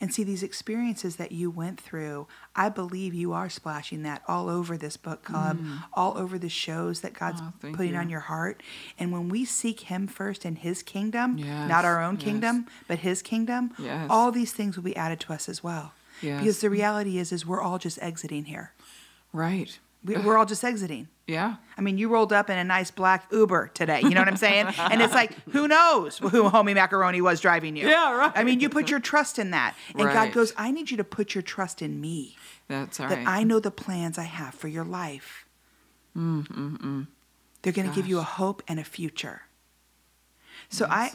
And 0.00 0.12
see, 0.12 0.24
these 0.24 0.42
experiences 0.42 1.16
that 1.16 1.32
you 1.32 1.50
went 1.50 1.80
through, 1.80 2.26
I 2.56 2.68
believe 2.68 3.14
you 3.14 3.32
are 3.32 3.48
splashing 3.48 4.02
that 4.02 4.22
all 4.28 4.48
over 4.48 4.76
this 4.76 4.96
book 4.96 5.22
club, 5.24 5.58
all 5.94 6.16
over 6.18 6.38
the 6.38 6.48
shows 6.48 7.00
that 7.00 7.12
God's 7.14 7.40
Mm. 7.40 7.52
Oh, 7.64 7.72
putting 7.72 7.92
you. 7.94 7.98
on 7.98 8.08
your 8.10 8.20
heart. 8.20 8.62
And 8.98 9.12
when 9.12 9.28
we 9.28 9.44
seek 9.44 9.80
Him 9.80 10.06
first 10.06 10.44
in 10.44 10.56
His 10.56 10.82
kingdom, 10.82 11.38
Yes, 11.38 11.68
not 11.68 11.84
our 11.84 12.02
own 12.02 12.14
yes. 12.16 12.24
kingdom, 12.24 12.66
but 12.88 12.98
His 13.00 13.22
kingdom, 13.22 13.72
Yes. 13.78 14.06
all 14.10 14.30
these 14.32 14.52
things 14.52 14.76
will 14.76 14.84
be 14.84 14.96
added 14.96 15.20
to 15.20 15.32
us 15.32 15.48
as 15.48 15.62
well. 15.62 15.92
Because 16.20 16.60
the 16.60 16.70
reality 16.70 17.18
is, 17.18 17.32
is 17.32 17.44
we're 17.46 17.60
all 17.62 17.78
just 17.78 17.98
exiting 18.02 18.44
here. 18.44 18.72
right. 19.32 19.78
We, 20.04 20.16
we're 20.16 20.36
all 20.36 20.46
just 20.46 20.64
exiting. 20.64 21.08
Yeah. 21.26 21.56
I 21.78 21.80
mean, 21.80 21.96
you 21.96 22.08
rolled 22.08 22.32
up 22.32 22.50
in 22.50 22.58
a 22.58 22.64
nice 22.64 22.90
black 22.90 23.26
Uber 23.30 23.70
today. 23.72 24.00
You 24.00 24.10
know 24.10 24.20
what 24.20 24.28
I'm 24.28 24.36
saying? 24.36 24.66
and 24.78 25.00
it's 25.00 25.14
like, 25.14 25.32
who 25.50 25.68
knows 25.68 26.18
who 26.18 26.50
Homie 26.50 26.74
Macaroni 26.74 27.20
was 27.20 27.40
driving 27.40 27.76
you? 27.76 27.88
Yeah, 27.88 28.12
right. 28.16 28.32
I 28.34 28.42
mean, 28.42 28.60
you 28.60 28.68
put 28.68 28.90
your 28.90 29.00
trust 29.00 29.38
in 29.38 29.52
that. 29.52 29.76
And 29.94 30.02
God 30.02 30.32
goes, 30.32 30.52
I 30.56 30.70
need 30.72 30.90
you 30.90 30.96
to 30.96 31.04
put 31.04 31.34
your 31.34 31.42
trust 31.42 31.82
in 31.82 32.00
me. 32.00 32.36
That's 32.68 32.98
all 33.00 33.08
that 33.08 33.18
right. 33.18 33.28
I 33.28 33.44
know 33.44 33.60
the 33.60 33.70
plans 33.70 34.18
I 34.18 34.24
have 34.24 34.54
for 34.54 34.68
your 34.68 34.84
life. 34.84 35.46
They're 36.14 37.72
going 37.72 37.88
to 37.88 37.94
give 37.94 38.06
you 38.06 38.18
a 38.18 38.24
hope 38.24 38.62
and 38.66 38.80
a 38.80 38.84
future. 38.84 39.42
So 40.68 40.86
I, 40.88 41.12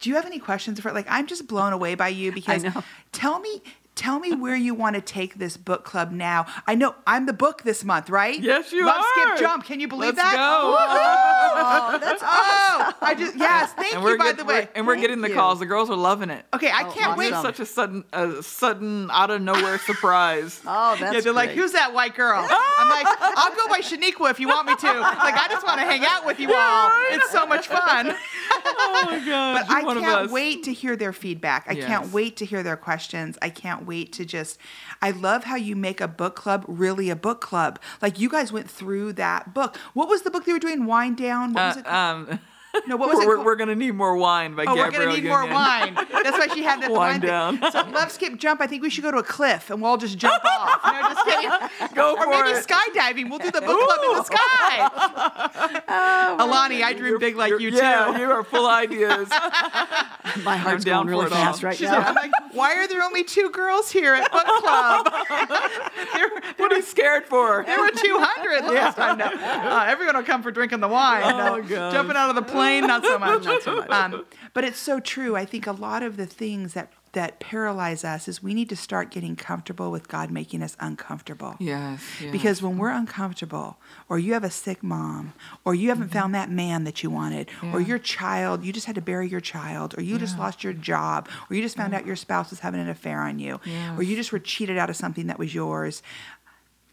do 0.00 0.10
you 0.10 0.16
have 0.16 0.26
any 0.26 0.38
questions 0.38 0.80
for 0.80 0.92
like? 0.92 1.06
I'm 1.08 1.26
just 1.26 1.46
blown 1.46 1.72
away 1.72 1.94
by 1.94 2.08
you 2.08 2.32
because 2.40 2.64
know. 2.64 2.82
tell 3.12 3.38
me, 3.40 3.62
tell 4.00 4.18
me 4.18 4.34
where 4.34 4.56
you 4.56 4.72
want 4.74 4.96
to 4.96 5.02
take 5.02 5.34
this 5.38 5.56
book 5.58 5.84
club 5.84 6.10
now. 6.10 6.46
I 6.66 6.74
know 6.74 6.94
I'm 7.06 7.26
the 7.26 7.32
book 7.34 7.62
this 7.64 7.84
month, 7.84 8.08
right? 8.08 8.40
Yes, 8.40 8.72
you 8.72 8.86
Love, 8.86 8.96
are. 8.98 9.34
skip, 9.36 9.38
jump. 9.46 9.64
Can 9.66 9.78
you 9.78 9.88
believe 9.88 10.16
Let's 10.16 10.22
that? 10.22 10.34
go. 10.36 10.76
Oh, 10.80 11.98
that's 12.00 12.22
Oh, 12.24 12.92
I 13.02 13.14
just 13.14 13.36
yes. 13.36 13.72
Thank 13.74 13.94
and 13.94 14.02
you. 14.02 14.08
we're 14.10 14.16
By 14.16 14.24
get- 14.26 14.38
the 14.38 14.44
we're- 14.44 14.60
way, 14.62 14.68
and 14.74 14.86
we're 14.86 14.94
Thank 14.94 15.02
getting 15.02 15.20
the 15.20 15.28
you. 15.28 15.34
calls. 15.34 15.58
The 15.58 15.66
girls 15.66 15.90
are 15.90 15.96
loving 15.96 16.30
it. 16.30 16.44
okay, 16.54 16.70
I 16.70 16.84
Oh, 16.88 16.92
can't 16.92 17.18
wait. 17.18 17.32
awesome. 17.32 17.44
Such 17.54 17.60
a 17.60 17.66
sudden, 17.66 18.04
a 18.12 18.42
sudden 18.42 19.10
out 19.12 19.30
of 19.30 19.42
nowhere 19.42 19.78
surprise. 19.78 20.60
Oh, 20.72 20.96
that's 20.98 21.14
yeah, 21.14 21.20
they're 21.20 21.32
like, 21.32 21.50
"Who's 21.50 21.72
that 21.72 21.92
white 21.92 22.14
girl?" 22.14 22.46
I'm 22.48 22.88
like, 22.88 23.06
"I'll 23.20 23.54
go 23.54 23.68
by 23.68 23.80
Shaniqua 23.80 24.30
if 24.30 24.38
you 24.40 24.48
want 24.48 24.66
me 24.66 24.76
to." 24.76 24.86
Like, 25.00 25.34
I 25.34 25.46
just 25.50 25.66
want 25.66 25.80
to 25.80 25.86
hang 25.86 26.04
out 26.04 26.24
with 26.24 26.38
you 26.40 26.52
all. 26.54 26.90
It's 27.10 27.30
so 27.30 27.44
much 27.46 27.66
fun. 27.66 28.14
oh 28.64 29.06
my 29.10 29.18
god! 29.26 29.54
But 29.66 29.70
I 29.70 29.78
you're 29.78 29.86
one 29.86 30.00
can't 30.00 30.20
us. 30.26 30.30
wait 30.30 30.62
to 30.64 30.72
hear 30.72 30.96
their 30.96 31.12
feedback. 31.12 31.66
I 31.68 31.74
can't 31.74 32.12
wait 32.12 32.36
to 32.38 32.44
hear 32.44 32.62
their 32.62 32.76
questions. 32.76 33.36
I 33.42 33.50
can't 33.50 33.86
wait 33.90 34.12
to 34.14 34.24
just. 34.24 34.58
I 35.02 35.10
love 35.10 35.44
how 35.44 35.56
you 35.56 35.74
make 35.76 36.00
a 36.00 36.08
book 36.08 36.36
club 36.36 36.64
really 36.68 37.10
a 37.10 37.16
book 37.16 37.40
club. 37.40 37.78
Like 38.00 38.20
you 38.20 38.28
guys 38.28 38.52
went 38.52 38.70
through 38.70 39.14
that 39.14 39.52
book. 39.52 39.76
What 39.94 40.08
was 40.08 40.22
the 40.22 40.30
book 40.30 40.44
they 40.44 40.52
were 40.52 40.58
doing? 40.68 40.86
Wind 40.86 41.16
down. 41.16 41.52
What 41.52 41.62
was 41.68 41.76
Uh, 41.78 41.80
it? 41.80 41.86
um, 41.92 42.40
no, 42.86 42.96
what 42.96 43.08
was 43.12 43.18
it? 43.18 43.26
we're, 43.26 43.34
called? 43.34 43.46
we're 43.46 43.56
gonna 43.56 43.74
need 43.74 43.94
more 43.96 44.16
wine 44.16 44.54
by 44.54 44.64
Oh, 44.68 44.76
we're 44.76 44.92
gonna 44.92 45.12
need 45.12 45.24
more 45.24 45.44
wine. 45.44 45.94
That's 45.96 46.38
why 46.38 46.46
she 46.54 46.62
had 46.62 46.80
that 46.82 46.92
wine 46.92 47.20
thing. 47.20 47.28
down. 47.28 47.58
So 47.72 47.80
love, 47.90 48.12
skip, 48.12 48.36
jump. 48.38 48.60
I 48.60 48.68
think 48.68 48.82
we 48.82 48.90
should 48.90 49.02
go 49.02 49.10
to 49.10 49.18
a 49.18 49.22
cliff 49.24 49.70
and 49.70 49.82
we'll 49.82 49.90
all 49.90 49.96
just 49.98 50.16
jump 50.18 50.42
off. 50.44 50.80
Just 50.84 51.24
kidding. 51.26 51.50
Go 51.96 52.14
Or 52.14 52.22
for 52.24 52.30
maybe 52.30 52.50
it. 52.50 52.64
skydiving. 52.64 53.28
We'll 53.28 53.40
do 53.40 53.50
the 53.50 53.60
book 53.60 53.80
club 53.86 54.00
in 54.08 54.12
the 54.18 54.22
sky. 54.22 54.76
Alani, 56.38 56.82
I 56.84 56.92
dream 56.92 57.18
big 57.18 57.34
like 57.36 57.50
You're- 57.50 57.70
yeah, 57.76 58.12
too. 58.14 58.20
you 58.20 58.30
are 58.30 58.44
full 58.44 58.66
ideas. 58.68 59.28
My 60.44 60.56
heart's 60.56 60.84
down 60.84 61.06
going 61.06 61.18
really 61.18 61.26
it 61.26 61.30
fast 61.30 61.62
right 61.64 61.76
She's 61.76 61.88
now. 61.90 62.14
like, 62.14 62.30
why 62.52 62.74
are 62.76 62.88
there 62.88 63.02
only 63.02 63.24
two 63.24 63.50
girls 63.50 63.90
here 63.90 64.14
at 64.14 64.30
book 64.30 64.46
club? 64.46 65.12
there, 66.14 66.28
what 66.56 66.72
are 66.72 66.76
you 66.76 66.82
scared 66.82 67.24
for? 67.26 67.64
there 67.64 67.78
were 67.80 67.90
200 67.90 68.64
last 68.72 68.96
time. 68.96 69.18
No. 69.18 69.26
Uh, 69.26 69.84
everyone 69.88 70.16
will 70.16 70.22
come 70.24 70.42
for 70.42 70.50
drinking 70.50 70.80
the 70.80 70.88
wine. 70.88 71.22
Oh, 71.24 71.56
No. 71.56 71.90
Jumping 71.90 72.16
out 72.16 72.30
of 72.30 72.36
the 72.36 72.42
plane, 72.42 72.86
not 72.86 73.04
so 73.04 73.18
much. 73.18 73.44
not 73.44 73.62
so 73.62 73.76
much. 73.76 73.90
Um, 74.00 74.24
but 74.54 74.64
it's 74.64 74.78
so 74.78 74.98
true. 75.00 75.36
I 75.36 75.44
think 75.44 75.66
a 75.66 75.72
lot 75.72 76.02
of 76.02 76.16
the 76.16 76.26
things 76.26 76.74
that 76.74 76.90
that 77.12 77.40
paralyze 77.40 78.04
us 78.04 78.28
is 78.28 78.42
we 78.42 78.54
need 78.54 78.68
to 78.68 78.76
start 78.76 79.10
getting 79.10 79.34
comfortable 79.34 79.90
with 79.90 80.06
God 80.08 80.30
making 80.30 80.62
us 80.62 80.76
uncomfortable. 80.78 81.56
Yes, 81.58 82.00
yes. 82.20 82.30
Because 82.30 82.62
when 82.62 82.78
we're 82.78 82.90
uncomfortable, 82.90 83.78
or 84.08 84.18
you 84.18 84.32
have 84.34 84.44
a 84.44 84.50
sick 84.50 84.82
mom, 84.82 85.32
or 85.64 85.74
you 85.74 85.88
haven't 85.88 86.10
found 86.10 86.34
that 86.34 86.50
man 86.50 86.84
that 86.84 87.02
you 87.02 87.10
wanted, 87.10 87.48
or 87.62 87.80
Mm-hmm. 87.80 87.88
Your 87.90 87.98
child, 87.98 88.64
you 88.64 88.72
just 88.72 88.86
had 88.86 88.94
to 88.94 89.00
bury 89.00 89.28
your 89.28 89.40
child, 89.40 89.98
or 89.98 90.02
you 90.02 90.18
just 90.18 90.38
lost 90.38 90.62
your 90.62 90.72
job, 90.72 91.28
or 91.48 91.56
you 91.56 91.62
just 91.62 91.76
found 91.76 91.94
out 91.94 92.06
your 92.06 92.14
spouse 92.16 92.50
was 92.50 92.60
having 92.60 92.80
an 92.80 92.88
affair 92.88 93.20
on 93.22 93.38
you, 93.38 93.58
or 93.96 94.02
you 94.02 94.14
just 94.14 94.30
were 94.32 94.38
cheated 94.38 94.78
out 94.78 94.88
of 94.90 94.96
something 94.96 95.26
that 95.26 95.38
was 95.38 95.54
yours. 95.54 96.02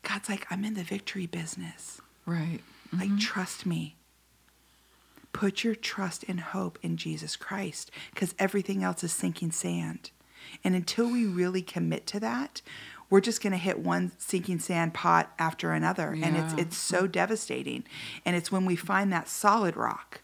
God's 0.03 0.29
like, 0.29 0.47
I'm 0.49 0.63
in 0.63 0.73
the 0.73 0.83
victory 0.83 1.25
business. 1.27 2.01
right. 2.25 2.59
Like, 2.97 3.19
trust 3.19 3.65
me. 3.65 3.96
Put 5.33 5.63
your 5.63 5.75
trust 5.75 6.25
and 6.27 6.39
hope 6.39 6.79
in 6.81 6.97
Jesus 6.97 7.35
Christ 7.35 7.91
because 8.13 8.33
everything 8.39 8.83
else 8.83 9.03
is 9.03 9.11
sinking 9.11 9.51
sand. 9.51 10.11
And 10.63 10.75
until 10.75 11.11
we 11.11 11.25
really 11.25 11.61
commit 11.61 12.07
to 12.07 12.19
that, 12.21 12.61
we're 13.09 13.21
just 13.21 13.41
going 13.41 13.51
to 13.51 13.57
hit 13.57 13.79
one 13.79 14.11
sinking 14.17 14.59
sand 14.59 14.93
pot 14.93 15.31
after 15.39 15.71
another. 15.71 16.17
And 16.21 16.35
it's, 16.35 16.53
it's 16.53 16.77
so 16.77 17.07
devastating. 17.07 17.83
And 18.25 18.35
it's 18.35 18.51
when 18.51 18.65
we 18.65 18.75
find 18.75 19.11
that 19.13 19.29
solid 19.29 19.77
rock, 19.77 20.21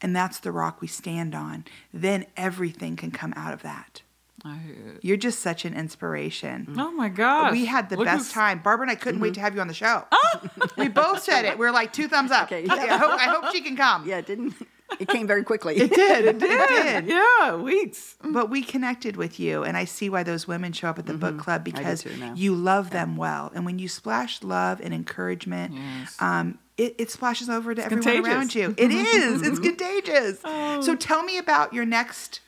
and 0.00 0.14
that's 0.14 0.38
the 0.38 0.52
rock 0.52 0.80
we 0.80 0.88
stand 0.88 1.34
on, 1.34 1.64
then 1.92 2.26
everything 2.36 2.96
can 2.96 3.10
come 3.10 3.32
out 3.36 3.54
of 3.54 3.62
that. 3.62 4.02
I, 4.44 4.58
You're 5.00 5.16
just 5.16 5.40
such 5.40 5.64
an 5.64 5.74
inspiration. 5.74 6.66
Mm. 6.70 6.78
oh 6.78 6.92
my 6.92 7.08
gosh. 7.08 7.52
We 7.52 7.64
had 7.64 7.88
the 7.88 7.96
Look 7.96 8.06
best 8.06 8.26
who's- 8.26 8.32
time. 8.32 8.60
Barbara 8.60 8.84
and 8.84 8.90
I 8.90 8.94
couldn't 8.94 9.20
wait 9.20 9.28
mm-hmm. 9.28 9.34
to 9.34 9.40
have 9.40 9.54
you 9.54 9.60
on 9.60 9.68
the 9.68 9.74
show. 9.74 10.04
Oh! 10.12 10.40
we 10.76 10.88
both 10.88 11.22
said 11.22 11.44
it. 11.44 11.58
We 11.58 11.66
are 11.66 11.72
like 11.72 11.92
two 11.92 12.08
thumbs 12.08 12.30
up. 12.30 12.52
Okay, 12.52 12.66
I, 12.68 12.96
hope, 12.96 13.12
I 13.12 13.24
hope 13.24 13.52
she 13.52 13.62
can 13.62 13.76
come. 13.76 14.06
Yeah, 14.06 14.18
it 14.18 14.26
didn't. 14.26 14.54
It 15.00 15.08
came 15.08 15.26
very 15.26 15.42
quickly. 15.42 15.76
It 15.76 15.92
did. 15.92 16.24
It 16.24 16.38
did. 16.38 17.06
Yeah, 17.06 17.56
weeks. 17.56 18.16
Mm. 18.22 18.32
But 18.32 18.50
we 18.50 18.62
connected 18.62 19.16
with 19.16 19.40
you, 19.40 19.64
and 19.64 19.76
I 19.76 19.86
see 19.86 20.08
why 20.08 20.22
those 20.22 20.46
women 20.46 20.72
show 20.72 20.88
up 20.88 20.98
at 20.98 21.06
the 21.06 21.14
book 21.14 21.32
mm-hmm. 21.32 21.40
club 21.40 21.64
because 21.64 22.02
too 22.02 22.16
now. 22.16 22.34
you 22.34 22.54
love 22.54 22.90
them 22.90 23.16
well. 23.16 23.50
And 23.54 23.64
when 23.64 23.78
you 23.78 23.88
splash 23.88 24.42
love 24.42 24.80
and 24.80 24.94
encouragement, 24.94 25.74
Yes. 25.74 26.16
um, 26.20 26.58
it, 26.76 26.96
it 26.98 27.10
splashes 27.10 27.48
over 27.48 27.74
to 27.74 27.84
everyone 27.84 28.02
contagious. 28.02 28.28
around 28.28 28.54
you. 28.54 28.74
It 28.78 28.90
is. 28.90 29.42
It's 29.42 29.58
mm-hmm. 29.58 29.64
contagious. 29.64 30.40
Oh. 30.44 30.80
So 30.82 30.94
tell 30.96 31.22
me 31.22 31.38
about 31.38 31.72
your 31.72 31.86
next 31.86 32.40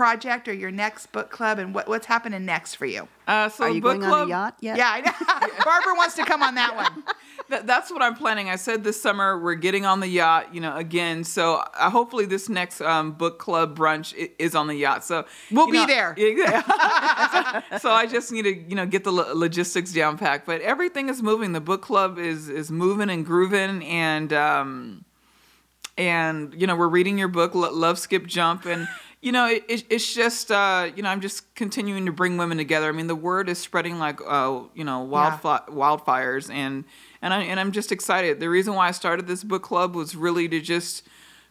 project 0.00 0.48
or 0.48 0.54
your 0.54 0.70
next 0.70 1.12
book 1.12 1.30
club 1.30 1.58
and 1.58 1.74
what, 1.74 1.86
what's 1.86 2.06
happening 2.06 2.46
next 2.46 2.76
for 2.76 2.86
you. 2.86 3.06
Uh, 3.28 3.50
so 3.50 3.64
Are 3.64 3.70
you 3.70 3.82
book 3.82 3.98
going 3.98 4.00
club, 4.00 4.20
on 4.22 4.26
a 4.28 4.30
yacht 4.30 4.54
yet? 4.60 4.78
Yeah, 4.78 4.90
I 4.90 5.00
know. 5.02 5.12
Barbara 5.64 5.94
wants 5.94 6.14
to 6.16 6.24
come 6.24 6.42
on 6.42 6.54
that 6.54 6.74
one. 6.74 7.04
That, 7.48 7.66
that's 7.66 7.90
what 7.90 8.00
I'm 8.00 8.14
planning. 8.14 8.48
I 8.48 8.54
said 8.54 8.84
this 8.84 9.02
summer 9.02 9.36
we're 9.36 9.56
getting 9.56 9.84
on 9.84 9.98
the 9.98 10.06
yacht, 10.06 10.54
you 10.54 10.60
know, 10.60 10.76
again. 10.76 11.24
So 11.24 11.54
uh, 11.74 11.90
hopefully 11.90 12.24
this 12.24 12.48
next 12.48 12.80
um, 12.80 13.10
book 13.10 13.40
club 13.40 13.76
brunch 13.76 14.14
i- 14.16 14.30
is 14.38 14.54
on 14.54 14.68
the 14.68 14.76
yacht. 14.76 15.02
So 15.04 15.24
We'll 15.50 15.66
be 15.66 15.72
know- 15.72 15.86
there. 15.86 16.14
Yeah. 16.16 17.62
so, 17.72 17.78
so 17.78 17.90
I 17.90 18.06
just 18.06 18.30
need 18.30 18.42
to, 18.42 18.54
you 18.56 18.76
know, 18.76 18.86
get 18.86 19.02
the 19.02 19.10
lo- 19.10 19.34
logistics 19.34 19.92
down 19.92 20.16
packed. 20.16 20.46
But 20.46 20.60
everything 20.60 21.08
is 21.08 21.24
moving. 21.24 21.50
The 21.50 21.60
book 21.60 21.82
club 21.82 22.18
is 22.20 22.48
is 22.48 22.70
moving 22.70 23.10
and 23.10 23.26
grooving, 23.26 23.84
and 23.84 24.32
um, 24.32 25.04
and 25.98 26.54
you 26.56 26.68
know 26.68 26.76
we're 26.76 26.88
reading 26.88 27.18
your 27.18 27.26
book, 27.28 27.56
Lo- 27.56 27.72
Love 27.72 27.98
Skip 27.98 28.26
Jump, 28.28 28.64
and 28.64 28.86
you 29.22 29.32
know, 29.32 29.46
it, 29.46 29.64
it, 29.68 29.84
it's 29.90 30.14
just, 30.14 30.50
uh, 30.50 30.90
you 30.96 31.02
know, 31.02 31.10
I'm 31.10 31.20
just 31.20 31.54
continuing 31.54 32.06
to 32.06 32.12
bring 32.12 32.38
women 32.38 32.56
together. 32.56 32.88
I 32.88 32.92
mean, 32.92 33.06
the 33.06 33.14
word 33.14 33.48
is 33.50 33.58
spreading 33.58 33.98
like, 33.98 34.20
uh, 34.26 34.60
you 34.74 34.84
know, 34.84 35.06
wildfi- 35.06 35.68
wildfires, 35.68 36.52
and 36.52 36.84
and 37.20 37.34
I 37.34 37.42
and 37.42 37.60
I'm 37.60 37.72
just 37.72 37.92
excited. 37.92 38.40
The 38.40 38.48
reason 38.48 38.74
why 38.74 38.88
I 38.88 38.92
started 38.92 39.26
this 39.26 39.44
book 39.44 39.62
club 39.62 39.94
was 39.94 40.16
really 40.16 40.48
to 40.48 40.60
just 40.60 41.06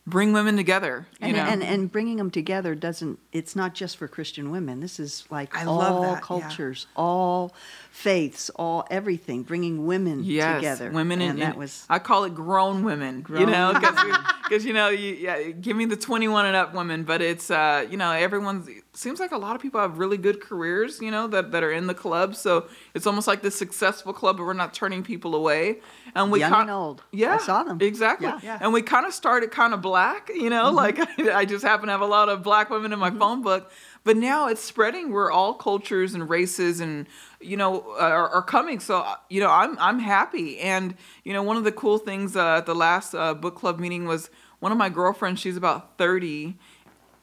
bring 0.09 0.33
women 0.33 0.57
together. 0.57 1.07
You 1.19 1.27
And, 1.27 1.37
know, 1.37 1.43
and 1.43 1.63
and 1.63 1.91
bringing 1.91 2.17
them 2.17 2.31
together 2.31 2.75
doesn't. 2.75 3.19
It's 3.31 3.55
not 3.55 3.75
just 3.75 3.97
for 3.97 4.07
Christian 4.07 4.51
women. 4.51 4.79
This 4.79 4.99
is 4.99 5.25
like 5.29 5.55
I 5.55 5.65
all 5.65 5.77
love 5.77 6.01
that, 6.01 6.11
yeah. 6.11 6.19
cultures, 6.19 6.87
all 6.95 7.53
faiths, 7.91 8.49
all 8.55 8.85
everything. 8.89 9.43
Bringing 9.43 9.85
women 9.85 10.23
yes, 10.23 10.57
together. 10.57 10.91
women, 10.91 11.21
and 11.21 11.31
and, 11.31 11.41
that 11.41 11.57
was 11.57 11.85
I 11.89 11.99
call 11.99 12.23
it 12.23 12.35
grown 12.35 12.83
women. 12.83 13.25
you 13.29 13.45
know, 13.45 13.73
because 13.73 14.65
you 14.65 14.73
know, 14.73 14.89
you, 14.89 15.13
yeah, 15.15 15.51
give 15.51 15.75
me 15.75 15.85
the 15.85 15.97
21 15.97 16.45
and 16.45 16.55
up 16.55 16.73
women, 16.73 17.03
but 17.03 17.21
it's 17.21 17.51
uh, 17.51 17.85
you 17.89 17.97
know, 17.97 18.11
everyone's. 18.11 18.67
Seems 18.93 19.19
like 19.19 19.31
a 19.31 19.37
lot 19.37 19.55
of 19.55 19.61
people 19.61 19.79
have 19.79 19.99
really 19.99 20.17
good 20.17 20.41
careers, 20.41 20.99
you 20.99 21.11
know, 21.11 21.27
that, 21.27 21.51
that 21.51 21.63
are 21.63 21.71
in 21.71 21.85
the 21.85 21.93
club. 21.93 22.35
So 22.35 22.67
it's 22.95 23.05
almost 23.05 23.27
like 23.27 23.43
the 23.43 23.51
successful 23.51 24.13
club, 24.13 24.37
but 24.37 24.45
we're 24.45 24.53
not 24.53 24.73
turning 24.73 25.03
people 25.03 25.35
away. 25.35 25.79
And 26.15 26.31
we 26.31 26.39
Young 26.39 26.53
and 26.53 26.71
old. 26.71 27.03
Yeah, 27.11 27.35
I 27.35 27.37
saw 27.37 27.63
them. 27.63 27.77
exactly. 27.81 28.27
Yeah. 28.27 28.39
Yeah. 28.41 28.57
And 28.59 28.73
we 28.73 28.81
kind 28.81 29.05
of 29.05 29.13
started 29.13 29.51
kind 29.51 29.75
of 29.75 29.81
black, 29.81 30.29
you 30.33 30.49
know, 30.49 30.71
like 30.71 30.99
I, 31.19 31.45
just 31.45 31.63
happen 31.63 31.85
to 31.85 31.91
have 31.91 32.01
a 32.01 32.07
lot 32.07 32.29
of 32.29 32.41
black 32.41 32.71
women 32.71 32.91
in 32.91 32.99
my 32.99 33.11
phone 33.11 33.43
book. 33.43 33.71
But 34.03 34.17
now 34.17 34.47
it's 34.47 34.61
spreading 34.61 35.13
where 35.13 35.29
all 35.29 35.53
cultures 35.53 36.13
and 36.13 36.29
races 36.29 36.79
and 36.79 37.05
you 37.39 37.57
know 37.57 37.95
are, 37.99 38.29
are 38.29 38.41
coming. 38.41 38.79
So 38.79 38.99
uh, 38.99 39.15
you 39.29 39.39
know 39.39 39.49
I'm 39.49 39.77
I'm 39.77 39.99
happy. 39.99 40.59
And 40.59 40.95
you 41.23 41.33
know 41.33 41.43
one 41.43 41.57
of 41.57 41.63
the 41.63 41.71
cool 41.71 41.97
things 41.97 42.35
uh, 42.35 42.57
at 42.57 42.65
the 42.65 42.75
last 42.75 43.13
uh, 43.13 43.33
book 43.33 43.55
club 43.55 43.79
meeting 43.79 44.05
was 44.05 44.29
one 44.59 44.71
of 44.71 44.77
my 44.77 44.89
girlfriends. 44.89 45.39
She's 45.41 45.57
about 45.57 45.97
thirty, 45.97 46.57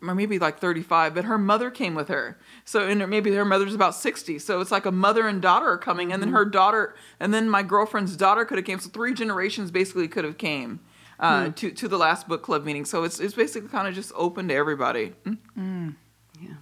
or 0.03 0.15
maybe 0.15 0.39
like 0.39 0.59
35, 0.59 1.15
but 1.15 1.25
her 1.25 1.39
mother 1.39 1.71
came 1.71 1.95
with 1.95 2.09
her. 2.09 2.39
So, 2.65 2.87
and 2.87 3.07
maybe 3.09 3.33
her 3.35 3.45
mother's 3.45 3.75
about 3.75 3.95
60. 3.95 4.39
So 4.39 4.61
it's 4.61 4.71
like 4.71 4.87
a 4.87 4.93
mother 4.93 5.27
and 5.27 5.41
daughter 5.41 5.69
are 5.69 5.79
coming, 5.79 6.13
and 6.13 6.23
then 6.23 6.31
her 6.33 6.45
daughter, 6.45 6.95
and 7.21 7.33
then 7.33 7.49
my 7.49 7.63
girlfriend's 7.63 8.17
daughter 8.17 8.45
could 8.45 8.59
have 8.59 8.65
came. 8.65 8.79
So 8.79 8.91
three 8.91 9.15
generations 9.15 9.71
basically 9.71 10.09
could 10.09 10.25
have 10.25 10.39
came 10.39 10.81
uh, 11.19 11.51
to 11.57 11.71
to 11.71 11.89
the 11.89 11.99
last 11.99 12.29
book 12.29 12.43
club 12.43 12.65
meeting. 12.65 12.85
So 12.85 13.05
it's 13.05 13.21
it's 13.21 13.35
basically 13.35 13.69
kind 13.69 13.89
of 13.89 13.95
just 13.95 14.13
open 14.15 14.49
to 14.49 14.55
everybody. 14.55 15.15
Mm, 15.59 15.95
yeah. 16.41 16.55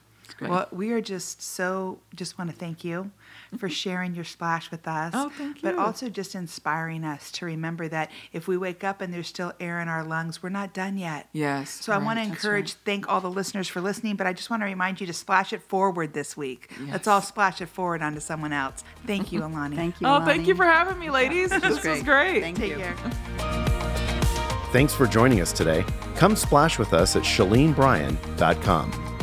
It's. 0.45 0.51
Well, 0.51 0.69
we 0.71 0.93
are 0.93 1.01
just 1.01 1.43
so 1.43 1.99
just 2.15 2.39
want 2.39 2.51
to 2.51 2.57
thank 2.57 2.85
you 2.85 3.11
for 3.59 3.69
mm-hmm. 3.69 3.75
sharing 3.75 4.15
your 4.15 4.25
splash 4.25 4.71
with 4.71 4.87
us. 4.87 5.13
Oh, 5.17 5.29
thank 5.31 5.63
you. 5.63 5.63
But 5.63 5.79
also 5.79 6.09
just 6.09 6.35
inspiring 6.35 7.05
us 7.05 7.31
to 7.33 7.47
remember 7.47 7.89
that 7.89 8.11
if 8.33 8.49
we 8.49 8.57
wake 8.57 8.85
up 8.85 9.01
and 9.01 9.13
there's 9.13 9.29
still 9.29 9.53
air 9.61 9.81
in 9.81 9.89
our 9.89 10.05
lungs, 10.05 10.43
we're 10.43 10.49
not 10.49 10.73
done 10.73 10.99
yet. 10.99 11.29
Yes. 11.33 11.71
So 11.71 11.93
I 11.93 11.99
want 11.99 12.19
to 12.19 12.25
encourage, 12.25 12.73
right. 12.73 12.85
thank 12.85 13.09
all 13.09 13.21
the 13.21 13.31
listeners 13.31 13.69
for 13.69 13.81
listening, 13.81 14.17
but 14.17 14.27
I 14.27 14.33
just 14.33 14.51
want 14.51 14.63
to 14.63 14.67
remind 14.67 15.01
you 15.01 15.07
to 15.07 15.13
splash 15.13 15.53
it 15.53 15.63
forward 15.63 16.13
this 16.13 16.37
week. 16.37 16.71
Let's 16.91 17.09
all 17.09 17.23
splash 17.23 17.61
it 17.61 17.69
forward 17.69 18.03
onto 18.03 18.21
someone 18.21 18.53
else. 18.53 18.85
Thank 19.07 19.33
you, 19.33 19.45
Alani. 19.45 19.77
Thank 19.77 20.01
you. 20.01 20.07
Oh, 20.07 20.25
thank 20.25 20.47
you 20.47 20.55
for 20.55 20.65
having 20.65 20.99
me, 20.99 21.11
ladies. 21.11 21.51
this 21.51 21.63
was 21.63 21.79
great. 21.81 22.05
great. 22.05 22.41
Thank 22.41 22.59
Take 22.59 22.73
you. 22.73 22.79
care. 22.79 22.97
Thanks 24.73 24.93
for 24.93 25.07
joining 25.07 25.41
us 25.41 25.53
today. 25.53 25.85
Come 26.17 26.35
splash 26.35 26.79
with 26.79 26.93
us 26.93 27.15
at 27.15 27.23
SheleneBryan.com. 27.23 29.14